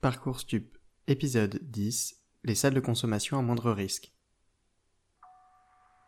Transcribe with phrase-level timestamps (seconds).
[0.00, 0.78] Parcours Stup,
[1.08, 4.14] épisode 10 Les salles de consommation à moindre risque.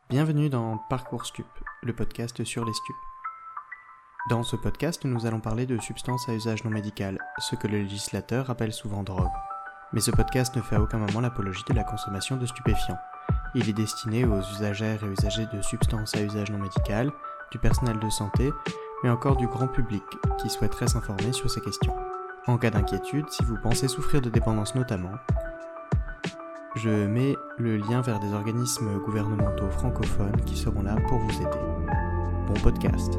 [0.09, 1.45] Bienvenue dans Parcours Stup,
[1.83, 2.97] le podcast sur les stupes.
[4.31, 7.83] Dans ce podcast, nous allons parler de substances à usage non médical, ce que le
[7.83, 9.29] législateur appelle souvent drogue.
[9.93, 12.99] Mais ce podcast ne fait à aucun moment l'apologie de la consommation de stupéfiants.
[13.55, 17.13] Il est destiné aux usagères et usagers de substances à usage non médical,
[17.51, 18.53] du personnel de santé,
[19.03, 20.03] mais encore du grand public
[20.41, 21.95] qui souhaiterait s'informer sur ces questions.
[22.49, 25.13] En cas d'inquiétude, si vous pensez souffrir de dépendance notamment,
[26.75, 31.59] je mets le lien vers des organismes gouvernementaux francophones qui seront là pour vous aider.
[32.49, 33.13] Bon podcast.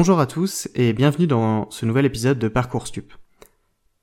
[0.00, 3.12] Bonjour à tous et bienvenue dans ce nouvel épisode de Parcours Stup.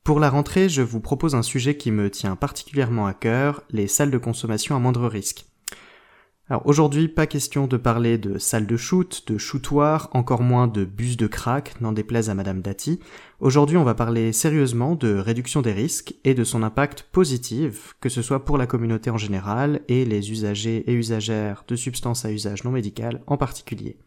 [0.03, 3.87] Pour la rentrée, je vous propose un sujet qui me tient particulièrement à cœur, les
[3.87, 5.47] salles de consommation à moindre risque.
[6.49, 10.85] Alors aujourd'hui, pas question de parler de salles de shoot, de shootoirs, encore moins de
[10.85, 12.99] bus de crack, n'en déplaise à Madame Dati.
[13.39, 18.09] Aujourd'hui, on va parler sérieusement de réduction des risques et de son impact positif, que
[18.09, 22.31] ce soit pour la communauté en général et les usagers et usagères de substances à
[22.31, 23.97] usage non médical en particulier.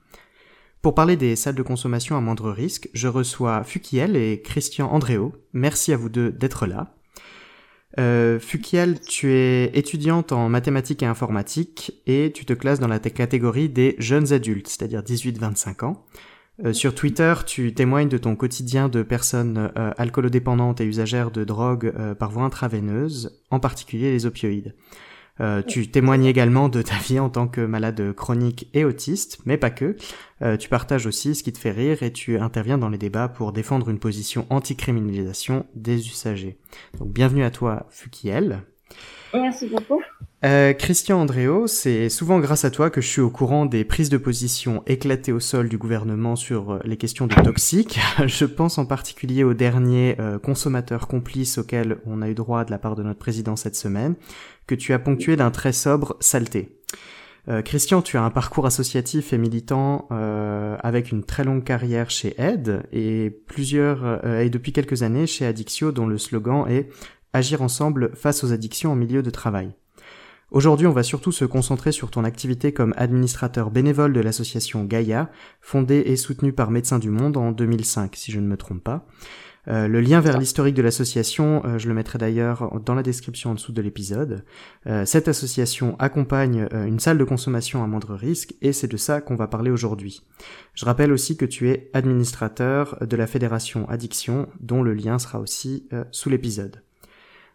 [0.83, 5.35] Pour parler des salles de consommation à moindre risque, je reçois Fukiel et Christian Andréo.
[5.53, 6.95] Merci à vous deux d'être là.
[7.99, 12.99] Euh, Fukiel, tu es étudiante en mathématiques et informatique et tu te classes dans la
[12.99, 16.07] catégorie des jeunes adultes, c'est-à-dire 18-25 ans.
[16.65, 21.45] Euh, sur Twitter, tu témoignes de ton quotidien de personnes euh, alcoolodépendantes et usagères de
[21.45, 24.75] drogue euh, par voie intraveineuse, en particulier les opioïdes.
[25.41, 29.57] Euh, tu témoignes également de ta vie en tant que malade chronique et autiste, mais
[29.57, 29.97] pas que.
[30.43, 33.29] Euh, tu partages aussi ce qui te fait rire et tu interviens dans les débats
[33.29, 36.59] pour défendre une position anti-criminalisation des usagers.
[36.99, 38.63] Donc bienvenue à toi, Fukiel.
[39.35, 40.03] Merci beaucoup.
[40.43, 44.09] Euh, Christian Andréo, c'est souvent grâce à toi que je suis au courant des prises
[44.09, 48.01] de position éclatées au sol du gouvernement sur euh, les questions de toxiques.
[48.27, 52.71] je pense en particulier au dernier euh, consommateur complice auquel on a eu droit de
[52.71, 54.15] la part de notre président cette semaine,
[54.71, 56.79] que tu as ponctué d'un très sobre saleté.
[57.49, 62.09] Euh, Christian, tu as un parcours associatif et militant euh, avec une très longue carrière
[62.09, 66.89] chez Aide et plusieurs euh, et depuis quelques années chez Addictio dont le slogan est
[67.33, 69.73] Agir ensemble face aux addictions en milieu de travail.
[70.51, 75.31] Aujourd'hui, on va surtout se concentrer sur ton activité comme administrateur bénévole de l'association Gaia,
[75.61, 79.07] fondée et soutenue par Médecins du Monde en 2005, si je ne me trompe pas.
[79.71, 83.51] Euh, le lien vers l'historique de l'association, euh, je le mettrai d'ailleurs dans la description
[83.51, 84.45] en dessous de l'épisode.
[84.87, 89.21] Euh, cette association accompagne une salle de consommation à moindre risque et c'est de ça
[89.21, 90.25] qu'on va parler aujourd'hui.
[90.75, 95.39] Je rappelle aussi que tu es administrateur de la fédération Addiction, dont le lien sera
[95.39, 96.83] aussi sous l'épisode.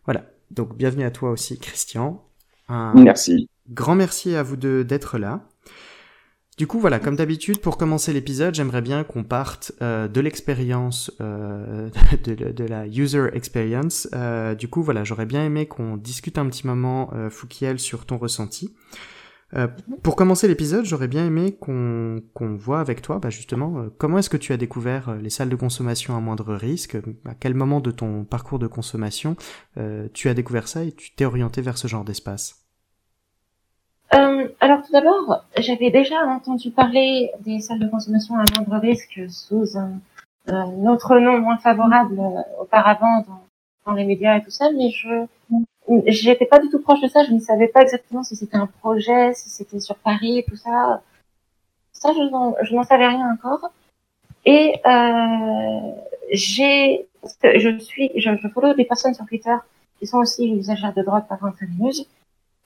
[0.05, 2.23] Voilà, donc bienvenue à toi aussi Christian.
[2.69, 3.49] Un merci.
[3.69, 5.47] Grand merci à vous deux d'être là.
[6.57, 11.11] Du coup, voilà, comme d'habitude, pour commencer l'épisode, j'aimerais bien qu'on parte euh, de l'expérience,
[11.19, 11.89] euh,
[12.23, 14.07] de, la user experience.
[14.13, 18.17] Euh, du coup, voilà, j'aurais bien aimé qu'on discute un petit moment, Foukiel, sur ton
[18.17, 18.73] ressenti.
[20.03, 24.29] Pour commencer l'épisode, j'aurais bien aimé qu'on qu'on voit avec toi, bah justement, comment est-ce
[24.29, 27.91] que tu as découvert les salles de consommation à moindre risque À quel moment de
[27.91, 29.37] ton parcours de consommation
[30.13, 32.64] tu as découvert ça et tu t'es orienté vers ce genre d'espace?
[34.15, 39.19] Euh, alors tout d'abord, j'avais déjà entendu parler des salles de consommation à moindre risque
[39.29, 39.99] sous un,
[40.47, 43.43] un autre nom moins favorable euh, auparavant dans,
[43.85, 45.25] dans, les médias et tout ça, mais je
[46.07, 47.23] j'étais pas du tout proche de ça.
[47.23, 51.01] Je ne savais pas exactement si c'était un projet, si c'était sur Paris, tout ça.
[51.91, 53.71] Ça, je n'en savais rien encore.
[54.45, 55.91] Et euh,
[56.31, 57.07] j'ai,
[57.43, 59.55] je suis, je, je follow des personnes sur Twitter
[59.99, 62.07] qui sont aussi usagères de drogue par intraveineuse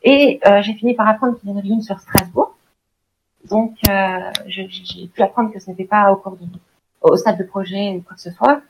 [0.03, 2.55] et euh, j'ai fini par apprendre qu'il y en avait une sur Strasbourg.
[3.49, 4.67] Donc, euh, j'ai
[5.13, 6.45] pu apprendre que ce n'était pas au cours de,
[7.01, 8.61] au stade de projet ou quoi que ce soit.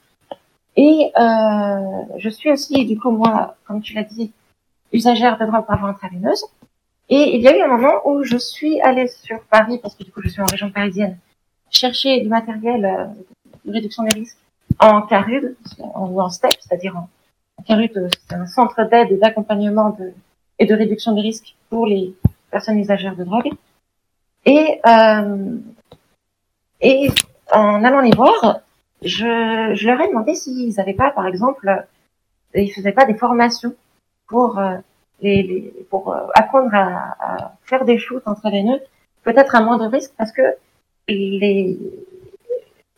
[0.75, 4.31] Et euh, je suis aussi, du coup, moi, comme tu l'as dit,
[4.93, 6.45] usagère de drogue par voie intraveineuse.
[7.09, 10.03] Et il y a eu un moment où je suis allée sur Paris, parce que
[10.03, 11.17] du coup, je suis en région parisienne,
[11.71, 13.05] chercher du matériel euh,
[13.65, 14.37] de réduction des risques
[14.79, 17.09] en CARUD, ou en STEP, c'est-à-dire en,
[17.57, 20.13] en CARUD, c'est un centre d'aide et d'accompagnement de
[20.59, 22.13] et de réduction des risques pour les
[22.51, 23.50] personnes usagères de drogue.
[24.45, 25.57] Et, euh,
[26.81, 27.09] et
[27.51, 28.59] en allant les voir,
[29.01, 31.85] je, je leur ai demandé s'ils n'avaient pas, par exemple,
[32.53, 33.75] ils faisaient pas des formations
[34.27, 34.75] pour euh,
[35.21, 38.81] les, les, pour euh, apprendre à, faire des shoots nœuds,
[39.23, 40.41] peut-être à moindre risque, parce que
[41.07, 41.77] les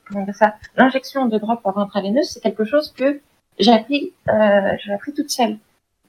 [0.06, 3.22] comment ça, l'injection de drogue par intraveineuse, c'est quelque chose que
[3.60, 5.58] j'ai appris, euh, j'ai appris toute seule.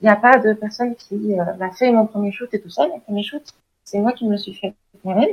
[0.02, 2.70] Il n'y a pas de personne qui euh, m'a fait mon premier shoot et tout
[2.70, 2.88] ça.
[2.88, 3.42] Mon premier shoot,
[3.84, 5.30] c'est moi qui me le suis fait moi-même.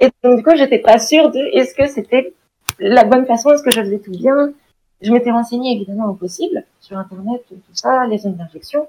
[0.00, 2.32] Et donc du coup, j'étais pas sûre de est-ce que c'était
[2.78, 4.52] la bonne façon, est-ce que je faisais tout bien.
[5.00, 8.88] Je m'étais renseignée évidemment au possible sur internet, tout ça, les zones d'injection,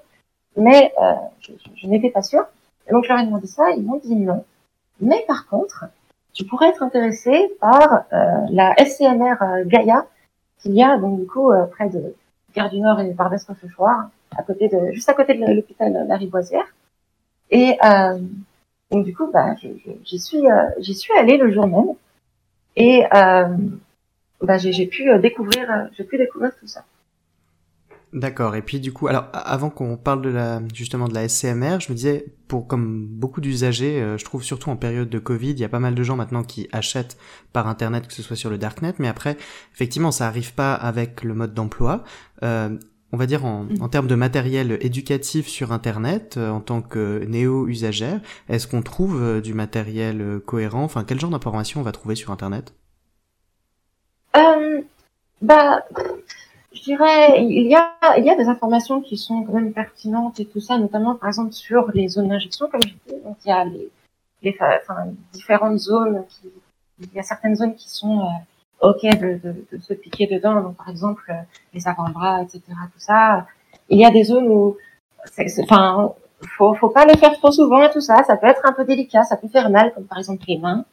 [0.58, 1.14] mais euh,
[1.76, 2.46] je, n'étais pas sûre.
[2.88, 4.44] Et donc je leur ai demandé ça, ils m'ont dit non.
[5.02, 5.86] Mais par contre,
[6.34, 10.06] tu pourrais être intéressé par euh, la SCMR euh, Gaïa
[10.60, 12.16] qu'il y a donc du coup euh, près de
[12.56, 13.32] Gare du Nord et par
[13.76, 16.66] soir à côté de juste à côté de l'hôpital La Riboisière.
[17.52, 18.20] Et euh,
[18.92, 19.56] donc du coup, bah,
[20.04, 20.44] j'y suis
[20.80, 21.96] j'y suis allée le jour même
[22.76, 26.84] et bah, j'ai pu découvrir j'ai pu découvrir tout ça.
[28.14, 28.56] D'accord.
[28.56, 31.92] Et puis du coup, alors avant qu'on parle de la justement de la SCMR, je
[31.92, 35.60] me disais pour comme beaucoup d'usagers, euh, je trouve surtout en période de Covid, il
[35.60, 37.18] y a pas mal de gens maintenant qui achètent
[37.54, 39.38] par internet, que ce soit sur le darknet, mais après
[39.76, 42.04] effectivement ça arrive pas avec le mode d'emploi.
[42.42, 42.80] Euh,
[43.12, 43.82] on va dire en, mm.
[43.82, 49.22] en, termes de matériel éducatif sur Internet, euh, en tant que néo-usagère, est-ce qu'on trouve
[49.22, 50.84] euh, du matériel cohérent?
[50.84, 52.74] Enfin, quel genre d'informations on va trouver sur Internet?
[54.36, 54.82] Euh,
[55.42, 55.84] Bah,
[56.74, 60.40] je dirais, il y a, il y a des informations qui sont quand même pertinentes
[60.40, 63.22] et tout ça, notamment par exemple sur les zones d'injection, comme je disais.
[63.24, 63.90] Donc il y a les,
[64.44, 66.50] les enfin, différentes zones, qui,
[67.00, 68.30] il y a certaines zones qui sont euh,
[68.82, 71.42] ok de, de, de, se piquer dedans, donc par exemple euh,
[71.74, 72.62] les avant-bras, etc.
[72.68, 73.46] Tout ça.
[73.90, 74.78] Il y a des zones où,
[75.62, 76.14] enfin,
[76.58, 78.24] faut, faut pas le faire trop souvent et tout ça.
[78.24, 80.86] Ça peut être un peu délicat, ça peut faire mal, comme par exemple les mains.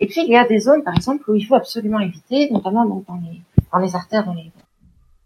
[0.00, 2.84] Et puis il y a des zones, par exemple, où il faut absolument éviter, notamment
[2.84, 3.40] donc, dans les
[3.72, 4.50] dans les artères, dans les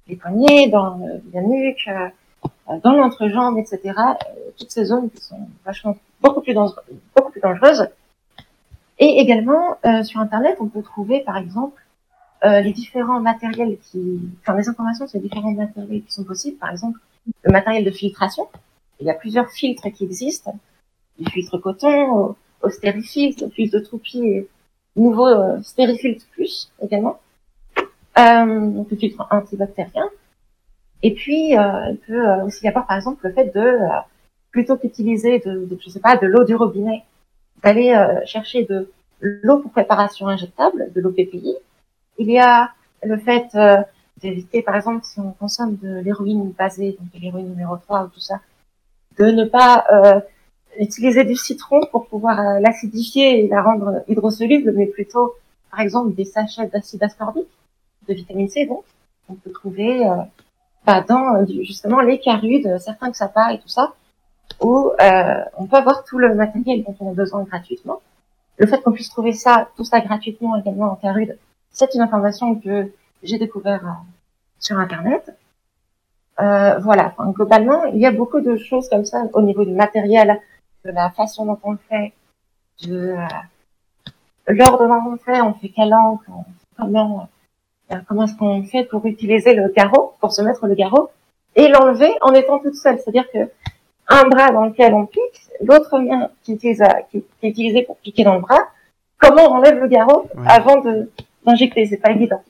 [0.08, 0.98] les poignets, dans
[1.32, 3.80] la nuque, euh, dans l'entrejambe, etc.
[3.86, 4.12] Euh,
[4.58, 6.84] toutes ces zones qui sont vachement beaucoup plus dangereuses,
[7.14, 7.88] beaucoup plus dangereuses.
[8.98, 11.82] Et également euh, sur Internet, on peut trouver par exemple
[12.44, 16.56] les différents matériels qui, enfin les informations sur les différents matériels qui sont possibles.
[16.56, 16.98] Par exemple,
[17.44, 18.48] le matériel de filtration.
[19.00, 20.58] Il y a plusieurs filtres qui existent.
[21.18, 24.48] Du filtre coton au, stérifiltre, filtre de Troupie et
[24.96, 25.60] nouveau euh,
[26.32, 27.20] plus également
[28.18, 30.08] euh, donc le filtre antibactérien.
[31.02, 33.88] Et puis, euh, il peut euh, aussi y avoir, par exemple, le fait de, euh,
[34.50, 37.02] plutôt qu'utiliser de, de, je sais pas, de l'eau du robinet,
[37.62, 37.94] d'aller
[38.26, 38.90] chercher de
[39.20, 41.54] l'eau pour préparation injectable, de l'eau PPI.
[42.18, 42.70] Il y a
[43.02, 43.48] le fait
[44.20, 48.20] d'éviter, par exemple, si on consomme de l'héroïne basée, donc l'héroïne numéro 3 ou tout
[48.20, 48.40] ça,
[49.18, 49.84] de ne pas
[50.78, 55.34] utiliser du citron pour pouvoir l'acidifier et la rendre hydrosoluble, mais plutôt,
[55.70, 57.48] par exemple, des sachets d'acide ascorbique
[58.08, 58.84] de vitamine C, donc,
[59.28, 60.16] on peut trouver euh,
[60.84, 63.94] bah, dans euh, justement les carudes, certains que ça part et tout ça,
[64.60, 68.00] où euh, on peut avoir tout le matériel dont on a besoin gratuitement.
[68.58, 71.38] Le fait qu'on puisse trouver ça, tout ça gratuitement également en carude,
[71.72, 72.92] c'est une information que
[73.22, 73.90] j'ai découvert euh,
[74.58, 75.36] sur Internet.
[76.40, 79.72] Euh, voilà, enfin, globalement, il y a beaucoup de choses comme ça au niveau du
[79.72, 80.40] matériel,
[80.84, 82.12] de la façon dont on le fait,
[82.86, 83.16] de
[84.48, 86.30] l'ordre dont on le fait, on fait quelle encre,
[86.76, 87.28] comment
[87.92, 91.10] euh, comment est-ce qu'on fait pour utiliser le garrot, pour se mettre le garrot,
[91.56, 92.98] et l'enlever en étant toute seule.
[92.98, 93.50] C'est-à-dire que
[94.08, 98.24] un bras dans lequel on pique, l'autre main qui, utilise, qui, est utilisée pour piquer
[98.24, 98.68] dans le bras,
[99.18, 101.10] comment on enlève le garrot avant de
[101.46, 102.42] d'injecter, c'est pas évident.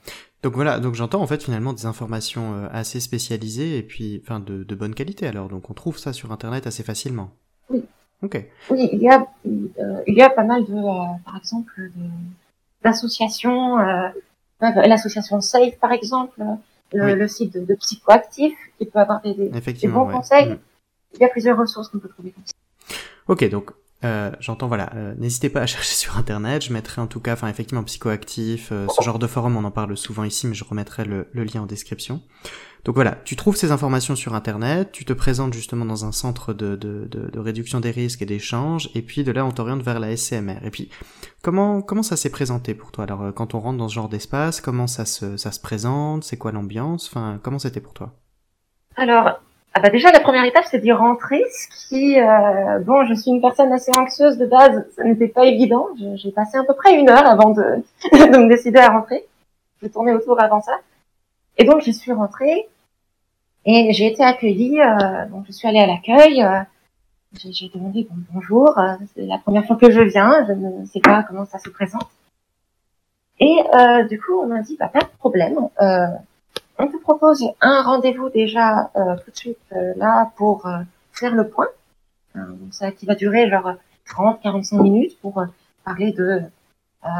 [0.42, 4.40] Donc voilà, donc j'entends en fait finalement des informations euh, assez spécialisées et puis enfin
[4.40, 7.30] de, de bonne qualité alors, donc on trouve ça sur internet assez facilement.
[7.70, 7.84] Oui.
[8.22, 8.44] Ok.
[8.70, 10.74] Oui, il y a euh, il y a pas mal de
[11.24, 11.90] par exemple
[12.82, 13.76] d'associations
[14.60, 16.40] l'association Safe par exemple,
[16.92, 20.50] le, site de, de, Psychoactif qui peut avoir des, des bons conseils.
[20.50, 20.58] Mm.
[21.14, 22.32] Il y a plusieurs ressources qu'on peut trouver.
[23.28, 23.72] Ok, donc
[24.04, 26.64] euh, j'entends, voilà, euh, n'hésitez pas à chercher sur internet.
[26.64, 29.70] Je mettrai en tout cas, enfin effectivement, psychoactif, euh, ce genre de forum, on en
[29.70, 32.20] parle souvent ici, mais je remettrai le, le, lien en description.
[32.84, 36.52] Donc voilà, tu trouves ces informations sur internet, tu te présentes justement dans un centre
[36.52, 39.82] de, de, de, de réduction des risques et d'échange, et puis de là on t'oriente
[39.82, 40.58] vers la SCMR.
[40.64, 40.90] Et puis
[41.42, 43.04] comment comment ça s'est présenté pour toi?
[43.04, 46.24] Alors quand on rentre dans ce genre d'espace, comment ça se ça se présente?
[46.24, 47.06] C'est quoi l'ambiance?
[47.06, 48.18] Enfin comment c'était pour toi?
[48.96, 49.40] Alors
[49.74, 53.30] ah bah déjà la première étape c'est d'y rentrer, ce qui euh, bon je suis
[53.30, 55.88] une personne assez anxieuse de base, ça n'était pas évident.
[56.16, 57.62] J'ai passé à peu près une heure avant de,
[58.12, 59.24] de me décider à rentrer.
[59.82, 60.78] Je tournais autour avant ça.
[61.56, 62.68] Et donc je suis rentrée
[63.64, 64.80] et j'ai été accueillie.
[64.80, 66.42] Euh, donc je suis allée à l'accueil.
[66.42, 66.60] Euh,
[67.34, 71.00] j'ai demandé bon, bonjour, euh, c'est la première fois que je viens, je ne sais
[71.00, 72.08] pas comment ça se présente.
[73.40, 75.56] Et euh, du coup on m'a dit bah pas de problème
[76.82, 80.80] on te propose un rendez-vous déjà euh, tout de suite euh, là pour euh,
[81.12, 81.68] faire le point.
[82.72, 83.74] ça qui va durer genre
[84.08, 85.44] 30-45 minutes pour
[85.84, 86.42] parler de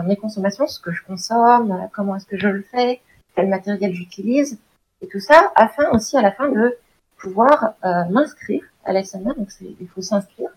[0.04, 3.00] mes consommations, ce que je consomme, comment est-ce que je le fais,
[3.34, 4.58] quel matériel j'utilise,
[5.00, 6.78] et tout ça, afin aussi à la fin de
[7.18, 9.34] pouvoir m'inscrire à l'ASMR.
[9.36, 10.50] Donc il faut s'inscrire.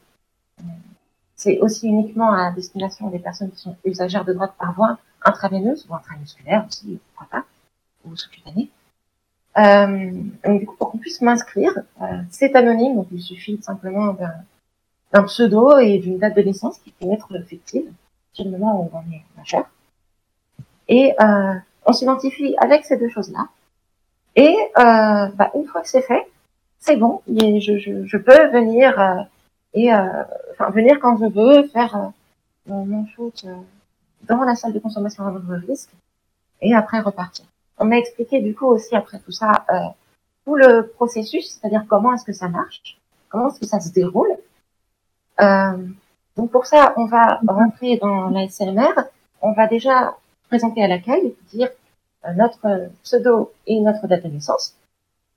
[1.35, 5.85] C'est aussi uniquement à destination des personnes qui sont usagères de drogue par voie intraveineuse
[5.89, 7.45] ou intramusculaire aussi, pourquoi pas,
[8.05, 8.69] ou sous-cutanée.
[9.57, 10.12] Euh,
[10.43, 14.15] donc du coup, pour qu'on puisse m'inscrire, euh, c'est anonyme, donc il suffit simplement
[15.13, 17.89] d'un pseudo et d'une date de naissance qui peut être fictive,
[18.33, 19.65] sur le moment où on est majeur.
[20.88, 21.53] Et euh,
[21.85, 23.47] on s'identifie avec ces deux choses-là.
[24.35, 26.27] Et euh, bah, une fois que c'est fait,
[26.79, 29.21] c'est bon, je, je, je, peux venir euh,
[29.74, 30.24] et euh,
[30.71, 32.12] venir quand je veux, faire
[32.67, 33.45] mon shoot
[34.24, 35.91] dans la salle de consommation à votre risque
[36.62, 37.45] et après repartir.
[37.77, 39.65] On m'a expliqué du coup aussi après tout ça
[40.46, 44.38] tout le processus, c'est-à-dire comment est-ce que ça marche, comment est-ce que ça se déroule.
[45.39, 48.94] donc pour ça, on va rentrer dans la SMR,
[49.41, 50.15] on va déjà
[50.48, 51.70] présenter à l'accueil, dire
[52.36, 54.75] notre pseudo et notre date de naissance,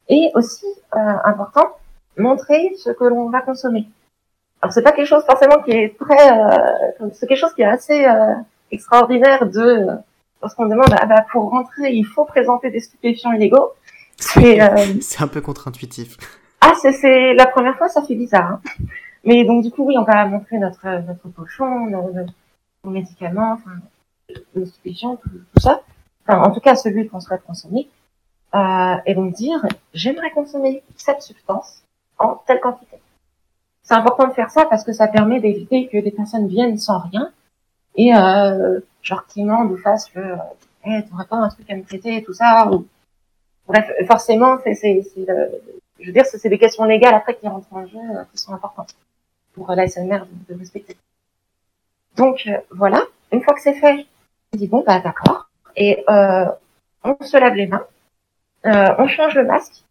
[0.09, 1.77] et aussi important,
[2.19, 3.89] montrer ce que l'on va consommer.
[4.61, 7.67] Alors c'est pas quelque chose forcément qui est très, euh, c'est quelque chose qui est
[7.67, 8.35] assez euh,
[8.73, 9.95] extraordinaire de euh,
[10.43, 13.73] lorsqu'on demande ah bah pour rentrer il faut présenter des stupéfiants illégaux.
[14.17, 14.59] C'est
[15.01, 16.17] c'est un peu contre-intuitif.
[16.61, 18.53] Ah c'est c'est la première fois ça fait bizarre.
[18.53, 18.61] Hein.
[19.25, 22.13] Mais donc du coup oui on va montrer notre notre pochon, nos,
[22.85, 23.77] nos médicaments, enfin
[24.55, 25.83] nos stupéfiants tout, tout, ça.
[26.27, 27.89] Enfin en tout cas celui qu'on souhaite consommer.
[29.07, 29.65] et donc dire
[29.95, 31.83] j'aimerais consommer cette substance
[32.19, 32.99] en telle quantité.
[33.89, 36.99] C'est important de faire ça parce que ça permet d'éviter que des personnes viennent sans
[36.99, 37.33] rien
[37.95, 40.37] et euh, genre qui demandent ou fassent le
[40.85, 42.69] eh, t'aurais pas un truc à me traiter et tout ça.
[42.71, 42.87] Ou
[43.67, 45.03] bref forcément c'est c'est
[46.01, 48.53] je veux dire c'est des questions légales après qui rentrent en jeu euh, qui sont
[48.53, 48.95] importantes
[49.55, 50.97] pour la SMR de, de respecter.
[52.17, 53.03] Donc euh, voilà.
[53.33, 54.07] Une fois que c'est fait
[54.53, 55.49] on dit bon bah d'accord.
[55.77, 56.47] Et euh,
[57.05, 57.87] on se lave les mains.
[58.67, 59.85] Euh, on change le masque.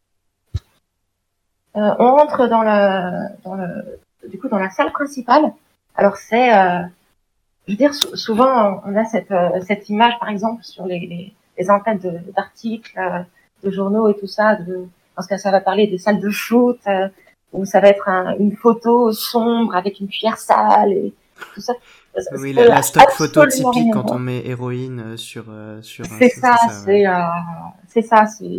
[1.76, 5.54] Euh, on rentre dans le, dans le, du coup, dans la salle principale.
[5.96, 6.82] Alors c'est, euh,
[7.68, 11.34] je veux dire, souvent on a cette, euh, cette image, par exemple, sur les, les,
[11.58, 11.66] les
[12.36, 13.00] d'articles,
[13.64, 16.80] de, journaux et tout ça, de, parce que ça va parler des salles de shoot,
[17.54, 18.08] où ça va être
[18.40, 21.14] une photo sombre avec une cuillère sale et
[21.54, 21.74] tout ça.
[22.38, 25.46] Oui, la, la stock photo typique quand on met héroïne sur
[25.82, 26.06] sur.
[26.06, 26.56] C'est ça,
[26.86, 27.06] c'est
[27.88, 28.50] c'est ça, c'est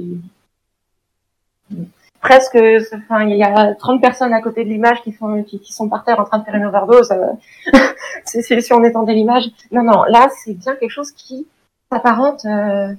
[2.21, 2.59] presque,
[2.95, 6.05] enfin, il y a 30 personnes à côté de l'image qui sont qui, sont par
[6.05, 7.11] terre en train de faire une overdose.
[7.13, 7.79] Euh,
[8.25, 9.45] c'est si on étendait l'image.
[9.71, 11.47] Non, non, là, c'est bien quelque chose qui
[11.91, 12.95] s'apparente, euh,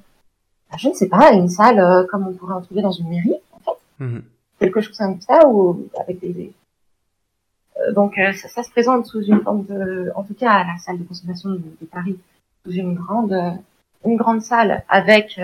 [0.77, 3.09] je ne sais pas, à une salle euh, comme on pourrait en trouver dans une
[3.09, 4.03] mairie, en fait.
[4.03, 4.23] Mhm.
[4.59, 6.51] Quelque chose comme ça, ou avec des.
[7.77, 10.77] Euh, donc, ça, ça, se présente sous une forme de, en tout cas, à la
[10.77, 12.17] salle de consommation de, de Paris,
[12.65, 13.33] sous une grande,
[14.05, 15.39] une grande salle avec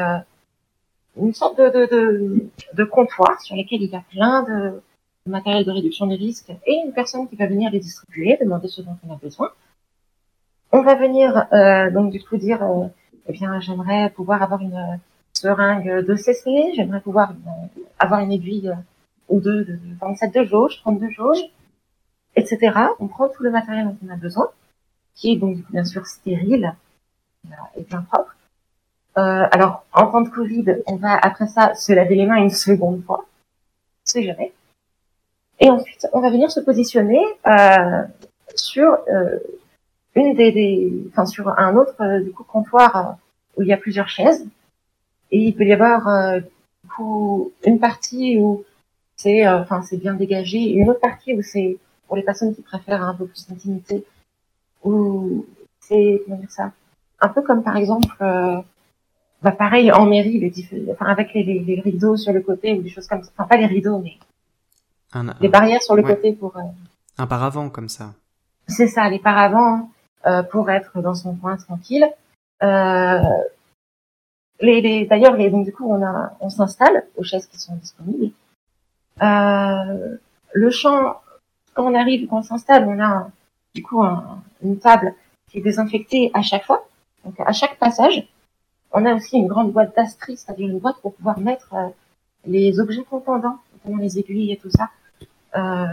[1.17, 4.81] une sorte de, de, de, de, comptoir sur lesquels il y a plein de,
[5.27, 8.81] matériel de réduction des risques et une personne qui va venir les distribuer, demander ce
[8.81, 9.51] dont on a besoin.
[10.72, 12.88] On va venir euh, donc du coup dire, euh,
[13.27, 15.00] eh bien j'aimerais pouvoir avoir une
[15.34, 17.34] seringue de CC, j'aimerais pouvoir
[17.98, 18.72] avoir une aiguille
[19.27, 21.43] ou deux de 27 de jauge, 32 jauges,
[22.36, 22.60] etc.
[23.00, 24.50] On prend tout le matériel dont on a besoin,
[25.15, 26.75] qui est donc bien sûr stérile
[27.75, 28.35] et bien propre.
[29.17, 32.50] Euh, alors, en temps de Covid, on va après ça se laver les mains une
[32.50, 33.25] seconde fois.
[34.03, 34.53] C'est jamais.
[35.60, 38.03] Et ensuite, on va venir se positionner euh,
[38.55, 39.39] sur euh,
[40.15, 43.12] une des, des, enfin sur un autre euh, du coup comptoir euh,
[43.57, 44.45] où il y a plusieurs chaises.
[45.31, 48.65] Et il peut y avoir euh, du coup une partie où
[49.15, 53.01] c'est, enfin c'est bien dégagé, une autre partie où c'est pour les personnes qui préfèrent
[53.03, 54.05] un peu plus d'intimité,
[54.84, 55.45] où
[55.79, 56.72] c'est comment dire ça,
[57.22, 58.13] un peu comme par exemple
[59.46, 62.90] bah pareil en mairie, les enfin avec les, les, rideaux sur le côté ou des
[62.90, 63.30] choses comme ça.
[63.38, 64.18] Enfin pas les rideaux, mais
[65.40, 66.58] les barrières sur le côté pour.
[66.58, 66.62] Euh...
[67.20, 68.16] Un paravent comme ça.
[68.68, 69.92] C'est ça, les paravents
[70.25, 72.08] euh, pour être dans son coin tranquille.
[72.64, 73.20] Euh,
[74.62, 77.75] les, les, D'ailleurs, les, donc du coup, on a, on s'installe aux chaises qui sont
[77.75, 78.32] disponibles.
[79.22, 80.18] Euh,
[80.54, 81.22] le champ,
[81.75, 83.30] quand on arrive, quand on s'installe, on a
[83.75, 85.14] du coup un, une table
[85.52, 86.88] qui est désinfectée à chaque fois,
[87.24, 88.28] donc à chaque passage.
[88.98, 91.90] On a aussi une grande boîte d'astri, c'est-à-dire une boîte pour pouvoir mettre euh,
[92.46, 94.90] les objets contendants, notamment les aiguilles et tout ça,
[95.58, 95.86] euh,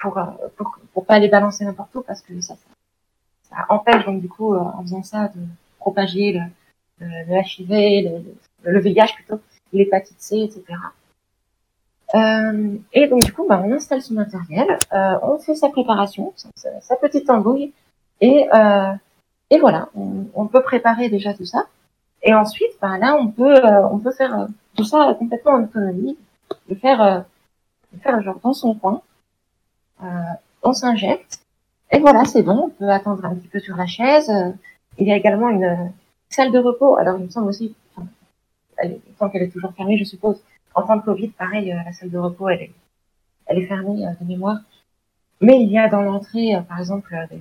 [0.00, 0.24] pour, euh,
[0.56, 2.56] pour, pour pas les balancer n'importe où parce que ça,
[3.68, 5.40] empêche donc du coup en faisant ça de
[5.78, 8.24] propager le, le, HIV,
[8.64, 9.40] le, le, VIH plutôt,
[9.72, 10.64] l'hépatite C, etc.
[12.92, 17.30] Et donc du coup, bah, on installe son matériel, on fait sa préparation, sa, petite
[17.30, 17.72] embouille,
[18.20, 18.92] et, euh,
[19.50, 21.66] Et voilà, on, peut préparer déjà tout ça.
[22.24, 26.18] Et ensuite, ben là, on peut, on peut faire tout ça complètement en autonomie,
[26.68, 27.24] de faire,
[27.92, 29.02] de faire genre dans son coin.
[30.62, 31.44] on s'injecte
[31.94, 34.28] et voilà, c'est bon, on peut attendre un petit peu sur la chaise.
[34.98, 35.92] Il y a également une
[36.28, 36.96] salle de repos.
[36.96, 38.08] Alors, il me semble aussi, enfin,
[38.78, 40.42] elle, tant qu'elle est toujours fermée, je suppose.
[40.74, 42.72] En temps de Covid, pareil, la salle de repos, elle est,
[43.46, 44.58] elle est fermée de mémoire.
[45.40, 47.36] Mais il y a dans l'entrée, euh, par exemple, euh,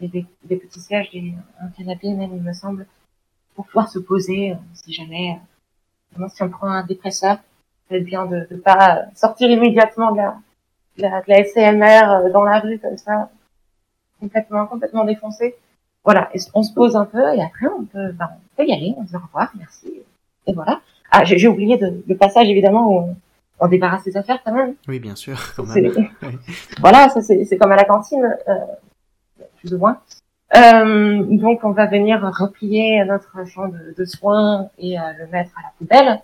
[0.00, 2.86] des, des, petits sièges, des, un canapé même, il me semble,
[3.56, 5.38] pour pouvoir se poser, euh, si jamais,
[6.28, 7.38] si on prend un dépresseur,
[7.90, 10.36] c'est bien de ne pas sortir immédiatement de la,
[10.98, 13.30] de la, de la SCMR dans la rue comme ça,
[14.20, 15.56] complètement, complètement défoncé.
[16.04, 18.94] Voilà, on se pose un peu et après on peut, ben, on peut y aller,
[18.96, 19.92] on se dit au revoir, merci,
[20.46, 20.80] et voilà.
[21.10, 23.16] Ah, j'ai oublié de, le passage évidemment où
[23.58, 24.74] on débarrasse ses affaires quand même.
[24.86, 25.92] Oui, bien sûr, quand même.
[26.80, 28.54] voilà, ça c'est comme à la cantine, euh,
[29.58, 30.00] plus ou moins.
[30.54, 35.50] Euh, donc on va venir replier notre champ de, de soins et euh, le mettre
[35.58, 36.22] à la poubelle.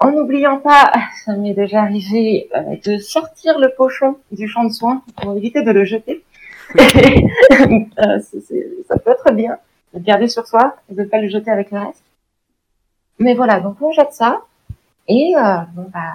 [0.00, 0.90] En n'oubliant pas,
[1.24, 5.62] ça m'est déjà arrivé, euh, de sortir le pochon du champ de soins pour éviter
[5.62, 6.24] de le jeter.
[7.98, 8.20] Euh,
[8.88, 9.58] ça peut être bien
[9.92, 12.02] de le garder sur soi et de ne pas le jeter avec le reste.
[13.18, 14.42] Mais voilà, donc on jette ça.
[15.08, 16.14] Et euh, bon bah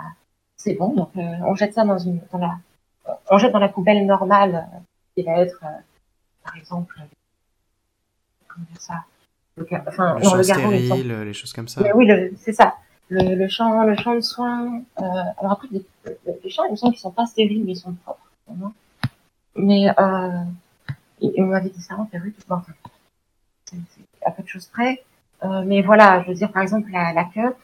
[0.55, 2.55] c'est bon, donc on jette ça dans une dans la
[3.29, 4.65] on jette dans la poubelle normale
[5.13, 5.61] qui va être
[6.45, 6.95] par exemple
[8.47, 9.03] comment dire ça
[9.57, 11.81] le, enfin, le champ le stérile, les choses comme ça.
[11.81, 12.75] Mais oui, c'est ça.
[13.09, 14.81] Le, le, champ, le champ de soins.
[14.99, 15.03] Euh,
[15.37, 15.85] alors après, les,
[16.43, 18.19] les champs, il me semble qu'ils sont pas stériles, mais ils sont propres.
[19.55, 20.41] Mais euh,
[21.21, 22.55] il, m'avait dit ça en Pérou, tout
[23.65, 23.77] C'est
[24.25, 25.03] à peu de choses près.
[25.43, 27.55] Euh, mais voilà, je veux dire, par exemple, la, la cup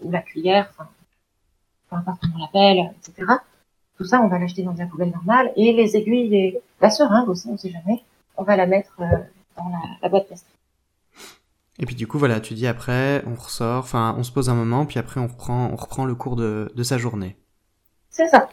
[0.00, 0.88] ou la cuillère, enfin,
[1.90, 3.32] peu importe comment on l'appelle, etc.
[3.98, 5.52] Tout ça, on va l'acheter dans un poubelle normale.
[5.56, 8.02] Et les aiguilles et la seringue aussi, on sait jamais,
[8.36, 9.04] on va la mettre euh,
[9.56, 10.48] dans la, la boîte plastique.
[11.78, 14.54] Et puis du coup, voilà, tu dis après, on ressort, enfin, on se pose un
[14.54, 17.36] moment, puis après on reprend, on reprend le cours de, de sa journée.
[18.10, 18.48] C'est ça.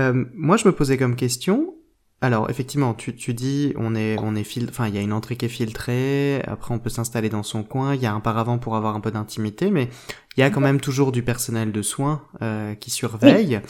[0.00, 1.74] Euh, moi, je me posais comme question,
[2.20, 4.66] alors effectivement, tu, tu dis on est on est fil...
[4.68, 7.62] enfin il y a une entrée qui est filtrée, après on peut s'installer dans son
[7.62, 9.88] coin, il y a un paravent pour avoir un peu d'intimité, mais
[10.36, 13.60] il y a quand même toujours du personnel de soins euh, qui surveille.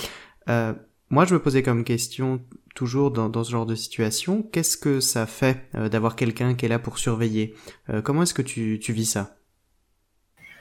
[0.49, 0.72] Euh,
[1.11, 2.40] moi je me posais comme question
[2.79, 6.64] toujours dans, dans ce genre de situation, qu'est-ce que ça fait euh, d'avoir quelqu'un qui
[6.64, 7.57] est là pour surveiller?
[7.91, 9.31] Euh, Comment est-ce que tu, tu vis ça?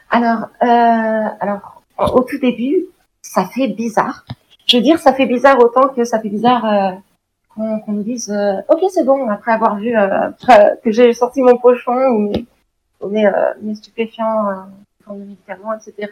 [0.09, 2.87] Alors euh, alors au tout début
[3.21, 4.25] ça fait bizarre.
[4.65, 6.63] Je veux dire ça fait bizarre autant que ça fait bizarre
[7.55, 9.93] qu'on nous dise euh, ok c'est bon après avoir vu
[10.83, 12.31] que j'ai sorti mon pochon ou
[13.09, 13.29] mes,
[13.61, 14.65] mes, stupéfiants,
[15.07, 16.09] mes médicaments, etc.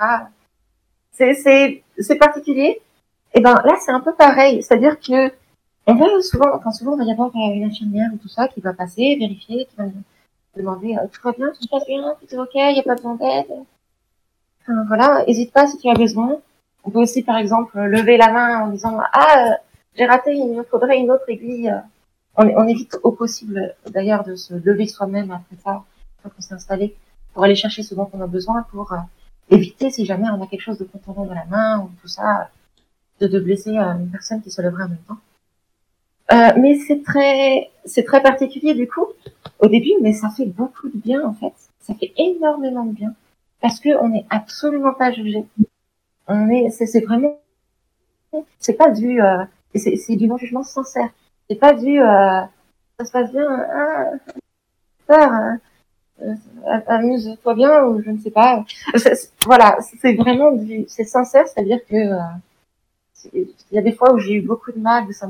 [1.13, 2.80] C'est particulier.
[3.34, 5.32] Et ben là c'est un peu pareil, c'est-à-dire que
[5.88, 8.62] on va souvent, enfin souvent il va y avoir une infirmière ou tout ça qui
[8.62, 9.86] va passer, vérifier, qui va
[10.56, 12.95] demander tout va bien, tout se passe bien, tout est ok, il n'y a pas
[12.95, 13.52] besoin d'aide.
[14.62, 16.39] Enfin, voilà, hésite pas si tu as besoin.
[16.84, 19.58] On peut aussi par exemple lever la main en disant ah
[19.95, 21.74] j'ai raté, il me faudrait une autre aiguille.
[22.38, 25.86] On, évite au possible d'ailleurs de se lever soi-même après ça,
[26.21, 26.93] quand on s'est installé,
[27.34, 28.98] pour aller chercher ce dont on a besoin, pour euh,
[29.50, 32.50] éviter si jamais on a quelque chose de contondant dans la main ou tout ça,
[33.21, 35.17] de, de blesser euh, une personne qui se lèverait en même temps.
[36.31, 39.05] Euh, mais c'est très, c'est très particulier du coup
[39.59, 41.53] au début, mais ça fait beaucoup de bien en fait.
[41.79, 43.13] Ça fait énormément de bien
[43.61, 45.45] parce que on n'est absolument pas jugé.
[46.27, 47.39] On est, c'est vraiment,
[48.59, 49.43] c'est pas du, euh,
[49.75, 51.09] c'est du non-jugement sincère.
[51.47, 52.41] C'est pas du euh,
[52.97, 54.11] ça se passe bien, ah,
[55.09, 55.59] hein,
[56.21, 56.33] euh,
[56.88, 58.63] amuse-toi bien ou je ne sais pas.
[59.45, 62.19] voilà, c'est vraiment du, c'est sincère, c'est-à-dire que euh,
[63.33, 65.27] il y a des fois où j'ai eu beaucoup de mal, ça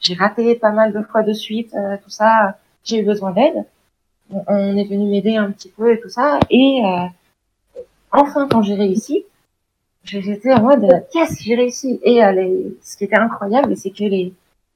[0.00, 3.64] j'ai raté pas mal de fois de suite, euh, tout ça, j'ai eu besoin d'aide.
[4.30, 7.80] On est venu m'aider un petit peu et tout ça, et euh,
[8.12, 9.24] enfin quand j'ai réussi,
[10.04, 12.00] j'étais en mode yes j'ai réussi.
[12.04, 14.32] Et euh, les, ce qui était incroyable c'est que les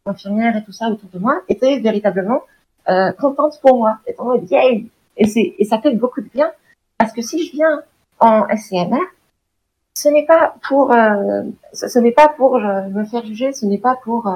[0.06, 2.42] infirmières et tout ça autour de moi étaient véritablement
[2.88, 3.98] euh, contentes pour moi.
[4.06, 4.86] Étaient en mode yay!
[5.16, 6.50] Et c'est et ça fait beaucoup de bien.
[6.98, 7.82] Parce que si je viens
[8.18, 8.98] en SCMR
[9.96, 13.78] ce n'est pas pour euh, ce, n'est pas pour euh, me faire juger ce n'est
[13.78, 14.34] pas pour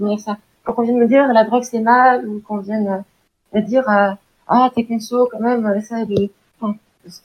[0.00, 3.04] euh, dire ça qu'on vienne me dire la drogue c'est mal ou qu'on vienne
[3.52, 3.84] me dire
[4.48, 6.76] ah t'es conso quand même essaie de enfin,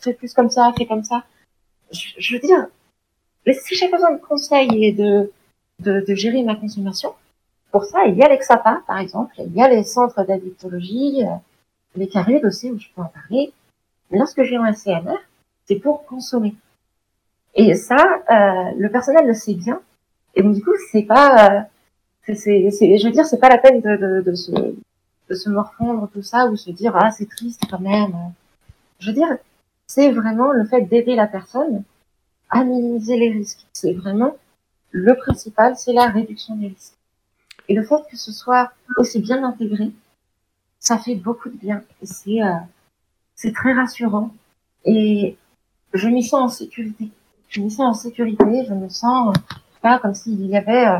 [0.01, 1.23] fais plus comme ça fais comme ça
[1.91, 2.67] je, veux dire
[3.53, 5.31] si j'ai besoin de conseils et de,
[5.79, 7.13] de, de, gérer ma consommation,
[7.71, 11.35] pour ça, il y a l'Exapa, par exemple, il y a les centres d'addictologie, euh,
[11.95, 13.53] les carrés aussi, où je peux en parler.
[14.09, 15.17] Mais lorsque j'ai un CMR,
[15.65, 16.55] c'est pour consommer.
[17.55, 17.97] Et ça,
[18.29, 19.81] euh, le personnel le sait bien.
[20.35, 21.61] Et donc, du coup, c'est pas, euh,
[22.33, 26.95] je veux dire, c'est pas la peine de se morfondre tout ça ou se dire
[26.95, 28.15] ah c'est triste quand même.
[28.99, 29.37] Je veux dire,
[29.87, 31.83] c'est vraiment le fait d'aider la personne
[32.49, 33.65] à minimiser les risques.
[33.73, 34.35] C'est vraiment
[34.91, 36.93] le principal, c'est la réduction des risques.
[37.69, 39.91] Et le fait que ce soit aussi bien intégré,
[40.79, 41.83] ça fait beaucoup de bien.
[42.03, 42.53] C'est euh,
[43.35, 44.31] c'est très rassurant
[44.85, 45.37] et
[45.93, 47.09] je m'y sens en sécurité.
[47.49, 48.65] Je m'y sens en sécurité.
[48.67, 49.35] Je me sens
[49.81, 50.99] pas comme s'il y avait, euh,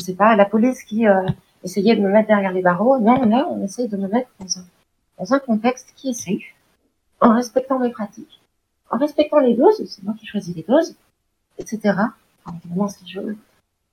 [0.00, 1.26] je sais pas, la police qui euh,
[1.62, 2.98] essayait de me mettre derrière les barreaux.
[2.98, 4.64] Non, là, on essaye de me mettre dans un,
[5.18, 6.54] dans un contexte qui est safe,
[7.20, 8.40] en respectant mes pratiques,
[8.90, 9.84] en respectant les doses.
[9.86, 10.96] C'est moi qui choisis les doses,
[11.58, 11.94] etc.
[12.44, 13.20] Enfin, si je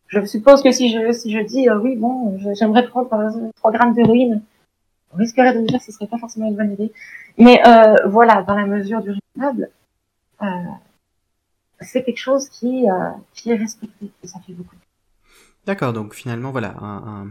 [0.10, 3.10] je suppose que si je si je dis euh, oui bon j'aimerais prendre
[3.58, 4.42] 3 grammes d'héroïne
[5.14, 6.94] on risquerait de me dire que ce serait pas forcément une bonne idée
[7.38, 9.70] mais euh, voilà dans la mesure du raisonnable
[10.42, 10.46] euh,
[11.82, 14.76] c'est quelque chose qui, euh, qui est respecté et ça fait beaucoup.
[15.68, 17.28] D'accord, donc finalement, voilà, un,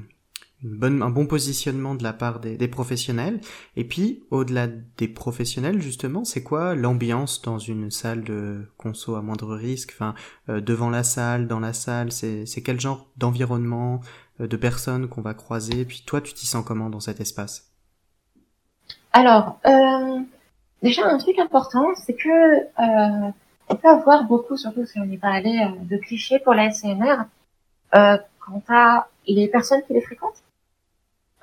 [0.62, 3.40] bon positionnement de la part des, professionnels.
[3.76, 4.66] Et puis, au-delà
[4.98, 9.92] des professionnels, justement, c'est quoi l'ambiance dans une salle de conso à moindre risque?
[9.94, 10.14] Enfin,
[10.50, 14.02] euh, devant la salle, dans la salle, c'est quel genre d'environnement,
[14.42, 15.86] euh, de personnes qu'on va croiser?
[15.86, 17.70] Puis toi, tu t'y sens comment dans cet espace?
[19.14, 20.20] Alors, euh,
[20.82, 23.32] déjà, un truc important, c'est que
[23.68, 27.14] on peut avoir beaucoup, surtout si on n'est pas allé, de clichés pour la euh,
[28.40, 30.42] quant à les personnes qui les fréquentent.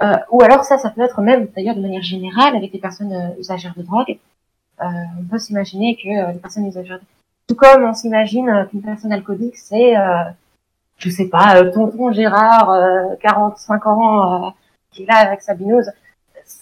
[0.02, 3.13] Euh, ou alors ça, ça peut être même d'ailleurs de manière générale avec les personnes
[3.13, 4.18] euh, usagères de drogue.
[4.82, 4.86] Euh,
[5.20, 7.06] on peut s'imaginer que les personnes usagères, de...
[7.48, 9.94] tout comme on s'imagine qu'une personne alcoolique, c'est,
[10.98, 12.76] je sais pas, tonton Gérard,
[13.22, 14.54] 45 ans,
[14.92, 15.92] qui est là avec sa binose.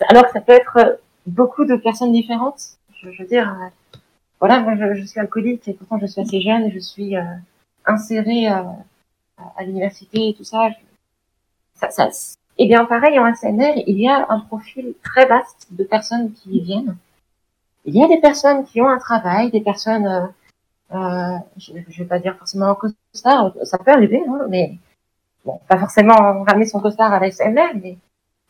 [0.10, 2.62] Alors ça peut être beaucoup de personnes différentes.
[2.94, 3.56] Je, je veux dire,
[4.42, 7.22] voilà, moi je, suis alcoolique et pourtant je suis assez jeune et je suis euh,
[7.86, 8.64] insérée euh,
[9.58, 10.70] à l'université et tout ça.
[11.76, 12.10] ça, ça
[12.58, 16.58] et bien pareil en SNR, il y a un profil très vaste de personnes qui
[16.58, 16.96] y viennent.
[17.86, 20.28] Il y a des personnes qui ont un travail, des personnes, euh,
[20.94, 24.78] euh je, ne vais pas dire forcément en costard, ça peut arriver, hein, mais
[25.44, 27.98] bon, pas forcément ramener son costard à la SNR, mais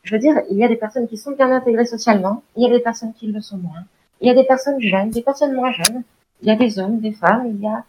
[0.03, 2.65] je veux dire, il y a des personnes qui sont bien intégrées socialement, il y
[2.65, 3.85] a des personnes qui le sont moins.
[4.19, 6.03] Il y a des personnes jeunes, des personnes moins jeunes.
[6.41, 7.47] Il y a des hommes, des femmes.
[7.47, 7.83] Il y a,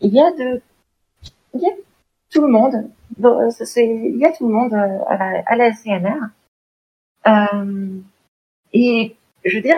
[0.00, 0.62] il y a de,
[2.30, 2.90] tout le monde.
[3.50, 6.28] C'est, il y a tout le monde euh, à la, à la SCNR.
[7.26, 7.98] Euh,
[8.72, 9.76] et je veux dire,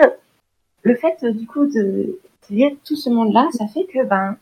[0.83, 4.37] le fait du coup de, de tout ce monde-là, ça fait que ben,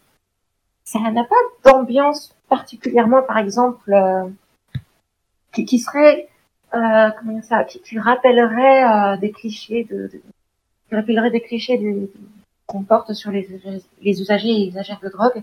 [0.83, 4.27] ça n'a pas d'ambiance particulièrement, par exemple, euh,
[5.53, 6.27] qui, qui, serait,
[6.73, 10.21] euh, comment dire ça, qui, qui rappellerait euh, des clichés de, de
[10.91, 11.79] je rappellerai des clichés
[12.65, 13.47] qu'on porte sur les,
[14.01, 15.41] les, usagers et usagères de drogue.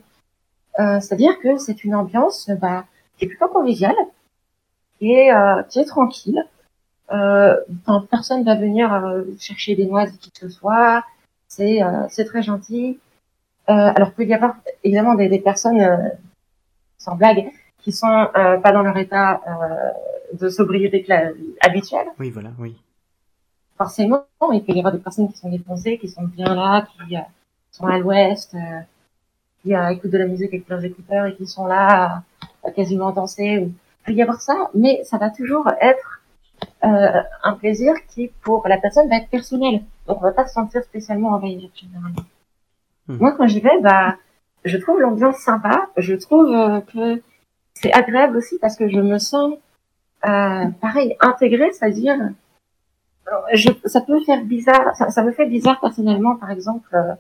[0.79, 2.85] Euh, C'est-à-dire que c'est une ambiance bah,
[3.17, 3.97] qui est plutôt conviviale,
[4.99, 6.45] qui est, euh, qui est tranquille.
[7.11, 7.57] Euh,
[8.11, 11.05] personne va venir euh, chercher des noises qui que ce soit.
[11.49, 12.99] C'est euh, c'est très gentil.
[13.71, 15.83] Euh, alors qu'il y avoir évidemment des, des personnes,
[16.99, 19.41] sans blague, qui sont pas dans leur état
[20.33, 21.07] de sobriété
[21.61, 22.09] habituelle.
[22.19, 22.79] Oui, voilà, oui
[23.79, 27.17] forcément, il peut y avoir des personnes qui sont défoncées, qui sont bien là, qui
[27.17, 27.21] euh,
[27.71, 28.81] sont à l'ouest, euh,
[29.63, 32.25] qui euh, écoutent de la musique avec leurs écouteurs et qui sont là
[32.65, 33.67] à, quasiment danser.
[33.67, 33.73] Il
[34.05, 36.23] peut y avoir ça, mais ça va toujours être
[36.83, 39.83] un plaisir qui, pour la personne, va être personnel.
[40.07, 42.25] Donc, on va pas se sentir spécialement envahi généralement.
[43.07, 43.17] Hmm.
[43.17, 44.17] Moi, quand j'y vais, bah,
[44.65, 45.89] je trouve l'ambiance sympa.
[45.97, 46.51] Je trouve
[46.93, 47.23] que
[47.75, 49.55] c'est agréable aussi parce que je me sens,
[50.23, 52.19] pareil, intégrée, c'est-à-dire
[53.53, 57.15] je, ça peut faire bizarre, ça, ça, me fait bizarre personnellement, par exemple, euh,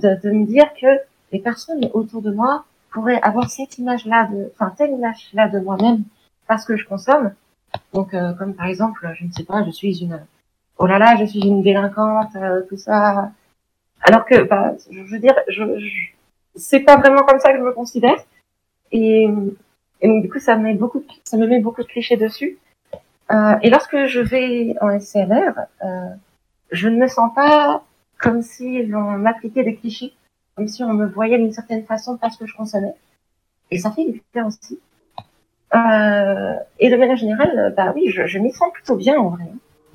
[0.00, 0.86] de, de, me dire que
[1.32, 6.04] les personnes autour de moi pourraient avoir cette image-là, de, enfin telle image-là de moi-même
[6.46, 7.32] parce que je consomme.
[7.92, 10.20] Donc, euh, comme par exemple, je ne sais pas, je suis une,
[10.78, 13.30] oh là là, je suis une délinquante, euh, tout ça.
[14.02, 16.08] Alors que, bah, je veux dire, je, je
[16.58, 18.18] c'est pas vraiment comme ça que je me considère.
[18.92, 19.28] Et,
[20.02, 22.58] donc, du coup, ça met beaucoup, ça me met beaucoup de clichés dessus.
[23.30, 26.08] Euh, et lorsque je vais en SCLR, euh,
[26.70, 27.84] je ne me sens pas
[28.18, 30.12] comme si l'on m'appliquait des clichés,
[30.58, 32.94] comme si on me voyait d'une certaine façon parce que je consommais.
[33.70, 34.80] Et ça fait une différence aussi.
[35.72, 39.44] Euh, et de manière générale, bah oui, je, je m'y sens plutôt bien en vrai.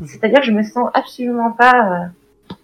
[0.05, 2.05] C'est-à-dire je me sens absolument pas,
[2.53, 2.55] euh,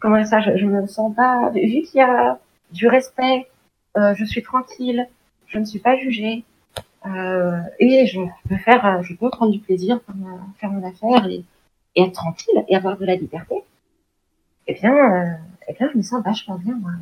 [0.00, 2.38] comment ça, je, je me sens pas, vu qu'il y a
[2.70, 3.48] du respect,
[3.98, 5.06] euh, je suis tranquille,
[5.46, 6.44] je ne suis pas jugée,
[7.04, 10.14] euh, et je peux faire, euh, je peux prendre du plaisir, faire,
[10.56, 11.44] faire mon affaire et,
[11.94, 13.62] être tranquille et avoir de la liberté.
[14.66, 15.34] Eh bien, euh,
[15.68, 16.92] eh bien, je me sens vachement bien moi.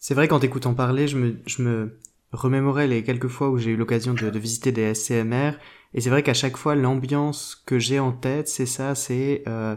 [0.00, 1.98] C'est vrai qu'en t'écoutant parler, je me, je me,
[2.32, 5.52] remémorais les quelques fois où j'ai eu l'occasion de, de, visiter des SCMR,
[5.92, 9.76] et c'est vrai qu'à chaque fois, l'ambiance que j'ai en tête, c'est ça, c'est euh,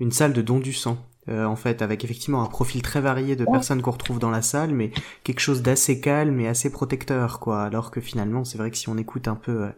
[0.00, 0.98] une salle de don du sang.
[1.30, 4.42] Euh, en fait, avec effectivement un profil très varié de personnes qu'on retrouve dans la
[4.42, 4.90] salle, mais
[5.22, 7.62] quelque chose d'assez calme et assez protecteur, quoi.
[7.62, 9.68] Alors que finalement, c'est vrai que si on écoute un peu euh,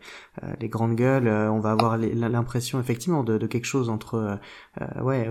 [0.42, 4.38] euh, les grandes gueules, on va avoir l'impression effectivement de, de, quelque chose entre,
[5.00, 5.28] ouais,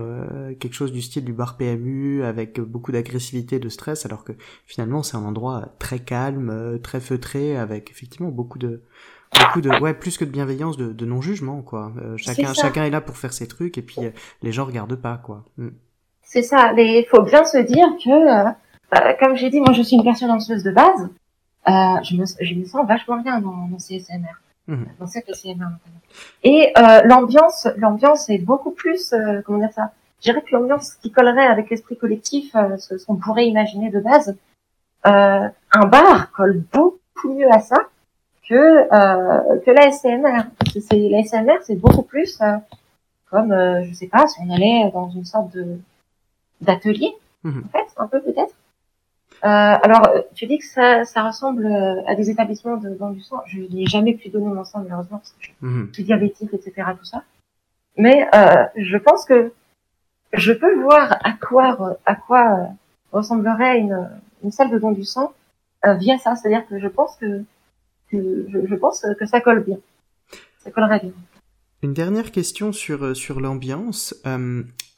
[0.58, 4.32] quelque chose du style du bar PMU avec beaucoup d'agressivité, de stress, alors que
[4.64, 8.82] finalement, c'est un endroit très calme, très feutré, avec effectivement beaucoup de
[9.38, 12.90] beaucoup de ouais plus que de bienveillance de, de non jugement quoi chacun chacun est
[12.90, 14.00] là pour faire ses trucs et puis
[14.42, 15.68] les gens regardent pas quoi mm.
[16.26, 16.72] C'est ça.
[16.76, 18.50] Il faut bien se dire que, euh,
[18.94, 21.08] euh, comme j'ai dit, moi je suis une personne anxieuse de base.
[21.68, 24.36] Euh, je, me, je me sens vachement bien dans, dans CSMR,
[24.68, 24.84] mmh.
[25.00, 25.66] dans cette CSMR.
[26.42, 29.92] Et euh, l'ambiance, l'ambiance est beaucoup plus, euh, comment dire ça?
[30.20, 34.00] Je dirais que l'ambiance qui collerait avec l'esprit collectif, euh, ce, qu'on pourrait imaginer de
[34.00, 34.36] base,
[35.04, 37.76] un bar colle beaucoup mieux à ça
[38.48, 38.88] que
[39.60, 40.46] que la SMR.
[40.80, 42.40] C'est la SMR, c'est beaucoup plus
[43.30, 45.78] comme, je sais pas, si on allait dans une sorte de
[46.60, 47.12] d'atelier,
[47.44, 47.64] mhm.
[47.66, 48.54] en fait, un peu peut-être.
[49.44, 49.48] Euh,
[49.82, 53.42] alors, tu dis que ça, ça ressemble euh, à des établissements de vente du sang.
[53.46, 55.90] Je n'ai jamais pu donner mon sang, malheureusement, parce que je mhm.
[55.92, 57.22] suis diabétique, etc., tout ça.
[57.96, 59.52] Mais euh, je pense que
[60.32, 62.64] je peux voir à quoi, à quoi euh,
[63.12, 64.10] ressemblerait une,
[64.44, 65.32] une salle de don du sang
[65.86, 66.36] euh, via ça.
[66.36, 67.42] C'est-à-dire que je pense que,
[68.10, 69.78] que je, je, pense que ça colle bien.
[70.58, 71.12] Ça collerait bien.
[71.82, 74.14] Une dernière question sur, sur l'ambiance.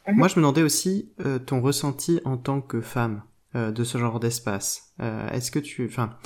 [0.09, 0.17] Mhm.
[0.17, 3.23] Moi, je me demandais aussi euh, ton ressenti en tant que femme
[3.55, 4.95] euh, de ce genre d'espace.
[5.01, 6.17] Euh, Est-ce que tu, enfin,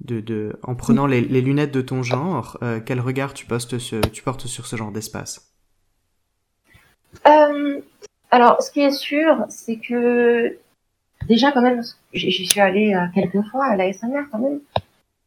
[0.00, 3.78] de, de, en prenant les, les lunettes de ton genre, euh, quel regard tu, postes
[3.78, 5.52] ce, tu portes sur ce genre d'espace?
[7.26, 7.80] Euh,
[8.30, 10.56] Alors, ce qui est sûr, c'est que
[11.28, 11.82] déjà quand même,
[12.14, 14.60] j'y suis allée quelques fois à la SMR quand même,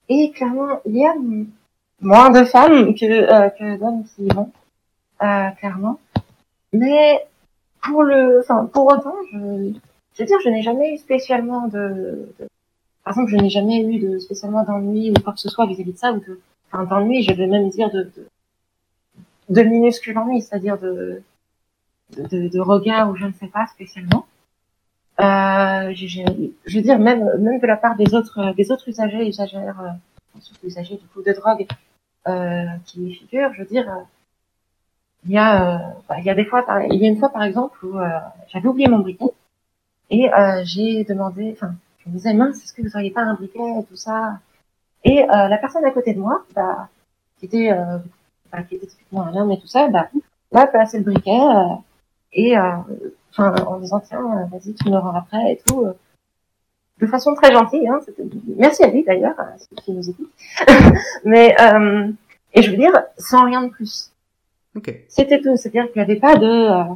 [0.08, 1.13] et clairement, il y a
[2.02, 4.52] moins de femmes que, que d'hommes qui y vont,
[5.19, 6.00] clairement.
[6.74, 7.26] Mais
[7.82, 9.74] pour le, enfin, pour autant, je,
[10.13, 12.48] je veux dire, je n'ai jamais eu spécialement de, de
[13.04, 15.94] par exemple, je n'ai jamais eu de spécialement d'ennui ou quoi que ce soit vis-à-vis
[15.94, 16.39] de ça ou de,
[16.72, 18.28] enfin, d'ennui, je vais même dire de, de,
[19.50, 21.22] de minuscule ennui, c'est-à-dire de,
[22.18, 24.28] de, de, regard ou je ne sais pas spécialement.
[25.20, 26.06] Euh, je,
[26.65, 30.39] je veux dire même même de la part des autres des autres usagers usagères euh,
[30.63, 31.68] usagers du coup de drogue
[32.28, 33.92] euh, qui figurent, je veux dire
[35.25, 35.77] il y a, euh,
[36.08, 38.08] bah, il y a des fois, il y a une fois par exemple où euh,
[38.47, 39.25] j'avais oublié mon briquet
[40.10, 43.36] et euh, j'ai demandé, enfin, je me disais mince, est-ce que vous auriez pas un
[43.36, 44.39] briquet et tout ça?
[45.03, 46.89] Et la personne à côté de moi, bah,
[47.39, 47.71] qui était,
[48.51, 50.10] bah, qui était typiquement un homme et tout ça, bah,
[50.51, 51.39] m'a placé le briquet
[52.34, 55.88] et enfin en disant tiens, vas-y, tu me rends après et tout
[56.99, 57.88] de façon très gentille.
[57.88, 57.99] Hein,
[58.58, 60.32] Merci à lui d'ailleurs, ceux qui nous écoutent.
[61.23, 62.12] Mais euh,
[62.53, 64.12] et je veux dire, sans rien de plus.
[65.08, 65.55] C'était tout.
[65.58, 66.45] C'est-à-dire qu'il n'y avait pas de.
[66.45, 66.95] Euh,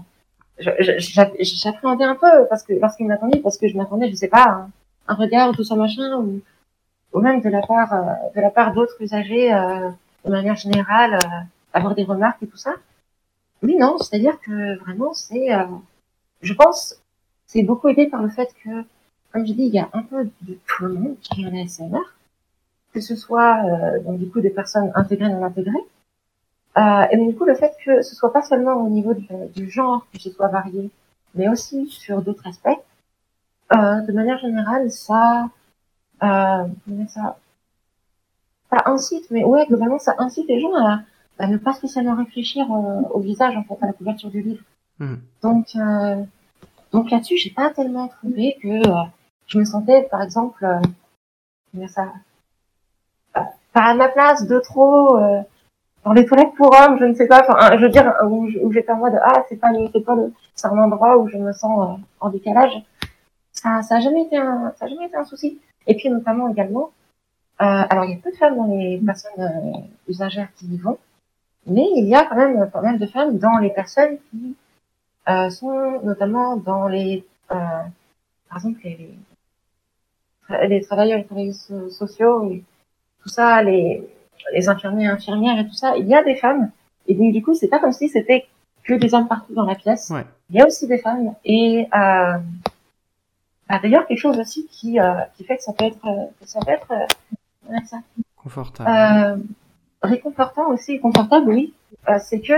[0.59, 4.67] J'appréhendais un peu parce que lorsqu'il m'attendait, parce que je m'attendais, je sais pas,
[5.07, 6.41] un, regard tout ça machin, ou,
[7.13, 9.89] ou même de la part euh, de la part d'autres usagers euh,
[10.25, 11.39] de manière générale, euh,
[11.73, 12.75] avoir des remarques et tout ça.
[13.63, 15.47] Mais non, c'est-à-dire que vraiment c'est,
[16.41, 17.01] je pense,
[17.47, 18.69] c'est beaucoup aidé par le fait que,
[19.31, 21.55] comme je dis, il y a un peu de tout le monde qui est en
[21.55, 22.03] ASMR,
[22.93, 23.63] que ce soit
[24.01, 25.85] donc du coup des personnes intégrées non intégrées,
[26.77, 29.69] euh, et du coup, le fait que ce soit pas seulement au niveau du, du
[29.69, 30.89] genre que ce soit varié,
[31.35, 32.79] mais aussi sur d'autres aspects,
[33.73, 35.49] euh, de manière générale, ça,
[36.23, 36.65] euh,
[37.07, 37.37] ça,
[38.69, 41.01] ça incite, mais ouais, globalement, ça incite les gens à,
[41.39, 44.63] à ne pas spécialement réfléchir euh, au visage, en fait, à la couverture du livre.
[44.99, 45.15] Mmh.
[45.41, 46.23] Donc, euh,
[46.91, 49.03] donc là-dessus, j'ai pas tellement trouvé que euh,
[49.47, 52.13] je me sentais, par exemple, euh, ça,
[53.33, 55.17] pas à ma place de trop
[56.03, 58.71] dans les toilettes pour hommes, je ne sais pas, enfin, je veux dire, où, où
[58.71, 61.53] j'étais en mode, ah, c'est pas, c'est pas le, c'est un endroit où je me
[61.53, 62.73] sens euh, en décalage.
[63.51, 65.59] Ça, ça a jamais été un, ça a jamais été un souci.
[65.87, 66.91] Et puis, notamment également,
[67.61, 69.77] euh, alors, il y a peu de femmes dans les personnes euh,
[70.09, 70.97] usagères qui y vont,
[71.67, 74.55] mais il y a quand même pas mal de femmes dans les personnes qui
[75.29, 77.55] euh, sont notamment dans les, euh,
[78.49, 79.09] par exemple, les,
[80.49, 82.63] les, les travailleurs travailleuses sociaux et
[83.21, 84.05] tout ça, les,
[84.53, 86.71] les infirmiers et infirmières et tout ça, il y a des femmes.
[87.07, 88.45] Et donc, du coup, c'est pas comme si c'était
[88.83, 90.09] que des hommes partout dans la pièce.
[90.09, 90.25] Ouais.
[90.49, 91.33] Il y a aussi des femmes.
[91.45, 92.37] Et euh,
[93.69, 96.59] bah, d'ailleurs, quelque chose aussi qui, euh, qui fait que ça peut être, que ça
[96.59, 97.97] peut être euh, ça.
[98.35, 98.89] confortable.
[98.89, 99.37] Euh,
[100.03, 101.73] réconfortant aussi, confortable, oui.
[102.09, 102.53] Euh, c'est que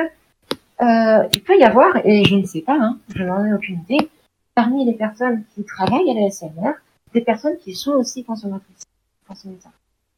[0.81, 3.79] euh, il peut y avoir, et je ne sais pas, hein, je n'en ai aucune
[3.89, 4.09] idée,
[4.55, 6.73] parmi les personnes qui travaillent à la SMR,
[7.13, 8.83] des personnes qui sont aussi consommatrices.
[9.27, 9.71] consommatrices.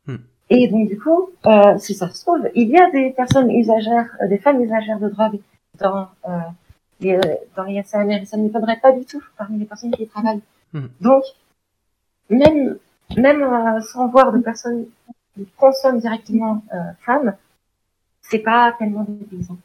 [0.07, 0.17] Hmm.
[0.49, 4.15] Et donc du coup, euh, si ça se trouve, il y a des personnes usagères,
[4.21, 5.39] euh, des femmes usagères de drogue
[5.77, 6.39] dans euh,
[7.01, 7.21] les, euh,
[7.55, 10.07] dans les SAMR, et ça ne m'étonnerait pas du tout parmi les personnes qui y
[10.07, 10.41] travaillent.
[10.73, 10.87] Hmm.
[11.01, 11.23] Donc,
[12.29, 12.77] même
[13.17, 14.85] même euh, sans voir de personnes
[15.35, 16.63] qui consomment directement
[17.01, 17.35] femmes,
[18.21, 19.57] c'est pas tellement dépaysant.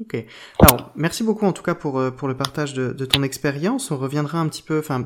[0.00, 0.24] Ok.
[0.60, 3.90] Alors, merci beaucoup en tout cas pour, pour le partage de, de ton expérience.
[3.90, 5.04] On reviendra un petit peu, enfin,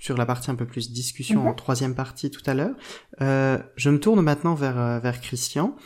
[0.00, 1.56] sur la partie un peu plus discussion en mhm.
[1.56, 2.74] troisième partie tout à l'heure.
[3.20, 5.76] Euh, je me tourne maintenant vers, euh, vers Christian.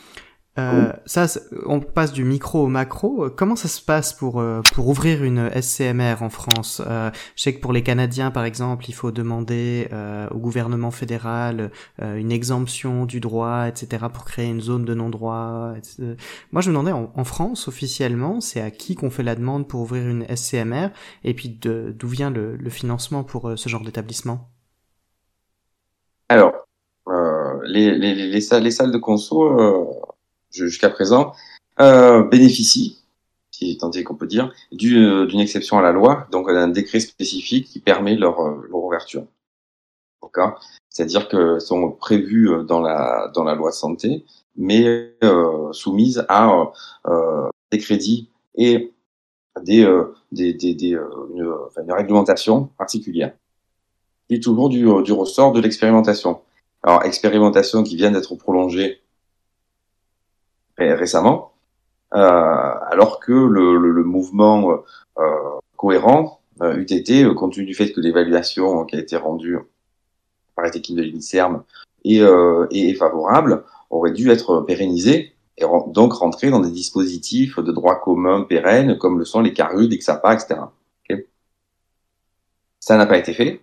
[0.59, 1.25] Euh, ça,
[1.65, 3.29] on passe du micro au macro.
[3.35, 6.81] Comment ça se passe pour euh, pour ouvrir une SCMR en France?
[6.85, 10.91] Euh, Je sais que pour les Canadiens, par exemple, il faut demander euh, au gouvernement
[10.91, 15.73] fédéral une exemption du droit, etc., pour créer une zone de non-droit.
[16.51, 19.81] Moi, je me demandais en, France, officiellement, c'est à qui qu'on fait la demande pour
[19.81, 20.89] ouvrir une SCMR,
[21.23, 24.49] et puis d'où vient le, le, financement pour ce genre d'établissement?
[26.29, 26.53] Alors,
[27.65, 30.12] les, les, les, salles, les salles de conso
[30.53, 31.33] jusqu'à présent,
[31.79, 32.99] euh, bénéficient,
[33.51, 36.99] si tant est qu'on peut dire, euh, d'une exception à la loi, donc d'un décret
[36.99, 39.25] spécifique qui permet leur, euh, leur ouverture.
[40.89, 46.71] C'est-à-dire que sont prévues euh, dans la, dans la loi santé, mais euh, soumises à
[47.07, 48.93] euh, des crédits et
[49.61, 49.87] des,
[50.31, 53.33] des, des, des une, une, réglementation particulière,
[54.29, 56.41] est toujours du, du ressort de l'expérimentation.
[56.81, 59.01] Alors, expérimentation qui vient d'être prolongée
[60.91, 61.53] récemment,
[62.13, 64.83] euh, alors que le, mouvement
[65.17, 65.23] euh,
[65.77, 69.57] cohérent euh, eût été, compte tenu du fait que l'évaluation qui a été rendue
[70.55, 71.63] par cette équipe de l'INSERM
[72.03, 78.41] est, favorable, aurait dû être pérennisé et donc rentrer dans des dispositifs de droit commun
[78.41, 80.55] pérennes comme le sont les CARUD, les XAPA, etc.
[82.79, 83.61] Ça n'a pas été fait.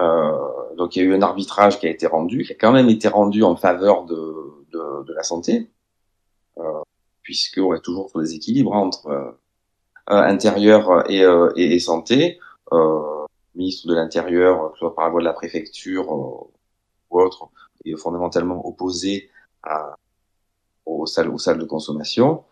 [0.00, 2.72] Euh, donc il y a eu un arbitrage qui a été rendu, qui a quand
[2.72, 5.64] même été rendu en faveur de, la santé, euh,
[7.22, 9.32] puisqu'on est toujours sur des équilibres hein, entre euh,
[10.08, 12.38] intérieur et, euh, et, et santé.
[13.54, 16.50] ministre de l'Intérieur, que ce soit par la voie de la préfecture ou
[17.10, 17.48] autre,
[17.84, 19.30] est fondamentalement opposé
[19.62, 19.96] à,
[20.86, 22.44] aux salles, aux salles de consommation.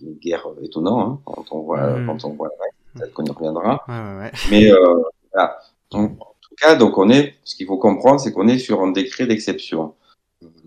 [0.00, 2.06] Une guerre étonnante hein, quand on voit, mmh.
[2.06, 2.50] quand on voit,
[2.94, 3.82] peut-être qu'on y reviendra.
[3.88, 4.32] Ouais, ouais, ouais.
[4.50, 5.58] Mais euh, voilà.
[5.92, 8.92] en tout cas, donc on est, ce qu'il faut comprendre, c'est qu'on est sur un
[8.92, 9.94] décret d'exception.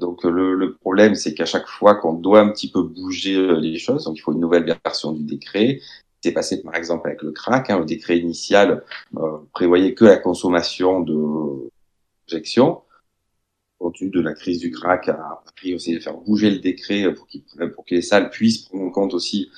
[0.02, 3.60] Donc le, le problème, c'est qu'à chaque fois qu'on doit un petit peu bouger euh,
[3.60, 5.80] les choses, donc il faut une nouvelle version du décret.
[6.24, 7.70] C'est passé par exemple avec le crack.
[7.70, 8.84] Hein, le décret initial
[9.18, 11.70] euh, prévoyait que la consommation de
[12.28, 12.82] injection.
[13.80, 17.14] Compte tenu de la crise du crack, a pris aussi de faire bouger le décret
[17.14, 17.28] pour,
[17.74, 19.50] pour que les salles puissent prendre en compte aussi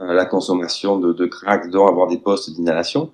[0.00, 3.12] euh, la consommation de, de crack, dont avoir des postes d'inhalation.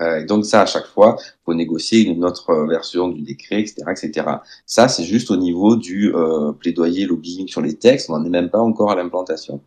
[0.00, 3.82] Euh, donc ça, à chaque fois, faut négocier une autre euh, version du décret, etc.,
[3.90, 4.26] etc.
[4.66, 8.10] Ça, c'est juste au niveau du euh, plaidoyer lobbying sur les textes.
[8.10, 9.60] On n'en est même pas encore à l'implantation.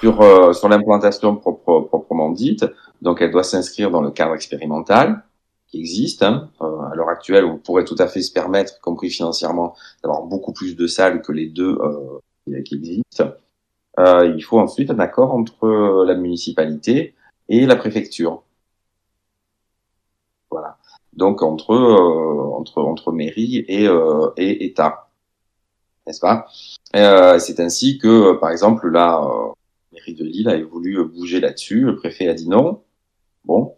[0.00, 2.66] Sur euh, sur l'implantation propre, proprement dite,
[3.00, 5.22] donc elle doit s'inscrire dans le cadre expérimental
[5.68, 6.22] qui existe.
[6.22, 6.50] Hein.
[6.60, 10.52] à l'heure actuelle, on pourrait tout à fait se permettre, y compris financièrement, d'avoir beaucoup
[10.52, 11.78] plus de salles que les deux
[12.64, 13.32] qui existent.
[13.98, 17.14] il faut ensuite un accord entre la municipalité
[17.50, 18.42] et la préfecture.
[21.18, 25.08] Donc entre euh, entre entre mairie et euh, et État,
[26.06, 26.46] n'est-ce pas?
[26.94, 29.20] Euh, C'est ainsi que, par exemple, la
[29.92, 31.80] mairie de Lille a voulu bouger là-dessus.
[31.80, 32.82] Le préfet a dit non.
[33.44, 33.74] Bon.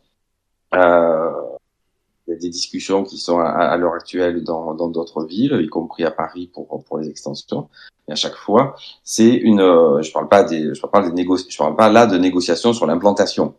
[0.74, 5.68] Il y a des discussions qui sont à, l'heure actuelle dans dans d'autres villes, y
[5.68, 7.68] compris à Paris pour pour les extensions.
[8.06, 9.60] Et à chaque fois, c'est une.
[10.02, 10.74] je parle pas des.
[10.74, 11.50] Je parle pas des négociations.
[11.50, 13.54] Je parle pas là de négociations sur l'implantation.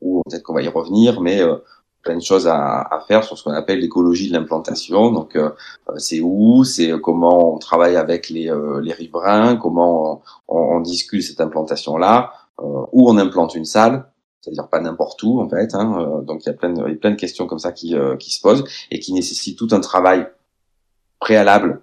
[0.00, 1.42] Ou peut-être qu'on va y revenir, mais
[2.02, 5.10] plein de choses à, à faire sur ce qu'on appelle l'écologie de l'implantation.
[5.10, 5.50] Donc, euh,
[5.96, 11.22] c'est où, c'est comment on travaille avec les, euh, les riverains, comment on, on, discute
[11.22, 14.10] cette implantation-là, euh, où on implante une salle,
[14.40, 15.74] c'est-à-dire pas n'importe où en fait.
[15.74, 18.40] Hein, donc, il y a plein de, plein de questions comme ça qui, qui se
[18.40, 20.26] posent et qui nécessitent tout un travail
[21.20, 21.82] préalable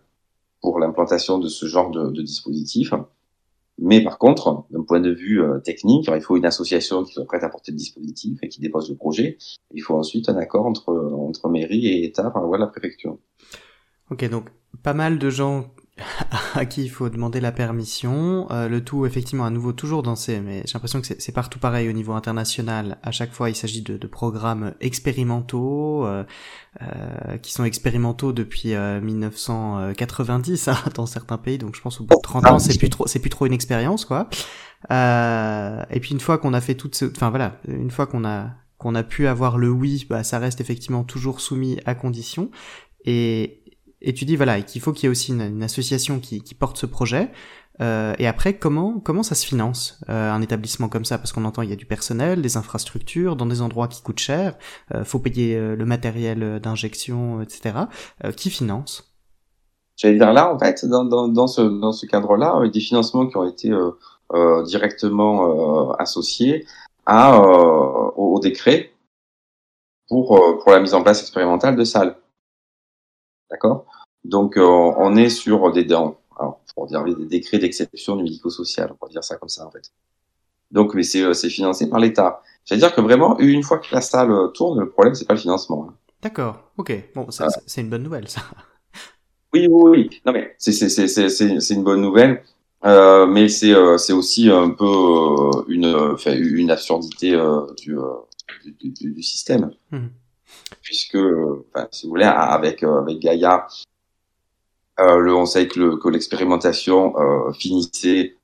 [0.61, 2.93] pour l'implantation de ce genre de, de dispositif.
[3.81, 7.25] Mais par contre, d'un point de vue euh, technique, il faut une association qui soit
[7.25, 9.37] prête à porter le dispositif et qui dépose le projet.
[9.73, 13.17] Il faut ensuite un accord entre, entre mairie et État par voie de la préfecture.
[14.11, 14.49] Ok, donc
[14.83, 15.71] pas mal de gens
[16.55, 18.47] à qui il faut demander la permission.
[18.51, 21.59] Euh, le tout, effectivement, à nouveau toujours dans ces, mais j'ai l'impression que c'est partout
[21.59, 22.97] pareil au niveau international.
[23.03, 26.23] À chaque fois, il s'agit de, de, programmes expérimentaux euh,
[26.81, 31.57] euh, qui sont expérimentaux depuis 1990 euh, hein, dans certains pays.
[31.57, 34.05] Donc, je pense au bout de 30 ans, c'est plus trop, plus trop une expérience,
[34.05, 34.29] quoi.
[34.89, 37.05] et puis une fois qu'on a fait toute, ce...
[37.05, 40.61] enfin voilà, une fois qu'on a qu'on a pu avoir le oui, bah, ça reste
[40.61, 42.49] effectivement toujours soumis à condition.
[43.05, 43.58] Et
[44.01, 46.77] Et tu dis voilà qu'il faut qu'il y ait aussi une, association qui, qui, porte
[46.77, 47.31] ce projet.
[47.81, 51.17] Euh, et après, comment comment ça se finance euh, un établissement comme ça?
[51.17, 54.19] Parce qu'on entend il y a du personnel, des infrastructures, dans des endroits qui coûtent
[54.19, 54.57] cher.
[54.93, 57.75] Euh, faut payer euh, le matériel d'injection, etc.
[58.23, 59.13] Euh, qui finance?
[59.97, 63.37] J'allais dire là, en fait, dans, dans, dans ce dans ce cadre-là, des financements qui
[63.37, 63.69] ont été
[64.65, 66.65] directement associés
[67.05, 68.91] à au, au, décret
[70.07, 72.15] pour pour la mise en place expérimentale de salles.
[73.49, 73.85] D'accord?
[74.23, 75.85] Donc, euh, on est sur des,
[76.39, 79.71] alors, pour dire des décrets d'exception du médico-social, on va dire ça comme ça en
[79.71, 79.91] fait.
[80.71, 82.41] Donc, mais c'est, euh, c'est financé par l'État.
[82.63, 85.39] C'est-à-dire que vraiment, une fois que la salle euh, tourne, le problème, c'est pas le
[85.39, 85.87] financement.
[85.89, 85.93] Hein.
[86.21, 86.93] D'accord, ok.
[87.15, 88.41] Bon, ça, c'est une bonne nouvelle, ça.
[89.51, 90.21] Oui, oui, oui.
[90.27, 92.43] Non, mais c'est, une bonne nouvelle.
[92.85, 93.73] Euh, mais c'est,
[94.13, 94.85] aussi un peu
[95.67, 97.31] une, une absurdité
[97.75, 97.95] du,
[98.79, 99.71] du, du, système.
[99.89, 100.05] Mmh
[100.81, 101.17] puisque,
[101.73, 103.67] enfin, si vous voulez, avec euh, avec Gaïa,
[104.99, 108.35] euh, le, on sait que, que l'expérimentation euh, finissait,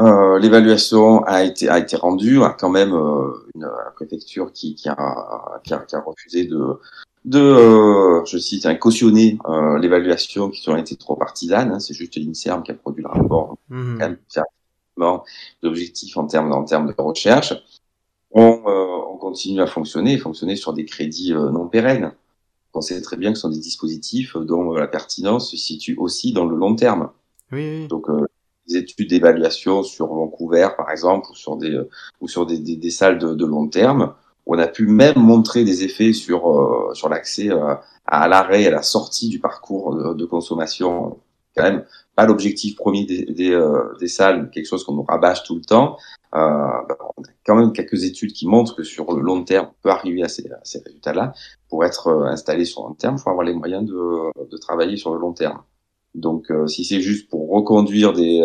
[0.00, 2.92] euh, l'évaluation a été a été rendue, a quand même
[3.54, 6.80] une préfecture qui qui a, qui a, qui a refusé de
[7.24, 9.38] de, je cite, hein, cautionner
[9.80, 11.72] l'évaluation qui ont été trop partisanes.
[11.72, 13.98] Hein, c'est juste l'INSERM qui a produit le rapport, mmh.
[15.62, 17.54] d'objectifs en termes en termes de recherche
[18.34, 22.12] on, euh, on, continue à fonctionner, fonctionner sur des crédits euh, non pérennes.
[22.74, 26.32] On sait très bien que ce sont des dispositifs dont la pertinence se situe aussi
[26.32, 27.10] dans le long terme.
[27.52, 27.88] Oui, oui.
[27.88, 28.26] Donc, euh,
[28.66, 31.78] des études d'évaluation sur Vancouver, par exemple, ou sur des
[32.20, 34.14] ou sur des, des, des salles de, de, long terme,
[34.46, 37.50] on a pu même montrer des effets sur sur l'accès
[38.06, 41.18] à, l'arrêt et à la sortie du parcours de, de consommation.
[41.56, 41.84] Quand même,
[42.16, 43.58] pas l'objectif premier des, des,
[44.00, 45.96] des salles, quelque chose qu'on nous rabâche tout le temps,
[46.34, 46.38] euh,
[46.88, 49.82] bah, on a quand même quelques études qui montrent que sur le long terme, on
[49.82, 51.32] peut arriver à ces, ces résultats-là.
[51.68, 54.56] Pour être euh, installé sur le long terme, il faut avoir les moyens de, de
[54.56, 55.62] travailler sur le long terme.
[56.14, 58.44] Donc, euh, si c'est juste pour reconduire des,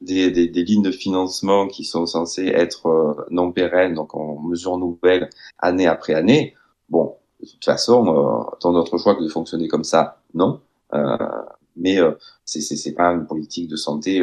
[0.00, 4.78] des, des, des, lignes de financement qui sont censées être non pérennes, donc en mesure
[4.78, 5.28] nouvelle,
[5.58, 6.54] année après année,
[6.88, 10.60] bon, de toute façon, euh, tant d'autres choix que de fonctionner comme ça, non.
[10.94, 11.16] Euh,
[11.78, 12.12] mais euh,
[12.44, 14.22] c'est pas une politique de santé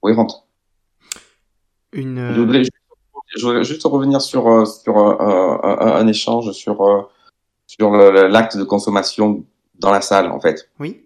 [0.00, 0.46] cohérente.
[1.92, 2.32] Une...
[2.34, 2.72] Je, voudrais juste,
[3.36, 7.02] je, voudrais juste, revenir sur, euh, sur euh, un, échange sur, euh,
[7.66, 9.44] sur l'acte de consommation
[9.78, 10.68] dans la salle, en fait.
[10.78, 11.02] Oui.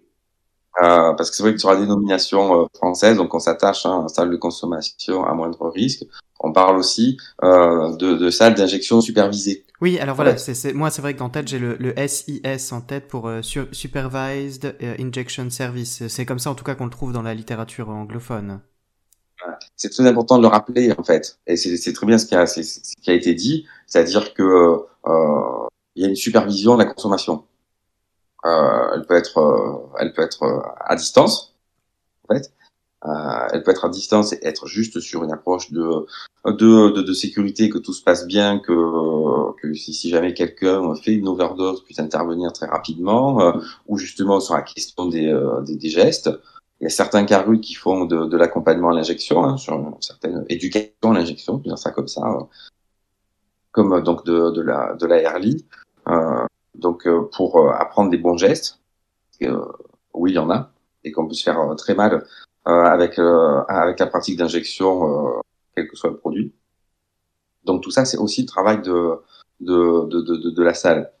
[0.81, 4.07] Euh, parce que c'est vrai que sur la dénomination française, donc on s'attache hein, à
[4.07, 6.05] salle de consommation à moindre risque.
[6.39, 9.65] On parle aussi euh, de, de salle d'injection supervisée.
[9.81, 12.81] Oui, alors voilà, c'est moi c'est vrai que dans tête j'ai le, le, SIS en
[12.81, 16.07] tête pour euh, Supervised Injection Service.
[16.07, 18.61] C'est comme ça en tout cas qu'on le trouve dans la littérature anglophone
[19.75, 21.39] c'est très important de le rappeler en fait.
[21.47, 24.43] Et c'est très bien ce qui a, ce qui a été dit, c'est-à-dire que
[25.07, 27.45] euh, il y a une supervision de la consommation.
[28.45, 31.55] Euh, elle peut être, euh, elle peut être euh, à distance,
[32.27, 32.51] en fait.
[33.05, 36.05] Euh, elle peut être à distance et être juste sur une approche de
[36.45, 38.73] de, de, de sécurité, que tout se passe bien, que,
[39.61, 43.53] que si, si jamais quelqu'un fait une overdose, puisse intervenir très rapidement,
[43.87, 45.31] ou justement sur la question des,
[45.65, 46.31] des, des gestes.
[46.79, 50.01] Il y a certains carus qui font de, de l'accompagnement à l'injection, hein, sur une
[50.01, 52.43] certaine éducation à l'injection, dire ça comme ça, euh,
[53.71, 55.17] comme euh, donc de, de la de la
[56.07, 58.79] euh, donc euh, pour apprendre des bons gestes.
[60.15, 60.71] oui, il y en a,
[61.03, 62.25] et qu'on peut se faire très mal
[62.65, 65.41] avec avec la pratique d'injection,
[65.75, 66.53] quel que soit le produit.
[67.63, 69.17] Donc tout ça, c'est aussi le travail de
[69.59, 71.11] de, de, de, de la salle.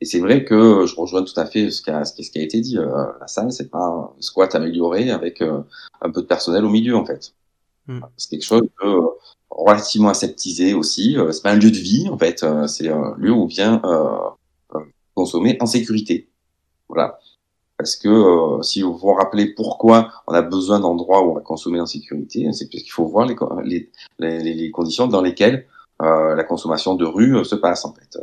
[0.00, 2.42] Et c'est vrai que je rejoins tout à fait ce qui a, ce qui a
[2.42, 2.76] été dit.
[2.76, 5.62] Euh, la salle, c'est pas un squat amélioré avec euh,
[6.02, 7.32] un peu de personnel au milieu, en fait.
[7.86, 8.00] Mm.
[8.16, 9.06] C'est quelque chose de euh,
[9.48, 11.16] relativement aseptisé aussi.
[11.32, 12.44] c'est pas un lieu de vie, en fait.
[12.68, 13.80] c'est un lieu où on vient
[15.14, 16.28] consommer en sécurité.
[16.88, 17.18] Voilà.
[17.78, 21.80] Parce que si vous vous rappelez pourquoi on a besoin d'endroits où on va consommer
[21.80, 23.36] en sécurité, c'est parce qu'il faut voir les,
[24.18, 25.66] les, les, les, conditions dans lesquelles
[26.00, 28.16] la consommation de rue se passe, en fait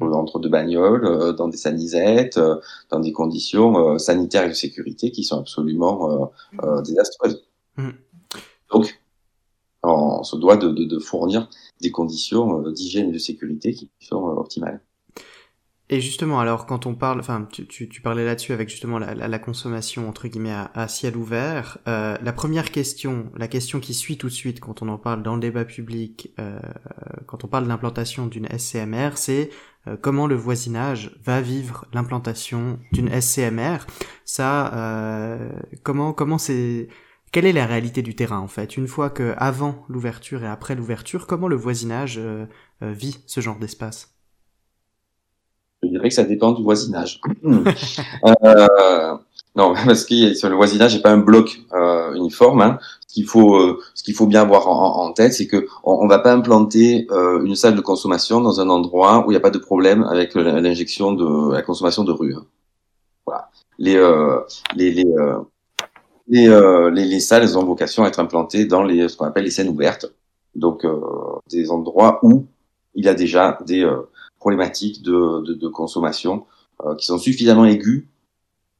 [0.00, 2.56] entre deux bagnoles, euh, dans des sanisettes, euh,
[2.90, 6.32] dans des conditions euh, sanitaires et de sécurité qui sont absolument
[6.84, 7.44] désastreuses.
[7.76, 7.90] Mmh.
[8.72, 9.00] Donc,
[9.82, 11.48] on se doit de, de, de fournir
[11.80, 14.80] des conditions d'hygiène et de sécurité qui sont optimales.
[15.90, 19.14] Et justement, alors quand on parle, enfin, tu, tu, tu parlais là-dessus avec justement la,
[19.14, 21.78] la, la, consommation entre guillemets à, ciel ouvert.
[21.88, 25.22] Euh, la première question, la question qui suit tout de suite quand on en parle
[25.22, 26.60] dans le débat public, euh,
[27.26, 29.48] quand on parle d'implantation d'une SCMR, c'est
[29.88, 33.78] euh, comment le voisinage va vivre l'implantation d'une SCMR.
[34.24, 35.50] Ça, euh,
[35.82, 36.88] comment comment c'est
[37.32, 38.76] quelle est la réalité du terrain en fait?
[38.76, 42.46] Une fois que avant l'ouverture et après l'ouverture, comment le voisinage euh,
[42.82, 44.17] vit ce genre d'espace?
[45.98, 47.20] Dirais que ça dépend du voisinage.
[47.44, 49.16] euh,
[49.56, 52.62] non, parce que sur le voisinage, n'est pas un bloc euh, uniforme.
[52.62, 52.78] Hein.
[53.06, 56.18] Ce qu'il faut, euh, ce qu'il faut bien avoir en, tête, c'est que on, va
[56.18, 59.58] pas implanter une salle de consommation dans un endroit où il n'y a pas de
[59.58, 62.34] problème avec l'injection de la consommation de rue.
[62.34, 62.44] Hein.
[63.78, 63.94] Les,
[64.76, 65.04] les, les,
[66.28, 69.50] les, les, les, salles ont vocation à être implantées dans les, ce qu'on appelle les
[69.50, 70.06] scènes ouvertes,
[70.54, 70.84] donc
[71.48, 72.46] des endroits où
[72.94, 73.88] il y a déjà des
[74.38, 76.46] problématiques de, de, de consommation
[76.96, 78.04] qui sont suffisamment aiguës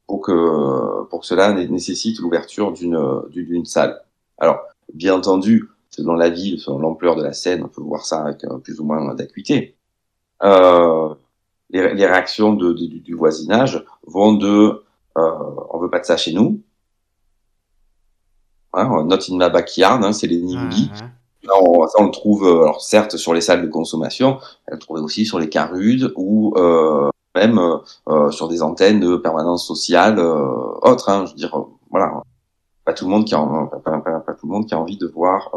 [0.07, 4.01] pour que, pour que cela nécessite l'ouverture d'une, salle.
[4.39, 4.61] Alors,
[4.95, 8.47] bien entendu, selon la ville, selon l'ampleur de la scène, on peut voir ça avec
[8.63, 9.77] plus ou moins d'acuité.
[10.45, 11.13] Euh,
[11.71, 14.85] les, les, réactions de, de, du voisinage vont de
[15.19, 15.31] euh,
[15.71, 16.63] on veut pas de ça chez nous,
[18.73, 20.91] hein, not in my backyard, hein, c'est les NIMBY.
[21.45, 21.49] Mmh.
[21.61, 24.79] On, ça, on le trouve, euh, alors certes, sur les salles de consommation, on le
[24.79, 27.61] trouve aussi sur les carudes ou euh, même
[28.09, 31.09] euh, sur des antennes de permanence sociale euh, autres.
[31.09, 32.23] Hein, je veux dire, voilà,
[32.85, 34.99] pas tout le monde qui a, pas, pas, pas, tout le monde qui a envie
[34.99, 35.51] de voir,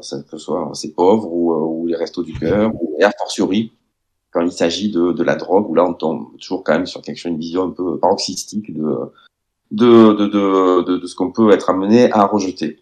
[0.00, 3.12] ça que ce soit ces pauvres ou, ou les restos du cœur, ou et a
[3.18, 3.72] fortiori
[4.32, 7.16] quand il s'agit de, la drogue, où là on tombe toujours quand même sur quelque
[7.16, 9.12] chose, une vision un peu paroxystique de,
[9.72, 12.80] de, de, de ce qu'on peut être amené à rejeter.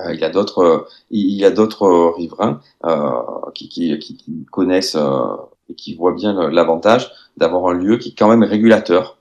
[0.00, 3.22] Euh, il y a d'autres, il y a d'autres riverains euh,
[3.54, 4.96] qui, qui, qui, connaissent
[5.68, 9.18] et qui voit bien l'avantage d'avoir un lieu qui est quand même régulateur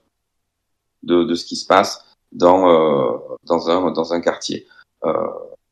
[1.03, 4.67] de, de ce qui se passe dans euh, dans un dans un quartier.
[5.03, 5.27] Euh,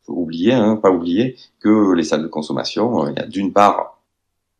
[0.07, 4.01] oublier, hein, pas oublier que les salles de consommation, euh, il y a d'une part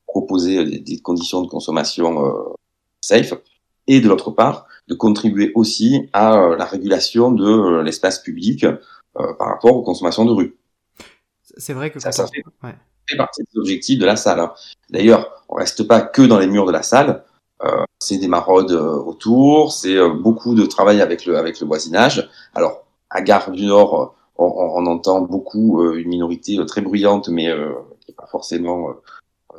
[0.05, 2.53] proposer des, des, conditions de consommation euh,
[3.01, 3.33] safe
[3.87, 8.65] et de l'autre part de contribuer aussi à euh, la régulation de euh, l'espace public
[9.13, 10.57] par rapport aux consommations de rue.
[11.57, 12.75] C'est vrai que ça, ça fait, ouais
[13.09, 14.39] fait partie des objectifs de la salle.
[14.39, 14.53] Hein.
[14.89, 17.23] D'ailleurs, on reste pas que dans les murs de la salle.
[17.63, 21.67] Euh, c'est des maraudes euh, autour, c'est euh, beaucoup de travail avec le avec le
[21.67, 22.29] voisinage.
[22.55, 27.51] Alors, à Gare du Nord, on, on entend beaucoup une minorité très bruyante, mais
[27.99, 28.93] qui n'est pas forcément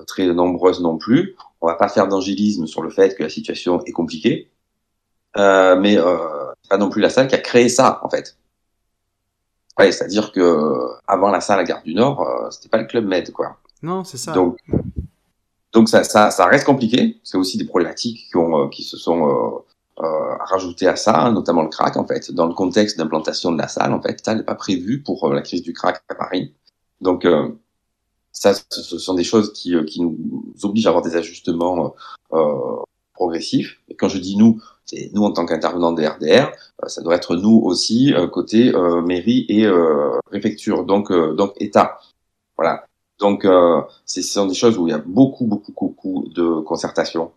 [0.07, 1.36] très nombreuse non plus.
[1.61, 4.51] On va pas faire d'angélisme sur le fait que la situation est compliquée,
[5.36, 5.96] mais
[6.62, 8.38] c'est pas non plus la salle qui a créé ça en fait.
[9.81, 13.07] Ouais, c'est-à-dire que avant la salle à Gare du Nord, euh, c'était pas le club
[13.07, 13.57] Med, quoi.
[13.83, 14.33] Non, c'est ça.
[14.33, 14.59] Donc,
[15.72, 17.20] donc ça, ça, ça reste compliqué.
[17.24, 21.18] C'est aussi des problématiques qui ont, euh, qui se sont euh, euh, rajoutées à ça,
[21.18, 23.93] hein, notamment le crack, en fait, dans le contexte d'implantation de la salle.
[23.93, 26.55] En fait, ça n'est pas prévu pour euh, la crise du crack à Paris.
[27.01, 27.49] Donc, euh,
[28.33, 31.95] ça, ce sont des choses qui, qui nous obligent à avoir des ajustements
[33.20, 33.78] progressifs.
[33.88, 36.50] Et quand je dis nous, c'est nous en tant qu'intervenants des RDR,
[36.82, 39.68] euh, ça doit être nous aussi euh, côté euh, mairie et
[40.24, 42.00] préfecture, donc donc État.
[42.56, 42.86] Voilà.
[43.18, 43.46] Donc
[44.06, 47.32] ce sont des choses où il y a beaucoup beaucoup beaucoup de concertation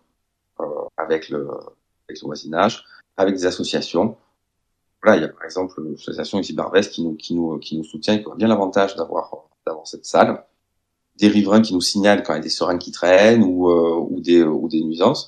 [0.96, 1.48] avec le
[2.08, 2.84] avec le voisinage,
[3.16, 4.16] avec des associations.
[5.02, 7.84] Voilà, il y a par exemple l'association ici Barbès qui nous qui nous qui nous
[7.84, 9.30] soutient, qui a bien l'avantage d'avoir
[9.66, 10.44] d'avoir cette salle.
[11.18, 13.70] Des riverains qui nous signalent quand il y a des seringues qui traînent ou
[14.12, 15.26] ou des ou des nuisances.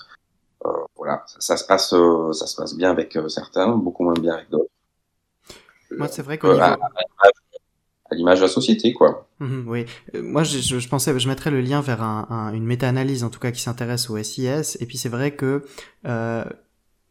[0.67, 4.03] Euh, voilà, ça, ça, se passe, euh, ça se passe bien avec euh, certains, beaucoup
[4.05, 4.71] moins bien avec d'autres.
[5.91, 6.63] Moi, c'est vrai qu'au niveau...
[6.63, 6.77] à,
[8.11, 9.29] à l'image de la société, quoi.
[9.41, 13.25] Mmh, oui, moi je, je, pensais, je mettrais le lien vers un, un, une méta-analyse
[13.25, 14.77] en tout cas qui s'intéresse au SIS.
[14.81, 15.65] Et puis c'est vrai que
[16.07, 16.45] euh,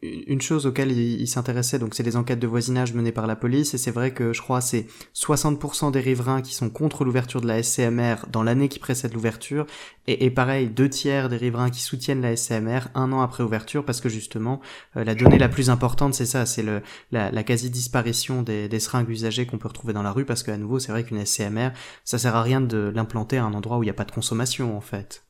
[0.02, 3.72] une chose auquel il, s'intéressait, donc c'est les enquêtes de voisinage menées par la police,
[3.72, 7.46] et c'est vrai que je crois c'est 60% des riverains qui sont contre l'ouverture de
[7.46, 9.66] la SCMR dans l'année qui précède l'ouverture,
[10.06, 14.00] et, pareil, deux tiers des riverains qui soutiennent la SCMR un an après ouverture, parce
[14.00, 14.60] que justement,
[14.96, 16.64] euh, la donnée la plus importante, c'est ça, c'est
[17.10, 20.78] la, quasi-disparition des, des seringues usagées qu'on peut retrouver dans la rue, parce qu'à nouveau,
[20.78, 21.70] c'est vrai qu'une SCMR,
[22.04, 24.12] ça sert à rien de l'implanter à un endroit où il n'y a pas de
[24.12, 25.24] consommation, en fait.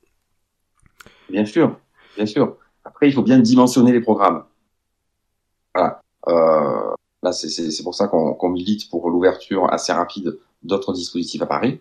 [1.30, 1.78] Bien sûr,
[2.16, 2.56] bien sûr.
[2.84, 4.44] Après, il faut bien dimensionner les programmes.
[5.76, 6.00] Voilà.
[6.28, 11.46] Euh, là, c'est pour ça qu'on qu milite pour l'ouverture assez rapide d'autres dispositifs à
[11.46, 11.80] Paris.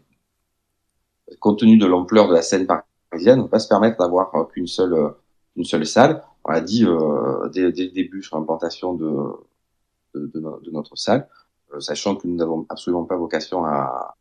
[1.39, 4.31] Compte tenu de l'ampleur de la scène parisienne, on ne peut pas se permettre d'avoir
[4.49, 5.13] qu'une seule,
[5.55, 6.23] une seule salle.
[6.43, 9.11] On l'a dit euh, dès, dès, le début sur l'implantation de,
[10.13, 11.27] de, de, de, notre salle,
[11.73, 14.15] euh, sachant que nous n'avons absolument pas vocation à,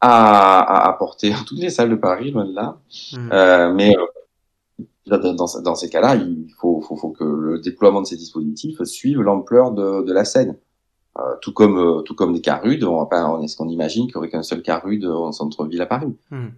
[0.00, 2.78] à, à apporter toutes les salles de Paris, loin de là.
[3.12, 3.32] Mmh.
[3.32, 3.94] Euh, mais
[5.06, 6.80] dans, ces cas-là, il faut,
[7.16, 10.56] que le déploiement de ces dispositifs suive l'ampleur de, la scène.
[11.18, 14.18] Euh, tout comme euh, tout des carudes, on va pas, est-ce qu'on imagine qu'il y
[14.18, 16.48] aurait qu'un seul carude en centre-ville à Paris mmh.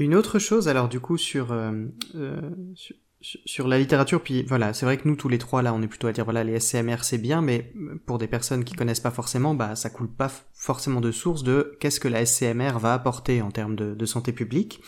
[0.00, 1.72] Une autre chose, alors du coup sur, euh,
[2.14, 2.40] euh,
[2.74, 5.82] sur sur la littérature, puis voilà, c'est vrai que nous tous les trois là, on
[5.82, 7.72] est plutôt à dire voilà les SCMR c'est bien, mais
[8.06, 11.76] pour des personnes qui connaissent pas forcément, bah ça coule pas forcément de source de
[11.80, 14.80] qu'est-ce que la SCMR va apporter en termes de, santé publique.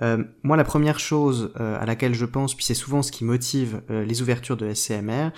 [0.00, 3.24] Euh, moi, la première chose euh, à laquelle je pense, puis c'est souvent ce qui
[3.24, 5.30] motive euh, les ouvertures de SCMR,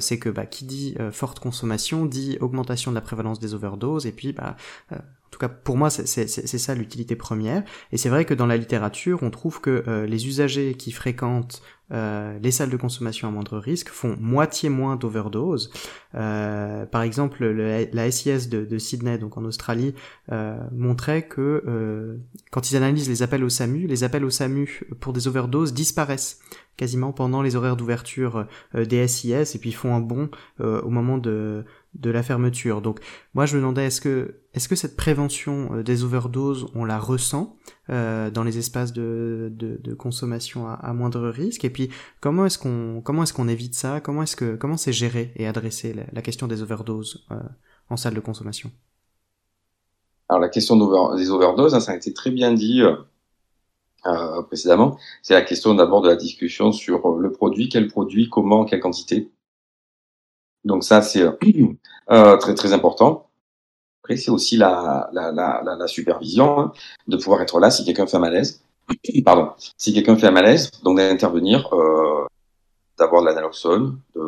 [0.00, 4.12] c'est que bah, qui dit forte consommation dit augmentation de la prévalence des overdoses, et
[4.12, 4.56] puis bah,
[5.30, 7.62] en tout cas, pour moi, c'est ça l'utilité première.
[7.92, 11.62] Et c'est vrai que dans la littérature, on trouve que euh, les usagers qui fréquentent
[11.92, 15.70] euh, les salles de consommation à moindre risque font moitié moins d'overdose.
[16.16, 19.94] Euh, par exemple, la SIS de, de, Sydney, donc en Australie,
[20.72, 22.18] montrait que
[22.50, 26.40] quand ils analysent les appels au SAMU, les appels au SAMU pour des overdoses disparaissent
[26.76, 30.28] quasiment pendant les horaires d'ouverture des SIS et puis font un bond
[30.58, 31.64] au moment de
[31.94, 32.80] de la fermeture.
[32.82, 33.00] Donc
[33.34, 36.98] moi je me demandais est-ce que est-ce que cette prévention euh, des overdoses on la
[36.98, 37.56] ressent
[37.88, 39.52] euh, dans les espaces de,
[39.98, 41.64] consommation à, moindre risque?
[41.64, 44.00] Et puis comment est-ce qu'on comment est-ce qu'on évite ça?
[44.00, 47.40] Comment est-ce que comment c'est géré et adressé la, question des overdoses euh,
[47.88, 48.70] en salle de consommation?
[50.28, 50.76] Alors la question
[51.16, 52.82] des overdoses hein, ça a été très bien dit
[54.46, 54.96] précédemment.
[55.22, 59.30] C'est la question d'abord de la discussion sur le produit quel produit comment quelle quantité
[60.64, 61.22] donc ça, c'est
[62.10, 63.28] euh, très très important.
[64.02, 66.72] Après, c'est aussi la, la, la, la, supervision, hein,
[67.06, 68.62] de pouvoir être là si quelqu'un fait un malaise.
[69.24, 72.26] Pardon, si quelqu'un fait un malaise, donc d'intervenir, euh,
[72.98, 74.20] d'avoir de l'analoxone, de,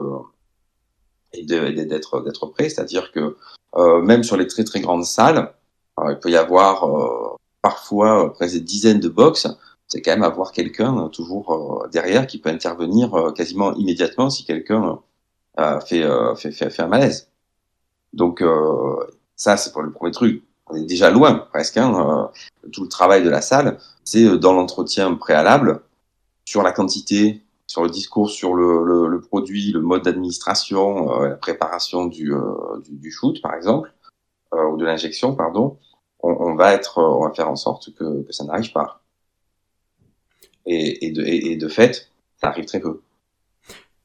[1.32, 2.68] et d'être d'être prêt.
[2.68, 3.36] C'est-à-dire que
[3.76, 5.52] euh, même sur les très très grandes salles,
[5.98, 9.48] euh, il peut y avoir euh, parfois euh, presque des dizaines de box.
[9.88, 14.94] C'est quand même avoir quelqu'un toujours derrière qui peut intervenir quasiment immédiatement si quelqu'un euh,
[15.56, 17.30] fait, euh, fait, fait, fait, un malaise.
[18.12, 18.96] Donc euh,
[19.36, 20.44] ça, c'est pour le premier truc.
[20.66, 21.76] On est déjà loin, presque.
[21.76, 22.30] Hein,
[22.72, 25.82] tout le travail de la salle, c'est dans l'entretien préalable,
[26.44, 31.36] sur la quantité, sur le discours, sur le, le, le produit, le mode d'administration, la
[31.36, 32.32] préparation du,
[32.84, 33.92] du, du, shoot, par exemple,
[34.52, 35.78] ou de l'injection, pardon.
[36.20, 39.02] On, on, va être, on va faire en sorte que, que ça n'arrive pas.
[40.66, 43.00] Et, et, de, et, de fait, ça arrive très peu.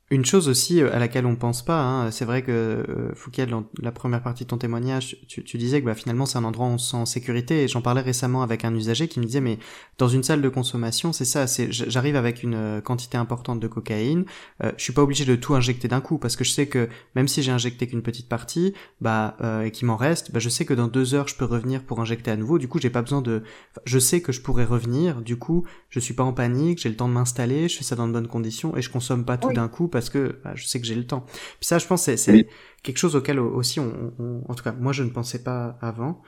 [0.09, 3.45] Une chose aussi euh, à laquelle on pense pas, hein, c'est vrai que euh, Fouquet,
[3.45, 6.45] dans la première partie de ton témoignage, tu, tu disais que bah, finalement c'est un
[6.45, 7.63] endroit où on se sent en sécurité.
[7.63, 9.59] Et j'en parlais récemment avec un usager qui me disait mais
[9.97, 13.67] dans une salle de consommation, c'est ça, c'est j'arrive avec une euh, quantité importante de
[13.67, 14.25] cocaïne,
[14.63, 16.87] euh, je suis pas obligé de tout injecter d'un coup parce que je sais que
[17.15, 20.49] même si j'ai injecté qu'une petite partie, bah euh, et qu'il m'en reste, bah, je
[20.49, 22.59] sais que dans deux heures je peux revenir pour injecter à nouveau.
[22.59, 23.41] Du coup j'ai pas besoin de,
[23.85, 25.21] je sais que je pourrais revenir.
[25.21, 27.95] Du coup je suis pas en panique, j'ai le temps de m'installer, je fais ça
[27.95, 30.67] dans de bonnes conditions et je consomme pas tout d'un coup parce que bah, je
[30.67, 31.25] sais que j'ai le temps.
[31.25, 32.47] Puis ça, je pense, c'est
[32.83, 36.21] quelque chose auquel aussi, on, en tout cas, moi, je ne pensais pas avant.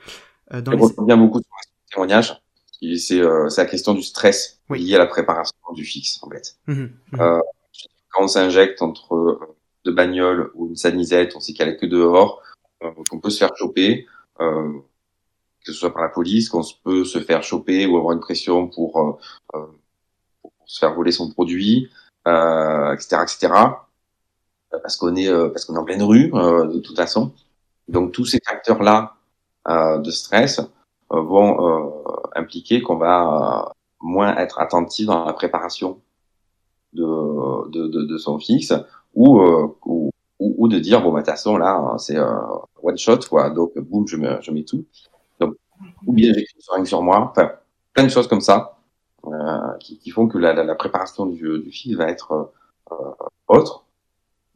[0.52, 0.78] Euh, dans les...
[1.06, 2.42] bien beaucoup sur le témoignage.
[2.82, 6.56] Euh, c'est la question du stress lié à la préparation du fixe, en fait.
[6.66, 7.40] Mmh mmh euh,
[8.08, 11.86] quand on s'injecte entre euh, deux bagnoles ou une sanisette, on sait n'y a que
[11.86, 12.42] dehors,
[13.08, 14.08] qu'on peut se faire choper,
[14.40, 14.82] que
[15.62, 19.20] ce soit par la police, qu'on peut se faire choper ou avoir une pression pour,
[19.52, 21.88] pour se faire voler son produit,
[22.26, 23.48] etc., etc
[24.70, 27.32] parce qu'on est euh, parce qu'on est en pleine rue euh, de toute façon.
[27.88, 29.14] Donc tous ces facteurs là
[29.68, 30.60] euh, de stress
[31.10, 32.04] vont
[32.36, 36.00] impliquer qu'on va moins être attentif dans la préparation
[36.92, 38.72] de, de, de, de son fixe
[39.14, 39.40] ou,
[39.84, 42.16] ou, ou, de dire bon bah de toute façon là c'est
[42.80, 44.84] one shot quoi donc boum je mets je mets tout
[45.40, 45.56] donc
[46.06, 47.50] ou bien j'ai une seringue sur moi enfin
[47.92, 48.79] plein de choses comme ça euh,
[49.80, 52.52] qui, qui, font que la, la, la préparation du, du va être
[52.92, 52.94] euh,
[53.48, 53.84] autre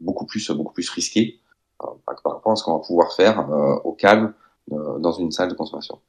[0.00, 1.40] beaucoup plus beaucoup plus risqué
[1.82, 4.32] euh, par rapport à ce qu'on va pouvoir faire euh, au calme
[4.72, 6.00] euh, dans une salle de consommation.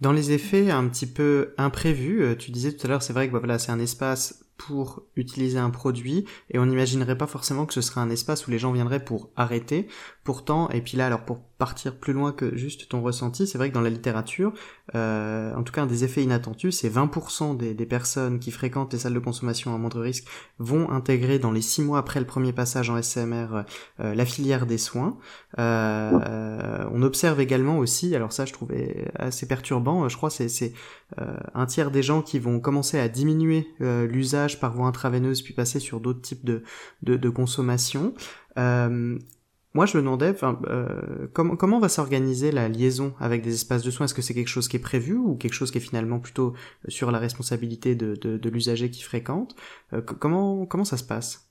[0.00, 3.32] Dans les effets un petit peu imprévus, tu disais tout à l'heure, c'est vrai que
[3.32, 7.74] bah, voilà, c'est un espace pour utiliser un produit et on n'imaginerait pas forcément que
[7.74, 9.88] ce serait un espace où les gens viendraient pour arrêter.
[10.22, 13.70] Pourtant, et puis là, alors pour partir plus loin que juste ton ressenti, c'est vrai
[13.70, 14.52] que dans la littérature,
[14.94, 18.92] euh, en tout cas un des effets inattendus, c'est 20% des, des, personnes qui fréquentent
[18.92, 20.26] les salles de consommation à moindre risque
[20.58, 23.64] vont intégrer dans les 6 mois après le premier passage en SMR
[24.00, 25.16] euh, la filière des soins.
[25.58, 30.72] Euh, on observe également aussi, alors ça je trouvais assez perturbant, je crois c'est c'est
[31.20, 35.40] euh, un tiers des gens qui vont commencer à diminuer euh, l'usage par voie intraveineuse
[35.40, 36.62] puis passer sur d'autres types de,
[37.02, 38.12] de, de consommation.
[38.58, 39.16] Euh,
[39.76, 44.06] moi, je me demandais, euh, comment, va s'organiser la liaison avec des espaces de soins?
[44.06, 46.54] Est-ce que c'est quelque chose qui est prévu ou quelque chose qui est finalement plutôt
[46.88, 49.54] sur la responsabilité de, l'usager qui fréquente?
[49.92, 51.50] Euh, Comment ça se passe?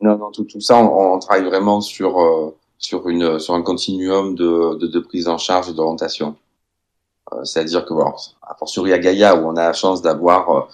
[0.00, 2.56] Non, non, tout, ça, on, travaille vraiment sur euh,
[3.48, 6.36] un continuum de, prise en charge et d'orientation.
[7.32, 10.68] Euh, c'est-à-dire que, bon, a fortiori à Gaïa où on a la chance d'avoir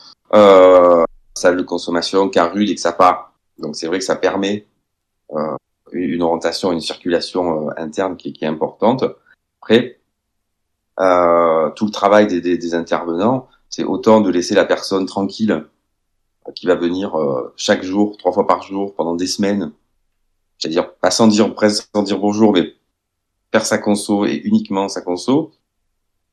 [1.32, 3.32] salle de consommation rude et que ça part.
[3.58, 4.66] Donc c'est vrai que ça permet
[5.32, 5.56] euh,
[5.92, 9.04] une orientation, une circulation euh, interne qui, qui, est importante.
[9.60, 10.00] Après,
[11.00, 15.66] euh, tout le travail des, des, des intervenants, c'est autant de laisser la personne tranquille
[16.48, 19.72] euh, qui va venir euh, chaque jour, trois fois par jour, pendant des semaines.
[20.58, 22.74] C'est-à-dire pas sans dire presque sans dire bonjour, mais
[23.52, 25.52] faire sa conso et uniquement sa conso,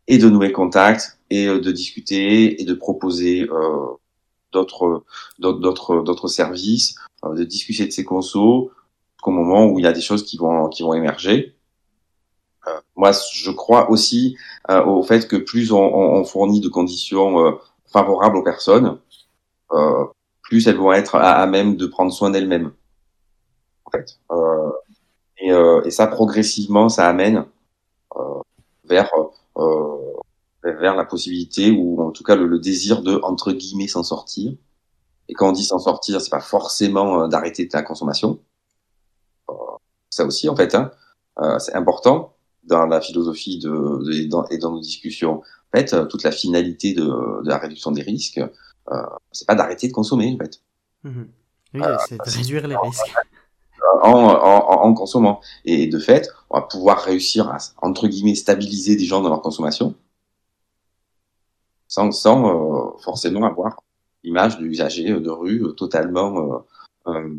[0.07, 3.87] et de nouer contact et de discuter et de proposer euh,
[4.51, 5.03] d'autres
[5.39, 8.71] d'autres d'autres services, de discuter de ses consos
[9.27, 11.55] au moment où il y a des choses qui vont qui vont émerger.
[12.67, 14.37] Euh, moi, je crois aussi
[14.69, 17.51] euh, au fait que plus on, on fournit de conditions euh,
[17.91, 18.99] favorables aux personnes,
[20.43, 22.71] plus elles vont être à, à même de prendre soin d'elles-mêmes.
[23.85, 24.19] En fait,
[25.39, 27.45] et, et, ça progressivement, ça amène
[28.85, 29.09] vers
[30.63, 34.53] vers la possibilité ou en tout cas le, le désir de entre guillemets s'en sortir.
[35.27, 38.39] Et quand on dit s'en sortir, c'est pas forcément d'arrêter ta consommation.
[40.13, 40.91] Ça aussi en fait, hein,
[41.59, 42.33] c'est important
[42.63, 45.41] dans la philosophie de, de et, dans, et, dans, nos discussions.
[45.41, 48.39] En fait, euh, toute la finalité de, de la réduction des risques,
[48.91, 50.61] euh, c'est pas d'arrêter de consommer, en fait.
[51.03, 51.23] Mmh.
[51.73, 53.13] Oui, euh, c'est de réduire les risques.
[54.01, 55.41] En, en, en, consommant.
[55.65, 59.41] Et de fait, on va pouvoir réussir à, entre guillemets, stabiliser des gens dans leur
[59.41, 59.95] consommation
[61.93, 63.83] sans, sans euh, forcément avoir
[64.23, 66.65] l'image de l'usager de rue euh, totalement
[67.07, 67.29] euh,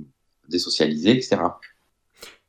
[0.49, 1.39] désocialisé, etc.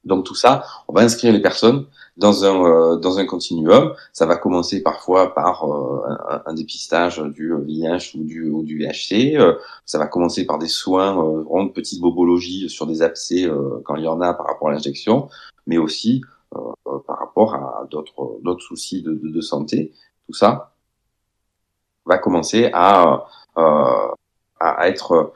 [0.05, 1.87] Donc tout ça, on va inscrire les personnes
[2.17, 3.93] dans un euh, dans un continuum.
[4.13, 8.79] Ça va commencer parfois par euh, un, un, dépistage du VIH ou du ou du
[8.79, 9.35] VHC.
[9.35, 13.49] Euh, ça va commencer par des soins, vraiment de petite bobologie sur des abcès
[13.83, 15.29] quand il y en a par rapport à l'injection,
[15.67, 19.91] mais aussi par rapport à d'autres d'autres soucis de, de, de, santé.
[20.27, 20.71] Tout ça
[22.05, 23.25] va commencer à
[23.55, 24.11] à,
[24.59, 25.33] à être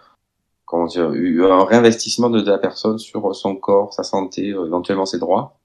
[0.70, 5.58] comment dire, un réinvestissement de, la personne sur son corps, sa santé, éventuellement ses droits.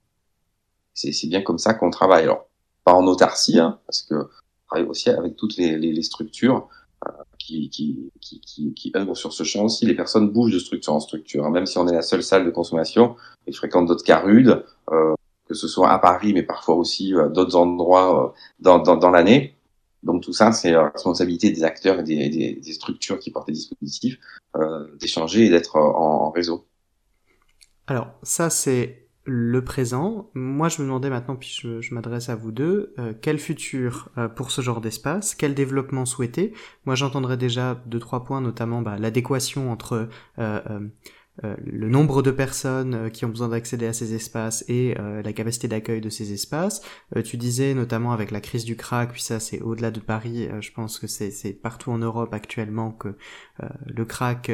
[0.95, 2.23] C'est bien comme ça qu'on travaille.
[2.23, 2.47] Alors,
[2.83, 6.67] pas en autarcie, hein, parce que on travaille aussi avec toutes les, les, les structures
[7.05, 9.85] euh, qui, qui, qui, qui, qui œuvrent sur ce champ aussi.
[9.85, 11.45] Les personnes bougent de structure en structure.
[11.45, 11.51] Hein.
[11.51, 15.13] Même si on est la seule salle de consommation, ils fréquentent d'autres carudes, euh,
[15.47, 18.29] que ce soit à Paris, mais parfois aussi euh, d'autres endroits euh,
[18.59, 19.55] dans, dans, dans l'année.
[20.05, 24.17] Donc tout ça, c'est la responsabilité des acteurs et des, structures qui portent les dispositifs
[24.55, 26.67] euh, d'échanger et d'être en, en réseau.
[27.87, 30.29] Alors ça, c'est le présent.
[30.35, 34.27] Moi, je me demandais maintenant, puis je, m'adresse à vous deux, euh, quel futur euh,
[34.27, 36.53] pour ce genre d'espace, quel développement souhaité.
[36.85, 40.79] Moi, j'entendrais déjà deux trois points, notamment bah, l'adéquation entre euh, euh,
[41.43, 45.33] le nombre de personnes euh, qui ont besoin d'accéder à ces espaces et euh, la
[45.33, 46.81] capacité d'accueil de ces espaces.
[47.15, 50.47] Euh, tu disais notamment avec la crise du crack, puis ça c'est au-delà de Paris,
[50.47, 53.15] euh, je pense que c'est partout en Europe actuellement que
[53.85, 54.49] le crack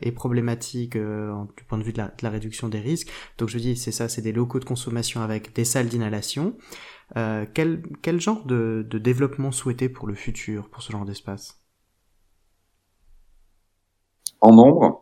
[0.00, 3.10] est problématique du point de vue de la, de la, réduction des risques.
[3.38, 6.56] Donc je dis c'est ça, c'est des locaux de consommation avec des salles d'inhalation.
[7.14, 11.60] quel, quel genre de, de développement souhaité pour le futur, pour ce genre d'espace?
[14.40, 14.99] En nombre,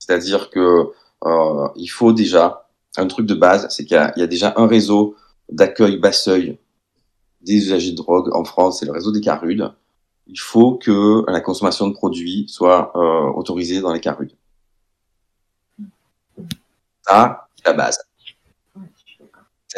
[0.00, 0.90] c'est-à-dire que
[1.24, 5.14] euh, il faut déjà un truc de base, c'est qu'il y, a déjà un réseau
[5.48, 6.58] d'accueil bas seuil
[7.42, 9.72] des usagers de drogue en France, c'est le réseau des carudes.
[10.26, 14.32] Il faut que la consommation de produits soit euh, autorisée dans les carudes.
[17.02, 17.98] Ça, c'est la base.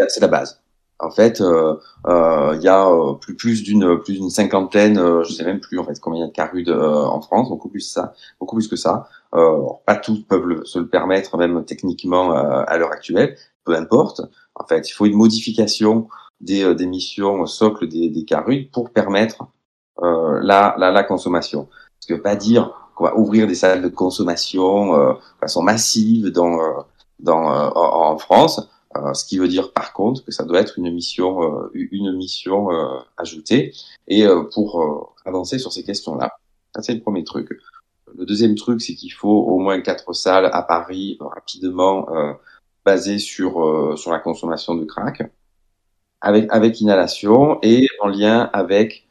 [0.08, 0.62] C'est la base.
[1.02, 1.74] En fait, euh,
[2.06, 2.88] euh, il y a
[3.36, 6.70] plus, d'une cinquantaine, euh, je sais même plus en combien il y a de carudes
[6.70, 9.08] en France, beaucoup plus ça, beaucoup plus que ça.
[9.32, 13.36] Pas tous peuvent le, se le permettre, même techniquement à l'heure actuelle.
[13.64, 14.20] Peu importe.
[14.54, 16.08] En fait, il faut une modification
[16.40, 19.46] des, des missions socles des, des carudes pour permettre
[20.00, 21.68] la, la, la consommation.
[22.00, 26.26] Ce que veut pas dire qu'on va ouvrir des salles de consommation de façon massive
[26.28, 26.84] dans,
[27.20, 30.92] dans en France euh, ce qui veut dire par contre que ça doit être une
[30.92, 33.72] mission, euh, une mission euh, ajoutée.
[34.08, 36.32] Et pour avancer sur ces questions-là,
[36.74, 37.48] ça c'est le premier truc.
[38.16, 42.06] Le deuxième truc, c'est qu'il faut au moins quatre salles à Paris rapidement
[42.84, 45.22] basées sur sur la consommation de crack,
[46.20, 49.06] avec avec inhalation et en lien avec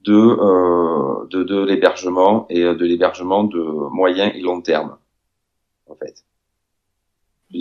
[0.00, 4.96] de euh, de, de l'hébergement et de l'hébergement de moyen et long terme
[5.86, 6.24] en fait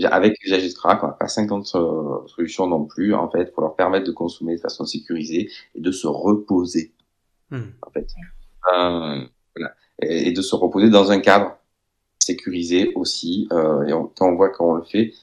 [0.04, 3.64] avec l'usage de crack, on n'a pas 50 euh, solutions non plus, en fait, pour
[3.64, 6.94] leur permettre de consommer de façon sécurisée et de se reposer,
[7.50, 7.62] mmh.
[7.82, 8.08] en fait.
[8.74, 9.26] Euh.
[10.02, 11.58] Et, et, de se reposer dans un cadre
[12.20, 13.48] sécurisé aussi.
[13.52, 15.14] Euh, et on, quand on voit qu'on le fait,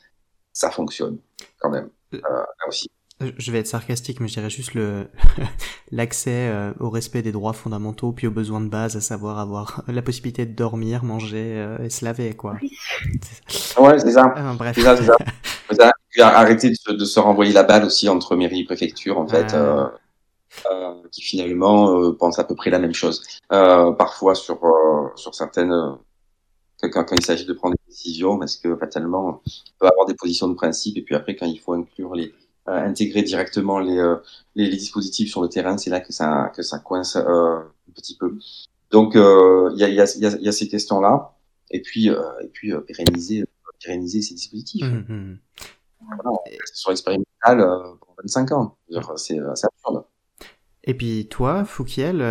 [0.53, 1.18] ça fonctionne
[1.59, 2.89] quand même, euh, là aussi.
[3.20, 5.09] Je vais être sarcastique, mais je dirais juste le
[5.91, 9.83] l'accès euh, au respect des droits fondamentaux, puis aux besoins de base, à savoir avoir
[9.89, 12.55] la possibilité de dormir, manger euh, et se laver, quoi.
[13.81, 14.33] Ouais, c'est ça.
[14.37, 14.76] Ah, bref.
[14.76, 15.93] C'est ça, c'est ça.
[16.20, 19.55] Arrêter de se, de se, renvoyer la balle aussi entre mairie et préfecture, en fait,
[19.55, 19.89] euh, euh,
[21.12, 23.22] qui finalement euh, pensent à peu près la même chose.
[23.49, 24.61] parfois sur
[25.16, 25.99] sur certaines
[26.80, 30.14] quand, quand il s'agit de prendre des décisions, parce que fatalement, on peut avoir des
[30.14, 32.32] positions de principe, et puis après, quand il faut inclure les
[32.68, 34.16] euh, intégrer directement les, euh,
[34.55, 37.92] les, les, dispositifs sur le terrain, c'est là que ça, que ça coince euh, un
[37.94, 38.36] petit peu.
[38.90, 41.34] Donc, il y a, y, a, y, a, ces questions-là,
[41.70, 43.44] et puis, et puis pérenniser,
[43.82, 44.84] pérenniser ces dispositifs.
[44.84, 45.38] Mmh, mmh.
[46.01, 46.38] Voilà,
[46.74, 47.59] sur expérimental
[48.01, 48.76] pour 25 ans.
[49.16, 50.05] C'est absurde.
[50.89, 52.24] Et puis toi, Fouquiel,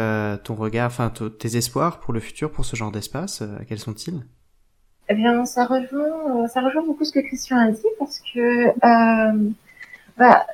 [0.44, 4.24] ton regard, enfin tes espoirs pour le futur, pour ce genre d'espace, quels sont-ils?
[5.10, 9.50] Eh bien, ça rejoint, ça rejoint beaucoup ce que Christian a dit parce que euh,
[10.18, 10.46] bah,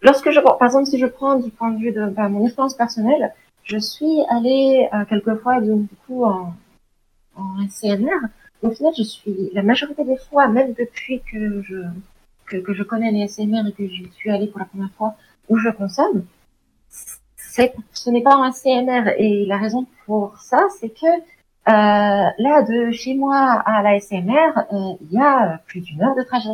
[0.00, 2.74] lorsque je, par exemple, si je prends du point de vue de bah, mon expérience
[2.74, 3.32] personnelle,
[3.64, 6.54] je suis allée euh, quelquefois du coup en,
[7.34, 8.28] en SCNR.
[8.62, 11.78] Au final, je suis la majorité des fois, même depuis que je
[12.46, 15.16] que, que je connais les SMR et que je suis allée pour la première fois
[15.48, 16.24] où je consomme,
[17.92, 22.90] ce n'est pas un CMR et la raison pour ça, c'est que euh, là de
[22.92, 26.50] chez moi à la SMR, euh, il y a plus d'une heure de trajet.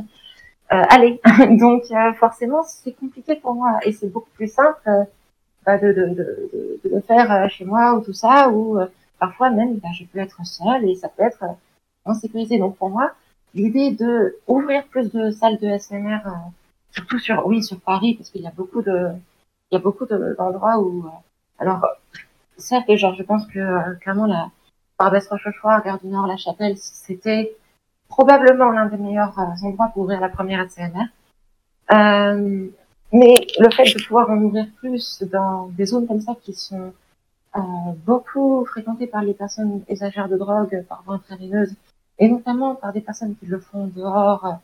[0.72, 1.20] Euh, allez.
[1.58, 5.04] Donc euh, forcément, c'est compliqué pour moi et c'est beaucoup plus simple euh,
[5.66, 8.78] bah, de, de, de, de, le faire chez moi ou tout ça, ou
[9.18, 11.44] parfois même bah, je peux être seule et ça peut être
[12.04, 12.58] en sécurité.
[12.58, 13.12] Donc pour moi,
[13.54, 16.20] l'idée de ouvrir plus de salles de SMR,
[16.90, 19.10] surtout sur oui sur Paris, parce qu'il y a beaucoup de
[19.72, 21.06] il y a beaucoup d'endroits où
[21.58, 21.84] alors
[22.58, 24.50] certes genre je pense que clairement la
[25.02, 27.56] Barbès Rochefort, Gare du Nord, La Chapelle, c'était
[28.08, 30.64] probablement l'un des meilleurs euh, endroits pour ouvrir la première.
[31.90, 32.68] Euh,
[33.12, 36.92] mais le fait de pouvoir en ouvrir plus dans des zones comme ça qui sont
[37.56, 37.60] euh,
[38.06, 41.74] beaucoup fréquentées par les personnes usagères de drogue par voie intraveineuse,
[42.20, 44.58] et notamment par des personnes qui le font dehors,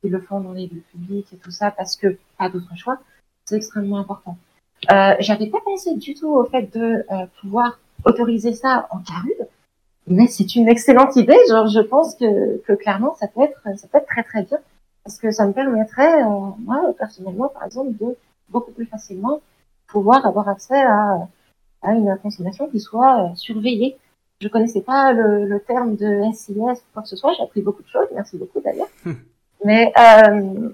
[0.00, 2.98] qui le font dans les lieux publics et tout ça, parce que pas d'autre choix,
[3.44, 4.36] c'est extrêmement important.
[4.90, 9.48] Euh, J'avais pas pensé du tout au fait de euh, pouvoir autoriser ça en carude,
[10.06, 11.38] mais c'est une excellente idée.
[11.48, 14.58] Genre, je pense que, que clairement, ça peut être, ça peut être très très bien
[15.04, 16.28] parce que ça me permettrait, euh,
[16.58, 18.16] moi personnellement, par exemple, de
[18.48, 19.40] beaucoup plus facilement
[19.86, 21.28] pouvoir avoir accès à,
[21.82, 23.96] à une consommation qui soit euh, surveillée.
[24.40, 27.32] Je connaissais pas le, le, terme de SIS ou quoi que ce soit.
[27.34, 28.08] J'ai appris beaucoup de choses.
[28.14, 28.88] Merci beaucoup d'ailleurs.
[29.04, 29.12] Hmm.
[29.64, 30.70] mais euh,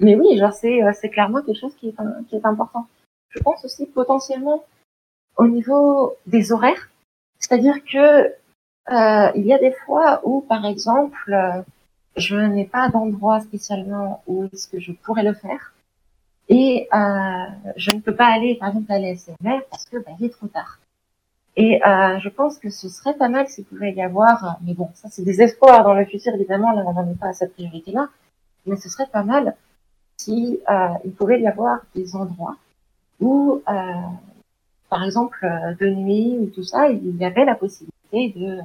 [0.00, 1.94] mais oui, genre c'est euh, c'est clairement quelque chose qui est
[2.28, 2.86] qui est important.
[3.30, 4.64] Je pense aussi potentiellement
[5.36, 6.88] au niveau des horaires,
[7.38, 8.26] c'est-à-dire que
[8.90, 11.62] euh, il y a des fois où, par exemple, euh,
[12.16, 15.74] je n'ai pas d'endroit spécialement où est-ce que je pourrais le faire.
[16.48, 17.44] Et euh,
[17.76, 20.46] je ne peux pas aller, par exemple, à l'ASMR parce que bah, il est trop
[20.46, 20.78] tard.
[21.56, 24.90] Et euh, je pense que ce serait pas mal s'il pouvait y avoir, mais bon,
[24.94, 27.52] ça c'est des espoirs dans le futur, évidemment, là on n'en est pas à cette
[27.54, 28.08] priorité-là,
[28.64, 29.56] mais ce serait pas mal
[30.18, 32.56] si euh, il pouvait y avoir des endroits
[33.20, 33.72] où, euh,
[34.88, 35.46] par exemple,
[35.80, 38.60] de nuit ou tout ça, il y avait la possibilité de,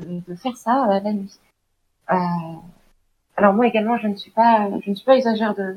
[0.00, 1.38] de, faire ça euh, la nuit.
[2.10, 2.16] Euh,
[3.36, 5.76] alors moi également, je ne suis pas, je ne suis pas usagère de,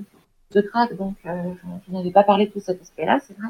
[0.52, 1.54] de crack, donc euh,
[1.88, 3.50] je, n'avais pas parlé de tout cet aspect-là, c'est vrai.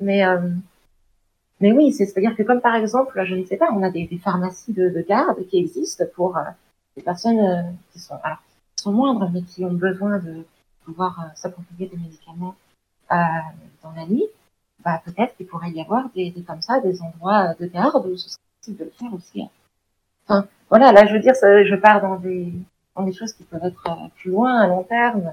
[0.00, 0.22] Mais
[1.60, 4.72] mais oui, c'est-à-dire que comme par exemple, je ne sais pas, on a des, pharmacies
[4.72, 6.42] de, de, garde qui existent pour euh,
[6.96, 8.38] des personnes qui sont alors
[8.76, 10.44] qui sont moindres, mais qui ont besoin de
[10.84, 12.56] pouvoir s'approprier des médicaments
[13.82, 14.28] dans la nuit
[14.84, 18.16] bah, peut-être qu'il pourrait y avoir des, des, comme ça, des endroits de garde où
[18.16, 19.42] ce serait possible de le faire aussi.
[19.42, 19.48] Hein.
[20.26, 22.52] Enfin, voilà, là, je veux dire, ça, je pars dans des,
[22.96, 25.32] dans des choses qui peuvent être euh, plus loin, à long terme,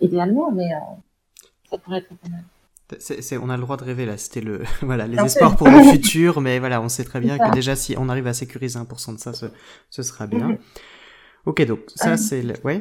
[0.00, 0.78] idéalement, mais euh,
[1.70, 2.44] ça pourrait être pas mal.
[3.42, 6.40] On a le droit de rêver là, c'était le voilà les espoirs pour le futur,
[6.40, 9.18] mais voilà, on sait très bien que déjà si on arrive à sécuriser 1% de
[9.18, 9.44] ça, ce,
[9.90, 10.48] ce sera bien.
[10.48, 10.58] Mhm.
[11.44, 12.54] Ok, donc ça euh, c'est le...
[12.64, 12.80] ouais.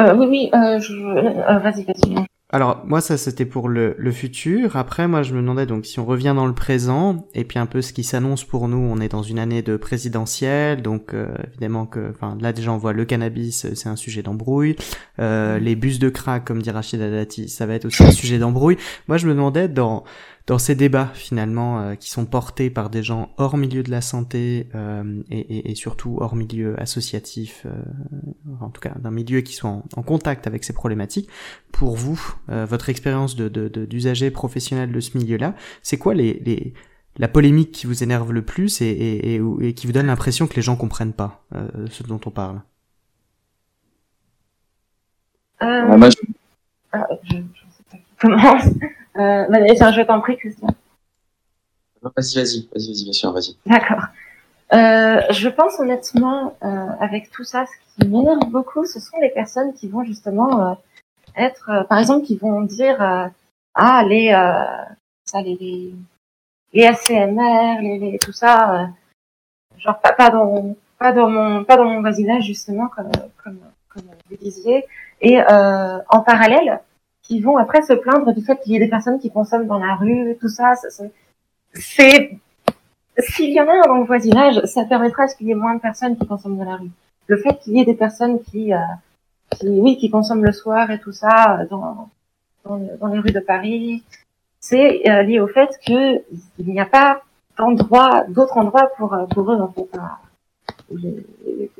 [0.00, 0.94] Euh, oui, oui, euh, je...
[0.94, 2.26] euh, vas-y, vas-y.
[2.50, 4.76] Alors moi ça c'était pour le, le, futur.
[4.76, 7.66] Après moi je me demandais donc si on revient dans le présent et puis un
[7.66, 8.78] peu ce qui s'annonce pour nous.
[8.78, 12.78] On est dans une année de présidentielle donc euh, évidemment que enfin là déjà on
[12.78, 14.76] voit le cannabis euh, c'est un sujet d'embrouille.
[15.18, 18.38] Euh, les bus de crack comme dit Rachid Dati ça va être aussi un sujet
[18.38, 18.78] d'embrouille.
[19.08, 20.04] Moi je me demandais dans
[20.48, 24.00] dans ces débats finalement euh, qui sont portés par des gens hors milieu de la
[24.00, 27.82] santé euh, et, et, et, surtout hors milieu associatif, euh,
[28.58, 31.28] en tout cas d'un milieu qui soit en, contact avec ces problématiques,
[31.70, 32.18] pour vous,
[32.48, 33.48] euh, votre expérience de,
[33.84, 36.72] d'usager professionnel de ce milieu-là, c'est quoi les, les,
[37.18, 40.54] la polémique qui vous énerve le plus et, et, et qui vous donne l'impression que
[40.54, 41.44] les gens comprennent pas
[41.90, 42.62] ce dont on parle?
[45.60, 46.10] Euh...
[46.90, 48.62] Ah, je, je sais pas.
[49.18, 50.68] Euh, je t'en prie, Christian.
[52.02, 53.56] Vas-y, vas-y, vas-y, vas-y, bien sûr, vas-y.
[53.66, 54.04] D'accord.
[54.72, 59.30] Euh, je pense honnêtement, euh, avec tout ça, ce qui m'énerve beaucoup, ce sont les
[59.30, 60.74] personnes qui vont justement euh,
[61.36, 63.26] être, euh, par exemple, qui vont dire euh,
[63.74, 64.84] ah les euh,
[65.24, 65.94] ça les les,
[66.74, 68.86] les ACMR, les, les tout ça, euh,
[69.78, 73.10] genre pas, pas dans pas dans mon pas dans mon voisinage justement comme
[73.42, 74.84] comme comme vous disiez,
[75.22, 76.80] et euh, en parallèle,
[77.28, 79.78] qui vont après se plaindre du fait qu'il y ait des personnes qui consomment dans
[79.78, 80.74] la rue, tout ça,
[81.74, 82.38] c'est
[83.18, 85.54] s'il y en a un dans le voisinage, ça permettra à ce qu'il y ait
[85.54, 86.90] moins de personnes qui consomment dans la rue?
[87.26, 88.78] Le fait qu'il y ait des personnes qui, euh,
[89.58, 92.08] qui, oui, qui consomment le soir et tout ça euh, dans,
[92.64, 94.02] dans, le- dans les rues de Paris,
[94.60, 96.22] c'est euh, lié au fait que
[96.58, 97.22] il n'y a pas
[97.58, 100.20] d'endroit, d'autres endroits pour, euh, pour eux en fait, à-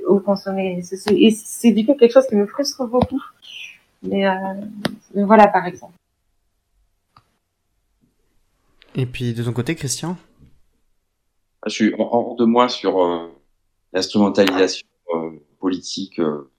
[0.09, 0.83] où, consommer.
[0.83, 3.23] C'est du coup quelque chose qui me frustre beaucoup.
[4.03, 4.33] Mais, euh,
[5.15, 5.95] mais voilà, par exemple.
[8.95, 10.17] Et puis de ton côté, Christian?
[11.67, 13.29] Je suis hors- hors de moi sur euh,
[13.93, 16.51] l'instrumentalisation euh, politique euh,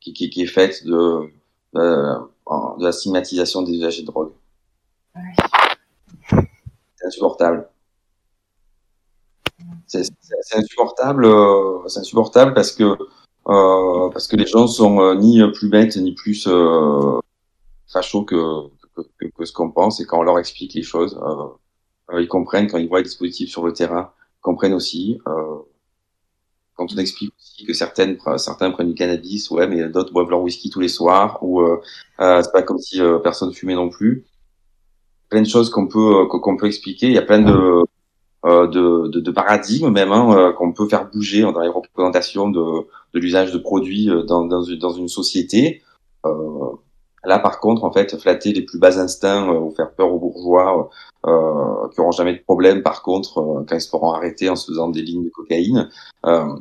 [0.00, 1.30] qui, qui, qui est faite de,
[1.74, 4.32] de la stigmatisation des usagers de drogue.
[5.16, 5.34] Ouais.
[6.96, 7.68] C'est insupportable.
[9.86, 10.02] C'est
[10.56, 12.96] insupportable, euh, c'est insupportable parce que
[13.48, 17.18] euh, parce que les gens sont euh, ni plus bêtes ni plus euh,
[17.92, 22.14] fachos que, que, que, ce qu'on pense et quand on leur explique les choses, euh,
[22.14, 25.20] euh, ils comprennent quand ils voient les dispositifs sur le terrain, ils comprennent aussi.
[25.26, 25.58] Euh,
[26.76, 30.40] quand on explique aussi que certaines certains prennent du cannabis, ouais, mais d'autres boivent leur
[30.42, 31.80] whisky tous les soirs ou euh,
[32.20, 34.24] euh, c'est pas comme si euh, personne fumait non plus.
[35.28, 37.06] Plein de choses qu'on peut euh, qu'on peut expliquer.
[37.06, 37.82] Il y a plein de euh,
[38.44, 42.60] de, de, de paradigmes même hein, euh, qu'on peut faire bouger dans les représentations de,
[43.14, 45.82] de l'usage de produits euh, dans, dans, une, dans une société.
[46.26, 46.30] Euh,
[47.24, 50.18] là, par contre, en fait, flatter les plus bas instincts euh, ou faire peur aux
[50.18, 50.90] bourgeois
[51.26, 54.56] euh, qui auront jamais de problème, par contre, euh, quand ils se feront arrêter en
[54.56, 55.88] se faisant des lignes de cocaïne,
[56.26, 56.54] euh,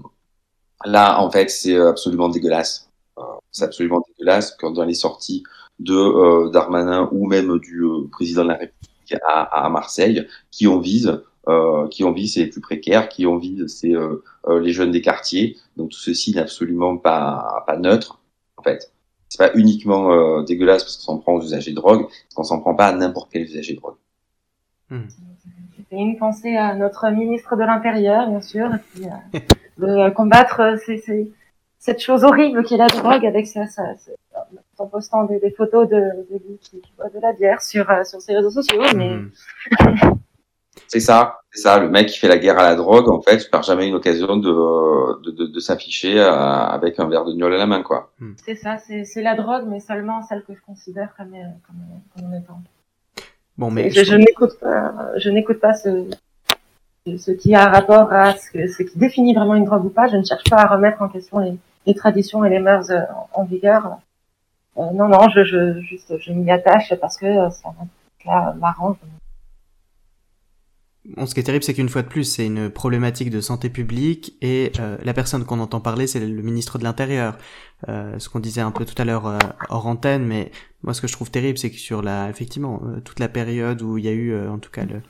[0.86, 2.90] là, en fait, c'est absolument dégueulasse.
[3.18, 3.22] Euh,
[3.52, 5.44] c'est absolument dégueulasse quand dans les sorties
[5.80, 10.68] de euh, Darmanin ou même du euh, président de la République à, à Marseille, qui
[10.68, 14.24] on vise euh, qui ont vie, c'est les plus précaires, qui ont vie, c'est euh,
[14.48, 15.58] euh, les jeunes des quartiers.
[15.78, 18.20] Donc tout ceci n'est absolument pas, pas neutre,
[18.58, 18.92] en fait.
[19.30, 22.44] C'est pas uniquement euh, dégueulasse parce qu'on s'en prend aux usagers de drogue, parce qu'on
[22.44, 23.96] s'en prend pas à n'importe quel usager de drogue.
[24.92, 29.40] J'ai fait une pensée à notre ministre de l'Intérieur, bien sûr, et puis, euh,
[29.80, 31.32] de combattre euh, ces, ces,
[31.80, 34.12] cette chose horrible qu'est la drogue avec sa, sa, sa-
[34.78, 37.90] en postant des, des photos de, de lui qui, qui boit de la bière sur,
[37.90, 38.82] euh, sur ses réseaux sociaux.
[38.96, 39.32] Mais Mhm.
[40.88, 41.80] C'est ça, c'est ça.
[41.80, 43.96] Le mec qui fait la guerre à la drogue, en fait, je perds jamais une
[43.96, 47.82] occasion de, de, de, de s'afficher euh, avec un verre de gnôle à la main,
[47.84, 48.12] quoi.
[48.46, 51.76] c'est ça, c'est c'est la drogue, mais seulement celle que je considère comme, euh, comme,
[52.16, 52.62] comme en étant.
[53.58, 56.10] Bon, mais je, je n'écoute pas, je n'écoute pas ce,
[57.06, 60.08] ce qui a rapport à ce, que- ce qui définit vraiment une drogue ou pas.
[60.08, 61.56] Je ne cherche pas à remettre en question les,
[61.86, 63.02] les traditions et les mœurs euh,
[63.34, 63.98] en, en vigueur.
[64.78, 68.98] Euh, non, non, je, je, juste, je m'y attache parce que ça m'arrange.
[71.06, 73.70] Bon, ce qui est terrible, c'est qu'une fois de plus, c'est une problématique de santé
[73.70, 77.38] publique et euh, la personne qu'on entend parler, c'est le ministre de l'Intérieur.
[77.90, 79.38] Euh, ce qu'on disait un peu tout à l'heure euh,
[79.68, 80.52] hors antenne, mais
[80.82, 83.82] moi, ce que je trouve terrible, c'est que sur la, effectivement, euh, toute la période
[83.82, 85.02] où il y a eu, euh, en tout cas, le,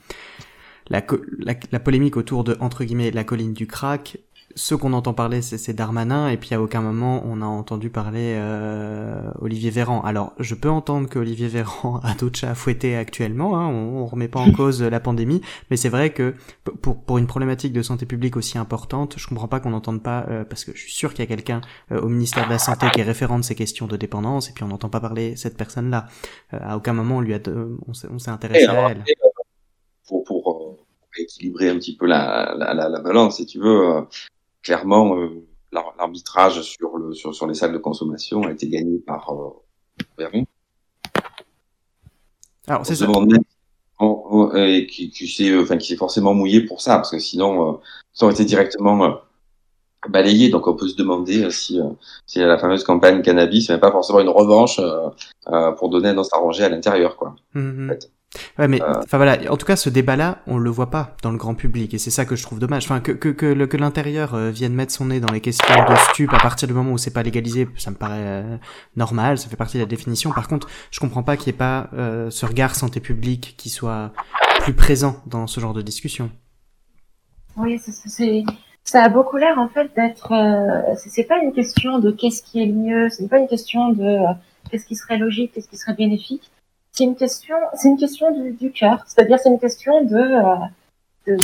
[0.90, 1.06] la,
[1.38, 4.18] la, la polémique autour de entre guillemets la colline du crack.
[4.56, 8.36] Ceux qu'on entend parler, c'est Darmanin, et puis à aucun moment on a entendu parler
[8.38, 10.02] euh, Olivier Véran.
[10.02, 14.02] Alors, je peux entendre que Olivier Véran a d'autres chats à fouetter actuellement, hein, on,
[14.02, 15.42] on remet pas en cause la pandémie,
[15.72, 16.36] mais c'est vrai que
[16.82, 20.26] pour, pour une problématique de santé publique aussi importante, je comprends pas qu'on n'entende pas,
[20.30, 22.60] euh, parce que je suis sûr qu'il y a quelqu'un euh, au ministère de la
[22.60, 25.36] Santé qui est référent de ces questions de dépendance, et puis on n'entend pas parler
[25.36, 26.06] cette personne-là.
[26.54, 28.98] Euh, à aucun moment on lui a, de- on s'est intéressé alors, à elle.
[29.00, 29.30] euh,
[30.08, 33.60] pour, pour, euh, pour équilibrer un petit peu la, la, la, la balance, si tu
[33.60, 34.06] veux,
[34.64, 35.30] clairement, euh,
[35.72, 39.50] l'ar- l'arbitrage sur, le, sur, sur les salles de consommation a été gagné par euh,
[40.18, 40.46] Véron.
[42.68, 43.06] Alors On c'est ça.
[44.00, 47.78] on- on- et qui, qui s'est enfin, forcément mouillé pour ça, parce que sinon, euh,
[48.14, 49.18] ça aurait été directement
[50.10, 50.50] balayé.
[50.50, 51.80] Donc on peut se demander si,
[52.26, 56.32] si la fameuse campagne cannabis n'est pas forcément une revanche euh, pour donner un os
[56.34, 57.18] à ronger à l'intérieur.
[57.18, 57.36] quoi.
[57.54, 57.90] Mhm.
[57.90, 58.12] fait.
[58.58, 58.94] Ouais, mais Euh.
[59.04, 59.38] enfin voilà.
[59.52, 62.10] En tout cas, ce débat-là, on le voit pas dans le grand public, et c'est
[62.10, 62.86] ça que je trouve dommage.
[62.86, 65.68] Enfin, que que que, le- que l'intérieur euh, vienne mettre son nez dans les questions
[65.88, 68.58] de stup à partir du moment où c'est pas légalisé, ça me paraît euh,
[68.96, 69.38] normal.
[69.38, 70.32] Ça fait partie de la définition.
[70.32, 73.70] Par contre, je comprends pas qu'il y ait pas euh, ce regard santé publique qui
[73.70, 74.12] soit
[74.62, 76.32] plus présent dans ce genre de discussion.
[77.58, 78.44] Oui, c'est- c'est- c'est,
[78.84, 80.32] ça a beaucoup l'air en fait d'être.
[80.32, 83.10] Euh, c'est c'est pas une question de qu'est-ce qui est le mieux.
[83.10, 84.34] C'est pas une question de euh,
[84.72, 86.50] qu'est-ce qui serait logique, qu'est-ce qui serait bénéfique.
[86.94, 89.04] C'est une question, c'est une question du, du cœur.
[89.08, 90.56] C'est-à-dire, c'est une question de, euh,
[91.26, 91.36] de,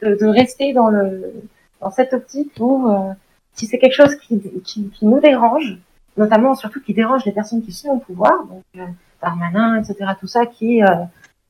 [0.00, 1.32] de, de, rester dans le,
[1.80, 3.12] dans cette optique où, euh,
[3.54, 5.76] si c'est quelque chose qui, qui, qui, nous dérange,
[6.16, 8.86] notamment surtout qui dérange les personnes qui sont au pouvoir, donc euh,
[9.20, 10.86] Darmanin, etc., tout ça, qui, euh,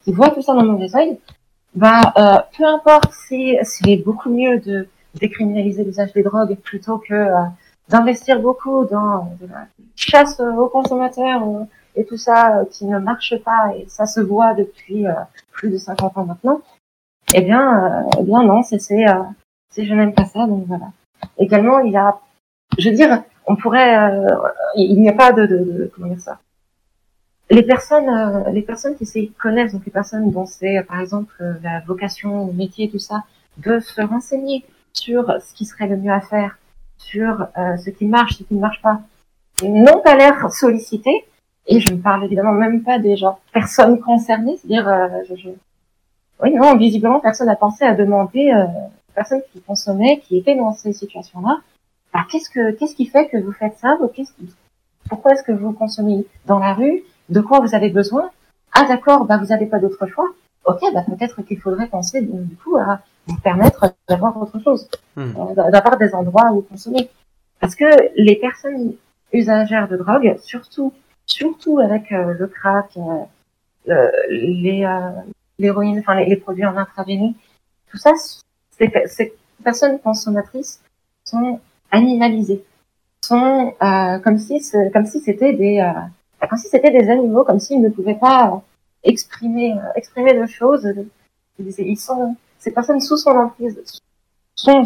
[0.02, 1.18] qui voient tout ça dans mauvais oeil,
[1.74, 7.12] bah, euh, peu importe si c'est beaucoup mieux de décriminaliser l'usage des drogues plutôt que
[7.12, 7.42] euh,
[7.90, 11.42] d'investir beaucoup dans de la chasse aux consommateurs
[11.94, 15.04] et tout ça qui ne marche pas et ça se voit depuis
[15.52, 16.60] plus de 50 ans maintenant.
[17.34, 19.04] Eh bien, eh bien non, c'est c'est
[19.76, 20.86] je n'aime pas ça donc voilà.
[21.38, 22.18] Également, il y a,
[22.78, 24.10] je veux dire, on pourrait,
[24.76, 26.38] il n'y a pas de, de, de comment dire ça?
[27.52, 31.00] Les personnes, euh, les personnes qui s'y connaissent, donc les personnes dont c'est euh, par
[31.00, 33.24] exemple euh, la vocation, le métier, tout ça,
[33.58, 34.64] de se renseigner
[34.94, 36.56] sur ce qui serait le mieux à faire,
[36.96, 39.02] sur ce qui marche, ce qui ne marche pas,
[39.62, 41.24] n'ont pas l'air sollicités.
[41.66, 45.48] Et je ne parle évidemment même pas des gens, personnes concernées, c'est-à-dire, je, je...
[46.42, 50.72] oui, non, visiblement, personne n'a pensé à demander aux personnes qui consommaient, qui étaient dans
[50.72, 51.60] ces situations-là,
[52.12, 54.52] bah, qu'est-ce que, qu'est-ce qui fait que vous faites ça, ou qu'est-ce qui...
[55.08, 58.30] pourquoi est-ce que vous consommez dans la rue, de quoi vous avez besoin.
[58.72, 60.28] Ah d'accord, bah vous n'avez pas d'autre choix.
[60.64, 65.32] Ok, bah peut-être qu'il faudrait penser du coup à vous permettre d'avoir autre chose, hmm.
[65.36, 67.08] euh, d'avoir des endroits où consommer.
[67.60, 67.84] Parce que
[68.16, 68.94] les personnes
[69.32, 70.92] usagères de drogue, surtout,
[71.32, 72.96] surtout avec euh, le crack,
[73.88, 74.86] euh, les
[75.58, 77.34] l'héroïne, enfin les, produits en intraveineux,
[77.90, 78.12] tout ça,
[78.70, 80.80] ces personnes consommatrices
[81.24, 81.60] sont
[81.90, 82.64] animalisées,
[83.24, 83.74] sont
[84.24, 84.60] comme si
[84.92, 85.84] comme si c'était des
[86.48, 88.62] comme si c'était des animaux, comme s'ils ne pouvaient pas
[89.04, 90.86] exprimer, euh, exprimer de choses.
[91.58, 93.80] Ils sont, ces personnes sous son emprise,
[94.54, 94.82] sont,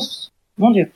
[0.59, 0.91] mon Dieu,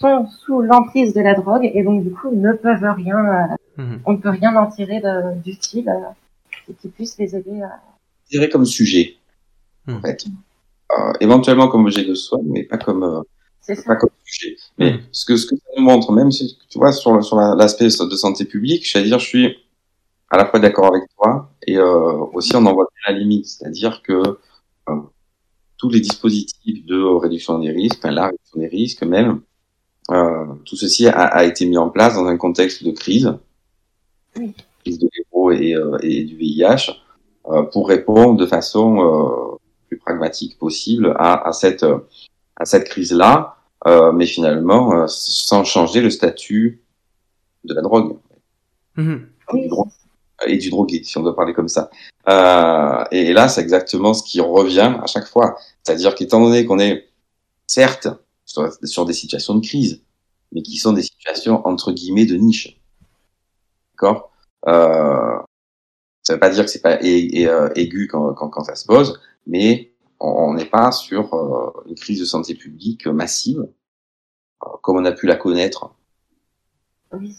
[0.00, 4.00] sont sous l'emprise de la drogue et donc du coup ne peuvent rien, euh, mhm.
[4.06, 5.02] on ne peut rien en tirer
[5.44, 7.80] d'utile euh, qui puisse les aider à.
[8.26, 9.16] Je dirais comme sujet,
[9.88, 10.00] en mhm.
[10.00, 10.24] fait.
[10.98, 14.56] Euh, éventuellement comme objet de soin, mais pas comme, euh, pas comme sujet.
[14.78, 15.00] Mais mhm.
[15.12, 18.16] ce que ce que ça nous montre, même si tu vois sur sur l'aspect de
[18.16, 19.56] santé publique, c'est-à-dire je suis
[20.30, 23.46] à la fois d'accord avec toi et euh, aussi on en voit bien la limite,
[23.46, 24.22] c'est-à-dire que
[24.88, 24.96] euh,
[25.76, 29.42] tous les dispositifs de réduction des risques, enfin, la réduction des risques même,
[30.10, 33.32] euh, tout ceci a, a, été mis en place dans un contexte de crise,
[34.84, 36.92] crise de l'héros et, euh, et, du VIH,
[37.48, 39.56] euh, pour répondre de façon euh,
[39.88, 41.86] plus pragmatique possible à, à cette
[42.56, 43.56] à cette crise-là,
[44.14, 46.82] mais finalement sans changer le statut
[47.64, 48.16] de la drogue.
[48.96, 49.16] Mmh.
[49.54, 49.68] Oui
[50.46, 51.90] et du drogué, si on doit parler comme ça.
[52.28, 55.56] Euh, et, là, c'est exactement ce qui revient à chaque fois.
[55.82, 57.08] C'est-à-dire qu'étant donné qu'on est,
[57.66, 58.08] certes,
[58.84, 60.02] sur, des situations de crise,
[60.52, 62.80] mais qui sont des situations, entre guillemets, de niche.
[63.94, 64.30] D'accord?
[64.66, 65.38] Euh,
[66.22, 69.20] Ça veut pas dire que c'est pas euh, aigu quand, quand, quand, ça se pose,
[69.46, 75.04] mais on n'est pas sur euh, une crise de santé publique massive, euh, comme on
[75.04, 75.92] a pu la connaître.
[77.12, 77.36] Oui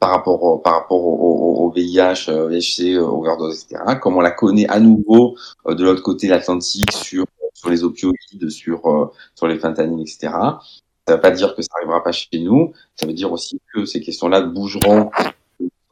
[0.00, 3.98] par rapport au, par rapport au, au, VIH, VHC, overdose, etc.
[4.00, 7.26] Comme on la connaît à nouveau euh, de l'autre côté de l'Atlantique sur
[7.60, 10.28] sur les opioïdes, sur euh, sur les fentanyles, etc.
[10.30, 10.60] Ça
[11.08, 12.72] ne veut pas dire que ça arrivera pas chez nous.
[12.96, 15.10] Ça veut dire aussi que ces questions-là bougeront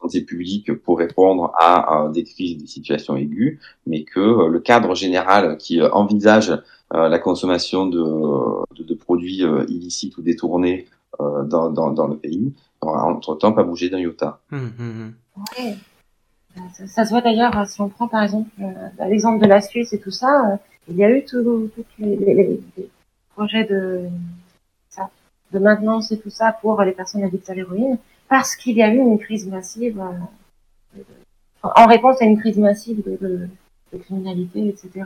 [0.01, 5.57] santé publique pour répondre à, des crises, des situations aiguës, mais que le cadre général
[5.57, 6.57] qui envisage
[6.91, 8.01] la consommation de,
[8.75, 10.87] de, de produits illicites ou détournés
[11.19, 14.39] dans, dans, dans le pays entre-temps pas bougé d'un iota.
[14.51, 15.13] Hum, hum,
[15.57, 15.75] hum.
[16.87, 19.99] Ça, se voit d'ailleurs, si on prend par exemple euh, l'exemple de la Suisse et
[19.99, 20.55] tout ça, euh,
[20.89, 21.69] il y a eu tous
[21.99, 22.59] les, les,
[23.35, 24.07] projets de,
[24.89, 25.09] ça,
[25.51, 27.97] de maintenance et tout ça pour les personnes addictes à l'héroïne,
[28.27, 31.01] parce qu'il y a eu une crise massive, euh,
[31.63, 33.47] en réponse à une crise massive de, de,
[33.93, 35.05] de criminalité, etc.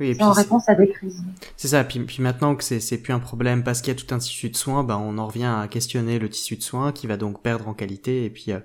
[0.00, 1.22] Oui, et puis en réponse à des crises.
[1.56, 1.84] C'est ça.
[1.84, 4.18] Puis, puis maintenant que c'est c'est plus un problème parce qu'il y a tout un
[4.18, 7.16] tissu de soins, ben on en revient à questionner le tissu de soins qui va
[7.16, 8.24] donc perdre en qualité.
[8.24, 8.58] Et puis euh,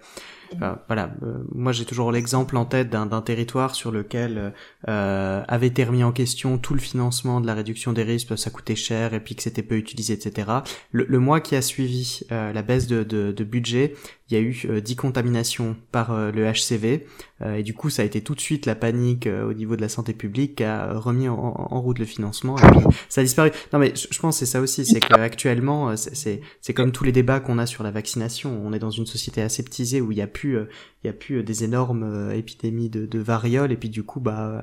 [0.62, 4.54] euh, voilà, euh, moi j'ai toujours l'exemple en tête d'un territoire sur lequel
[4.88, 8.50] euh, avait été remis en question tout le financement de la réduction des risques, ça
[8.50, 10.50] coûtait cher et puis que c'était peu utilisé, etc.
[10.92, 13.94] Le, le mois qui a suivi la baisse de, de, de, budget,
[14.30, 17.06] il y a eu 10 contaminations par le HCV
[17.44, 19.90] et du coup ça a été tout de suite la panique au niveau de la
[19.90, 23.52] santé publique qui a remis en, en, route le financement et puis ça a disparu.
[23.74, 27.12] Non mais je, je pense c'est ça aussi, c'est qu'actuellement c'est c'est comme tous les
[27.12, 30.22] débats qu'on a sur la vaccination, on est dans une société aseptisée où il y
[30.22, 30.70] a plus euh,
[31.04, 34.04] il y a plus euh, des énormes euh, épidémies de, de variole et puis du
[34.04, 34.62] coup bah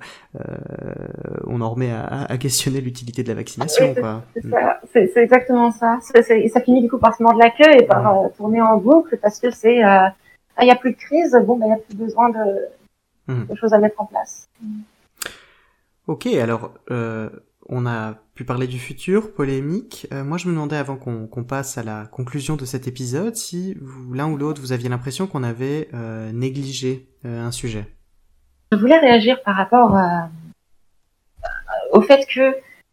[1.46, 3.94] on en remet à, questionner l'utilité de la vaccination
[4.92, 5.98] c'est exactement ça.
[6.00, 9.40] Ça finit du coup par se mordre la queue et par tourner en boucle parce
[9.40, 10.14] que c'est ah,
[10.62, 12.38] il n'y a plus de crise, bon, ben, il n'y a plus besoin de,
[13.28, 13.46] Mhm.
[13.46, 14.48] de choses à mettre en place.
[16.06, 17.28] Ok, alors euh,
[17.68, 20.06] on a pu parler du futur, polémique.
[20.12, 23.34] Euh, moi, je me demandais avant qu'on qu'on passe à la conclusion de cet épisode
[23.34, 23.76] si
[24.12, 27.86] l'un ou l'autre vous aviez l'impression qu'on avait euh, négligé euh, un sujet.
[28.72, 30.28] Je voulais réagir par rapport à-
[31.92, 32.40] au fait que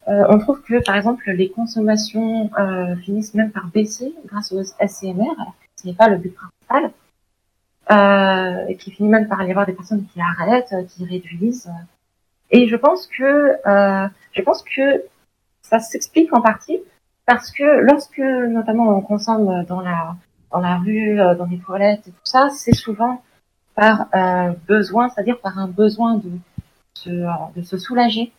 [0.08, 4.62] euh, on trouve que, par exemple, les consommations euh, finissent même par baisser grâce au
[4.64, 5.36] SCMR,
[5.82, 6.92] ce n'est pas le but principal,
[7.92, 11.70] euh, et qui finit même par y avoir des personnes qui arrêtent, euh, qui réduisent.
[12.52, 15.04] Et je pense que euh, je pense que
[15.64, 16.80] ça s'explique en partie
[17.26, 20.16] parce que lorsque, notamment, on consomme dans la
[20.52, 23.24] dans la rue, euh, dans les toilettes et tout ça, c'est souvent
[23.76, 26.30] par euh, besoin, c'est-à-dire par un besoin de
[26.94, 28.32] se, de se soulager,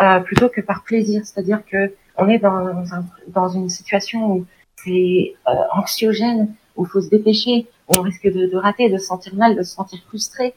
[0.00, 1.24] euh, plutôt que par plaisir.
[1.24, 6.88] C'est-à-dire que on est dans, un, dans une situation où c'est euh, anxiogène, où il
[6.88, 9.74] faut se dépêcher, où on risque de, de rater, de se sentir mal, de se
[9.74, 10.54] sentir frustré.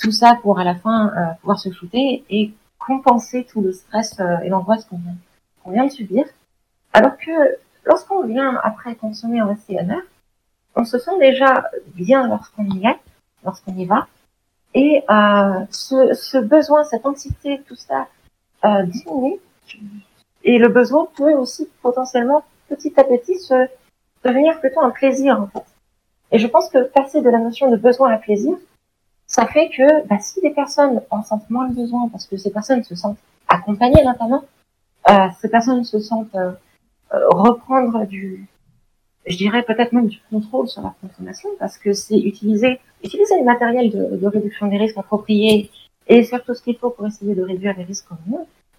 [0.00, 4.20] Tout ça pour à la fin euh, pouvoir se shooter et compenser tout le stress
[4.44, 5.16] et l'angoisse qu'on vient,
[5.66, 6.24] qu'on vient de subir.
[6.92, 10.02] Alors que lorsqu'on vient après consommer en SCNR,
[10.76, 11.64] on se sent déjà
[11.94, 12.98] bien lorsqu'on y est,
[13.44, 14.06] lorsqu'on y va.
[14.74, 18.06] Et euh, ce, besoin, cette anxiété, tout ça
[18.64, 19.40] euh, diminue.
[20.44, 23.68] Et le besoin peut aussi potentiellement, petit à petit, se
[24.24, 25.64] devenir plutôt un plaisir en fait.
[26.32, 28.56] Et je pense que passer de la notion de besoin à plaisir,
[29.26, 32.50] ça fait que bah, si des personnes en sentent moins le besoin, parce que ces
[32.50, 33.18] personnes se sentent
[33.48, 34.44] accompagnées notamment,
[35.40, 36.52] ces personnes se sentent euh,
[37.14, 38.46] euh, reprendre du,
[39.26, 43.44] je dirais peut-être même du contrôle sur leur consommation, parce que c'est utiliser, utiliser les
[43.44, 45.70] matériels de, de réduction des risques appropriés
[46.08, 48.06] et faire tout ce qu'il faut pour essayer de réduire les risques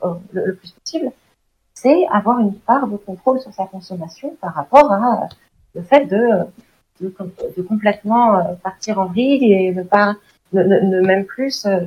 [0.04, 1.12] euh, le, le plus possible,
[1.74, 5.28] c'est avoir une part de contrôle sur sa consommation par rapport à euh,
[5.76, 6.46] le fait de,
[7.02, 7.14] de,
[7.56, 10.16] de complètement euh, partir en vrille et ne pas,
[10.54, 11.82] ne, ne, ne même plus, euh,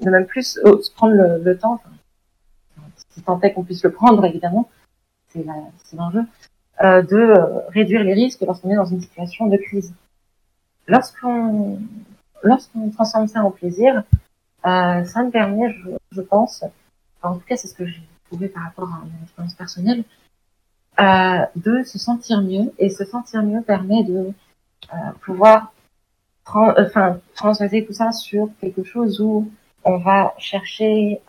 [0.00, 1.90] ne même plus euh, prendre le, le temps, enfin,
[3.14, 4.68] si tant est qu'on puisse le prendre évidemment,
[5.28, 5.44] c'est
[5.96, 6.24] l'enjeu,
[6.82, 9.94] euh, de euh, réduire les risques lorsqu'on est dans une situation de crise.
[10.86, 11.78] Lorsqu'on
[12.92, 14.02] transforme ça en plaisir,
[14.66, 15.74] euh, ça me permet,
[16.10, 16.64] je, pense,
[17.22, 20.04] en tout cas c'est ce que j'ai trouvé par rapport à mon expérience personnelle,
[20.98, 24.30] de se sentir mieux et se sentir mieux permet de
[25.22, 25.72] pouvoir
[26.44, 29.50] tran- enfin transvaser tout ça sur quelque chose où
[29.84, 31.20] on va chercher,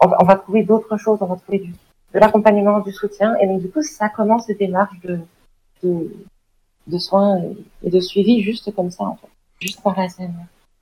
[0.00, 1.72] on, va, on va trouver d'autres choses, on va trouver du,
[2.14, 5.18] de l'accompagnement, du soutien et donc du coup ça commence des démarches de,
[5.82, 6.12] de,
[6.86, 7.40] de soins
[7.82, 9.28] et, de suivi juste comme ça en fait,
[9.60, 10.34] juste par la scène.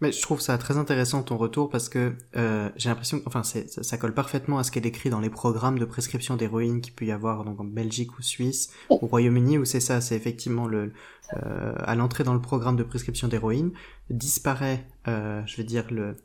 [0.02, 3.60] Mais je trouve ça très intéressant ton retour parce que euh, j'ai l'impression, enfin, ça,
[3.66, 6.92] ça colle parfaitement à ce qui est décrit dans les programmes de prescription d'héroïne qu'il
[6.92, 10.66] peut y avoir donc en Belgique ou Suisse, au Royaume-Uni où c'est ça, c'est effectivement
[10.66, 10.92] le
[11.34, 13.72] euh, à l'entrée dans le programme de prescription d'héroïne
[14.10, 16.16] disparaît, euh, je vais dire le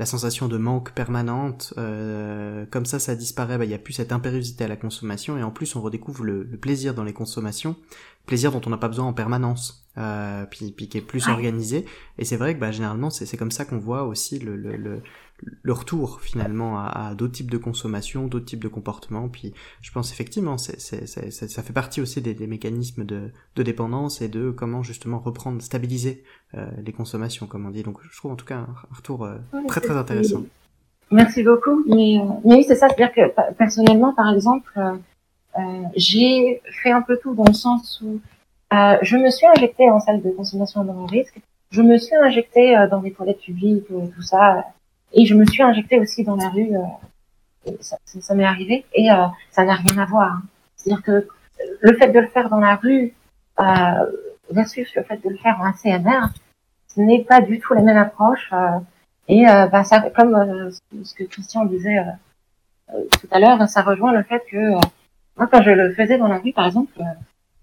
[0.00, 3.58] la sensation de manque permanente, euh, comme ça, ça disparaît.
[3.58, 6.24] bah, Il y a plus cette impériosité à la consommation et en plus on redécouvre
[6.24, 7.76] le, le plaisir dans les consommations,
[8.24, 11.84] plaisir dont on n'a pas besoin en permanence, euh, puis, puis qui est plus organisé.
[12.16, 14.74] Et c'est vrai que bah, généralement, c'est c'est comme ça qu'on voit aussi le, le,
[14.78, 15.02] le,
[15.62, 19.28] le retour finalement à, à d'autres types de consommation, d'autres types de comportements.
[19.28, 19.52] Puis
[19.82, 23.62] je pense effectivement, c'est c'est c'est ça fait partie aussi des, des mécanismes de, de
[23.62, 27.82] dépendance et de comment justement reprendre, stabiliser euh, les consommations, comme on dit.
[27.82, 29.36] Donc je trouve en tout cas un, retour euh,
[29.68, 30.42] très très intéressant.
[31.10, 31.82] Merci beaucoup.
[31.86, 32.88] Mais, euh, mais oui, c'est ça.
[32.88, 34.92] C'est-à-dire que personnellement, par exemple, euh,
[35.58, 38.20] euh, j'ai fait un peu tout dans le sens où
[38.72, 41.40] euh, je me suis injectée en salle de consommation à mon risque.
[41.72, 44.64] Je me suis injectée euh, dans des toilettes publiques, tout ça.
[45.12, 46.70] Et je me suis injectée aussi dans la rue.
[46.76, 48.84] euh, ça ça- m'est arrivé.
[48.94, 50.32] Et euh, ça n'a rien à voir.
[50.36, 50.42] hein.
[50.76, 51.28] C'est-à-dire que
[51.80, 53.14] le fait de le faire dans la rue
[53.60, 53.64] euh,
[54.50, 56.28] versus le fait de le faire en CMR,
[56.88, 58.50] ce n'est pas du tout la même approche.
[58.52, 58.78] euh,
[59.28, 60.70] et euh, bah, ça, comme euh,
[61.04, 62.02] ce que Christian disait euh,
[62.94, 64.80] euh, tout à l'heure, ça rejoint le fait que euh,
[65.36, 67.04] moi, quand je le faisais dans la rue, par exemple, euh,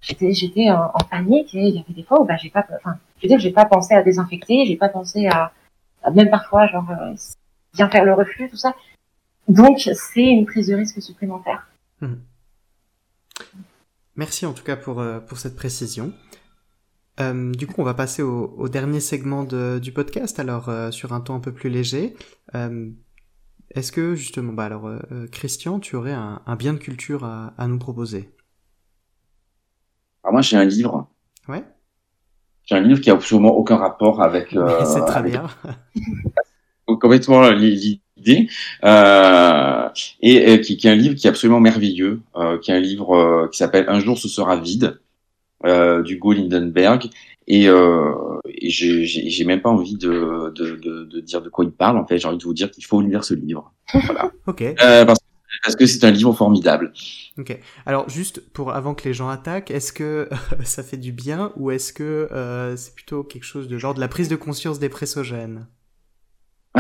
[0.02, 2.66] j'étais j'étais en, en panique et il y avait des fois où bah, j'ai pas,
[2.78, 5.52] enfin, je veux dire, j'ai pas pensé à désinfecter, j'ai pas pensé à
[6.12, 7.14] même parfois genre euh,
[7.74, 8.76] bien faire le reflux, tout ça.
[9.48, 11.68] Donc c'est une prise de risque supplémentaire.
[14.16, 16.14] Merci en tout cas pour, euh, pour cette précision.
[17.20, 20.92] Euh, du coup, on va passer au, au dernier segment de, du podcast, alors euh,
[20.92, 22.16] sur un ton un peu plus léger.
[22.56, 22.90] Euh,
[23.72, 24.90] Est-ce que justement, bah alors,
[25.32, 28.34] Christian, tu aurais un, un bien de culture à, à nous proposer?
[30.24, 31.10] Alors moi, j'ai un livre.
[31.48, 31.64] Ouais,
[32.68, 34.54] J'ai un livre qui a absolument aucun rapport avec.
[34.56, 35.48] euh, c'est très avec- bien.
[36.86, 38.48] complètement l'idée
[38.86, 39.90] euh,
[40.22, 42.80] et euh, qui, qui est un livre qui est absolument merveilleux, euh, qui est un
[42.80, 45.00] livre euh, qui s'appelle Un jour ce sera vide
[45.66, 47.10] euh, d'Hugo Lindenberg
[47.48, 48.14] Et, euh,
[48.48, 51.98] et j'ai même pas envie de, de, de, de, dire de quoi il parle.
[51.98, 53.74] En fait, j'ai envie de vous dire qu'il faut lire ce livre.
[53.94, 54.32] Voilà.
[54.46, 54.62] ok.
[54.62, 55.20] Euh, parce,
[55.68, 56.94] parce, que c'est un livre formidable.
[57.38, 57.60] Ok.
[57.86, 60.30] Alors juste pour avant que les gens attaquent, est-ce que
[60.64, 64.00] ça fait du bien ou est-ce que euh, c'est plutôt quelque chose de genre de
[64.00, 65.68] la prise de conscience des pressogènes?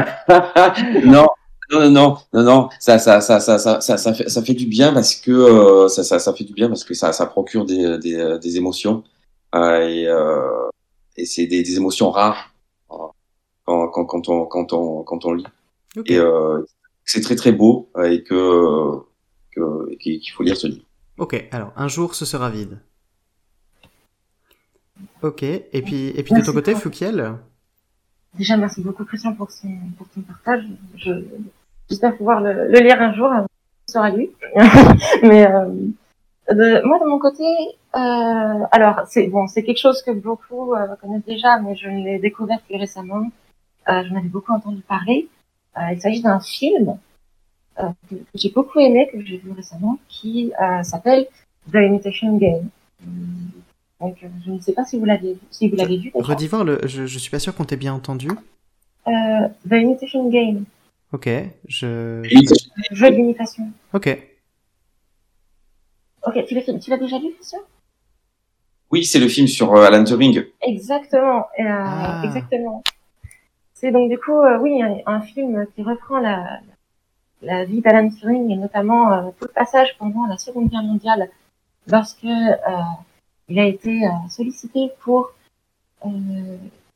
[1.06, 1.28] Non.
[1.70, 4.68] Non, non, non, non, ça, ça, ça, ça, ça, ça, ça, fait, ça fait du
[4.68, 7.66] bien parce que euh, ça, ça, ça fait du bien parce que ça, ça procure
[7.66, 9.04] des, des, des émotions
[9.54, 10.70] euh, et, euh,
[11.18, 12.54] et c'est des, des, émotions rares
[12.88, 15.46] quand, quand, quand, on, quand, on, quand on lit.
[15.98, 16.14] Okay.
[16.14, 16.20] Et
[17.08, 19.02] c'est très très beau et que
[20.00, 20.86] qu'il faut lire ce livre.
[21.18, 22.80] Ok, alors un jour ce sera vide.
[25.24, 27.34] Ok, et puis, et puis de ton côté, Foukiel
[28.36, 29.68] Déjà, merci beaucoup Christian pour, son,
[29.98, 30.64] pour ton partage.
[30.96, 31.12] Je,
[31.90, 33.30] j'espère pouvoir le, le, lire un jour,
[33.88, 34.30] ce sera lui.
[35.24, 35.70] Mais euh,
[36.50, 37.44] de, moi, de mon côté,
[37.96, 42.20] euh, alors c'est bon, c'est quelque chose que beaucoup euh, connaissent déjà, mais je l'ai
[42.20, 43.24] découvert plus récemment.
[43.90, 45.28] Euh, je avais beaucoup entendu parler.
[45.76, 46.98] Euh, il s'agit d'un film
[47.80, 51.27] euh, que, que j'ai beaucoup aimé, que j'ai vu récemment, qui euh, s'appelle
[51.72, 52.69] The Imitation Game.
[53.99, 56.11] Donc, je ne sais pas si vous l'avez si vous l'avez vu.
[56.14, 56.80] Redis voir le.
[56.85, 58.30] Je, je suis pas sûr qu'on t'ait bien entendu.
[59.07, 60.65] Euh, The Imitation Game.
[61.11, 61.30] Ok,
[61.68, 62.22] je.
[62.91, 63.72] Jeu d'imitation.
[63.94, 64.18] Ok.
[66.26, 67.60] Ok, tu l'as, tu l'as déjà vu, Christian?
[68.91, 70.44] Oui, c'est le film sur euh, Alan Turing.
[70.61, 72.22] Exactement, euh, ah.
[72.26, 72.84] exactement.
[73.80, 76.62] C'est donc du coup, euh, oui, un, film qui reprend la,
[77.41, 81.30] la vie d'Alan Turing et notamment euh, tout le passage pendant la Seconde Guerre mondiale,
[81.88, 82.58] lorsque euh,
[83.49, 85.32] il a été sollicité pour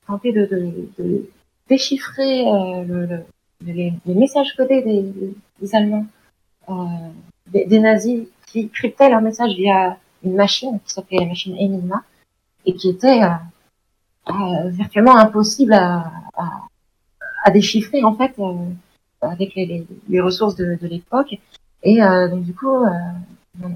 [0.08, 1.30] tenter de, de, de
[1.70, 2.46] déchiffrer
[2.86, 3.26] le, le
[3.66, 6.06] les, les, messages codés des, des Allemands,
[6.70, 6.74] euh,
[7.48, 12.04] des, des, nazis, qui cryptaient leurs messages via une machine qui s'appelait la machine Enigma
[12.66, 13.30] et qui était euh,
[14.30, 16.62] euh, virtuellement impossible à, à,
[17.44, 18.54] à, déchiffrer en fait euh,
[19.22, 21.36] avec les, les, les, ressources de, de l'époque.
[21.84, 23.68] Et euh, donc du coup, euh,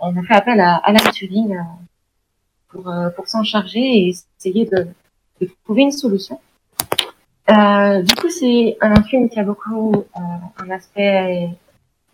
[0.00, 1.58] on a fait appel à Alan Turing
[2.68, 4.86] pour, pour s'en charger et essayer de,
[5.40, 6.40] de trouver une solution.
[7.50, 10.20] Euh, du coup, c'est un film qui a beaucoup euh,
[10.58, 11.48] un aspect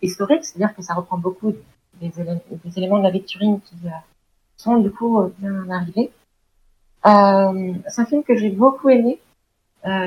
[0.01, 1.53] historique, c'est-à-dire que ça reprend beaucoup
[1.99, 3.89] des, élé des, éléments de la vie qui euh,
[4.55, 6.11] sont du coup bien arrivés.
[7.03, 9.19] C'est un film que j'ai beaucoup aimé,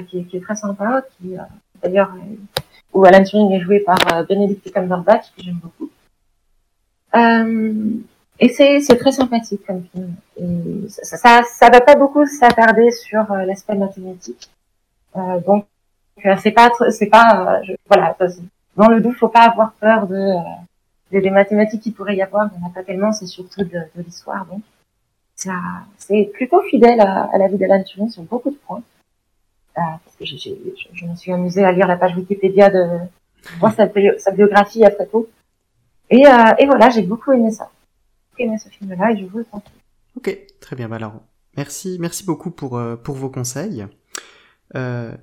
[0.08, 1.36] qui, qui, est très sympa, qui
[1.82, 2.12] d'ailleurs
[2.92, 3.98] où Alan Turing est joué par
[4.28, 5.90] Benedict Cumberbatch, que j'aime beaucoup.
[8.40, 10.88] et c'est très sympathique comme film.
[10.88, 14.50] Ça, ça, ça va pas beaucoup s'attarder sur l'aspect mathématique.
[15.16, 15.66] Euh, donc
[16.26, 18.16] euh, c'est pas c'est pas euh, je, voilà
[18.76, 20.34] dans le doute faut pas avoir peur de
[21.10, 23.80] des, mathématiques qu'il pourrait y avoir il n'y en a pas tellement c'est surtout de,
[23.96, 24.60] l'histoire donc
[25.96, 28.97] c'est plutôt fidèle à, à la vie d'Alan Turing sur beaucoup de points euh,
[30.04, 32.98] parce que je, me suis amusée à lire la page Wikipédia de
[33.58, 33.86] voir sa,
[34.32, 35.26] biographie après tout.
[36.10, 37.70] Et, euh, et voilà j'ai beaucoup aimé ça.
[38.36, 39.72] J'ai aimé ce film là et je vous le conseille.
[40.16, 41.20] Ok très bien bah alors
[41.56, 43.86] merci merci beaucoup pour pour vos conseils.
[44.74, 45.14] Euh,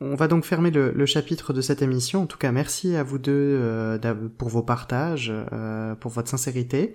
[0.00, 2.22] on va donc fermer le, chapitre de cette émission.
[2.22, 3.98] En tout cas, merci à vous deux euh,
[4.36, 6.94] pour vos partages, euh, pour votre sincérité.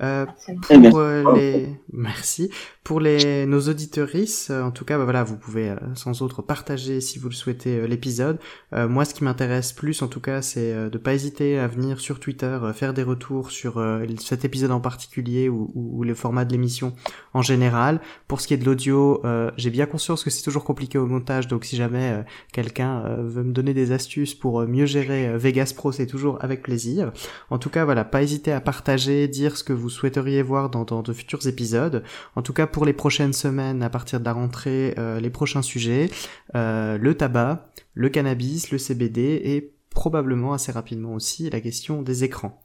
[0.00, 0.26] Euh,
[0.62, 2.50] pour euh, les merci.
[2.84, 7.00] Pour les nos auditorices en tout cas bah, voilà vous pouvez euh, sans autre partager
[7.00, 8.38] si vous le souhaitez euh, l'épisode.
[8.72, 12.20] Moi ce qui m'intéresse plus en tout cas c'est de pas hésiter à venir sur
[12.20, 13.82] Twitter faire des retours sur
[14.18, 16.94] cet épisode en particulier ou, ou, ou le format de l'émission
[17.34, 18.00] en général.
[18.28, 19.22] Pour ce qui est de l'audio
[19.56, 23.52] j'ai bien conscience que c'est toujours compliqué au montage donc si jamais quelqu'un veut me
[23.52, 27.12] donner des astuces pour mieux gérer Vegas Pro c'est toujours avec plaisir.
[27.50, 30.84] En tout cas voilà pas hésiter à partager dire ce que vous souhaiteriez voir dans,
[30.84, 32.02] dans, de futurs épisodes.
[32.36, 35.62] En tout cas, pour les prochaines semaines, à partir de la rentrée, euh, les prochains
[35.62, 36.10] sujets,
[36.54, 42.24] euh, le tabac, le cannabis, le CBD et probablement assez rapidement aussi la question des
[42.24, 42.62] écrans.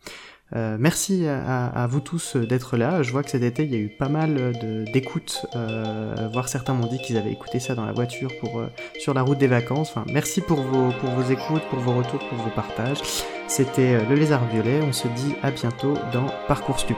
[0.55, 3.03] Euh, merci à, vous tous d'être là.
[3.03, 4.53] Je vois que cet été il y a eu pas mal
[4.91, 8.67] d'écoutes, euh, voire certains m'ont dit qu'ils avaient écouté ça dans la voiture pour euh,
[8.99, 9.89] sur la route des vacances.
[9.91, 12.99] Enfin, merci pour vos pour vos écoutes, pour vos retours, pour vos partages.
[13.47, 14.81] C'était le lézard violet.
[14.81, 16.97] On se dit à bientôt dans Parcours Stup.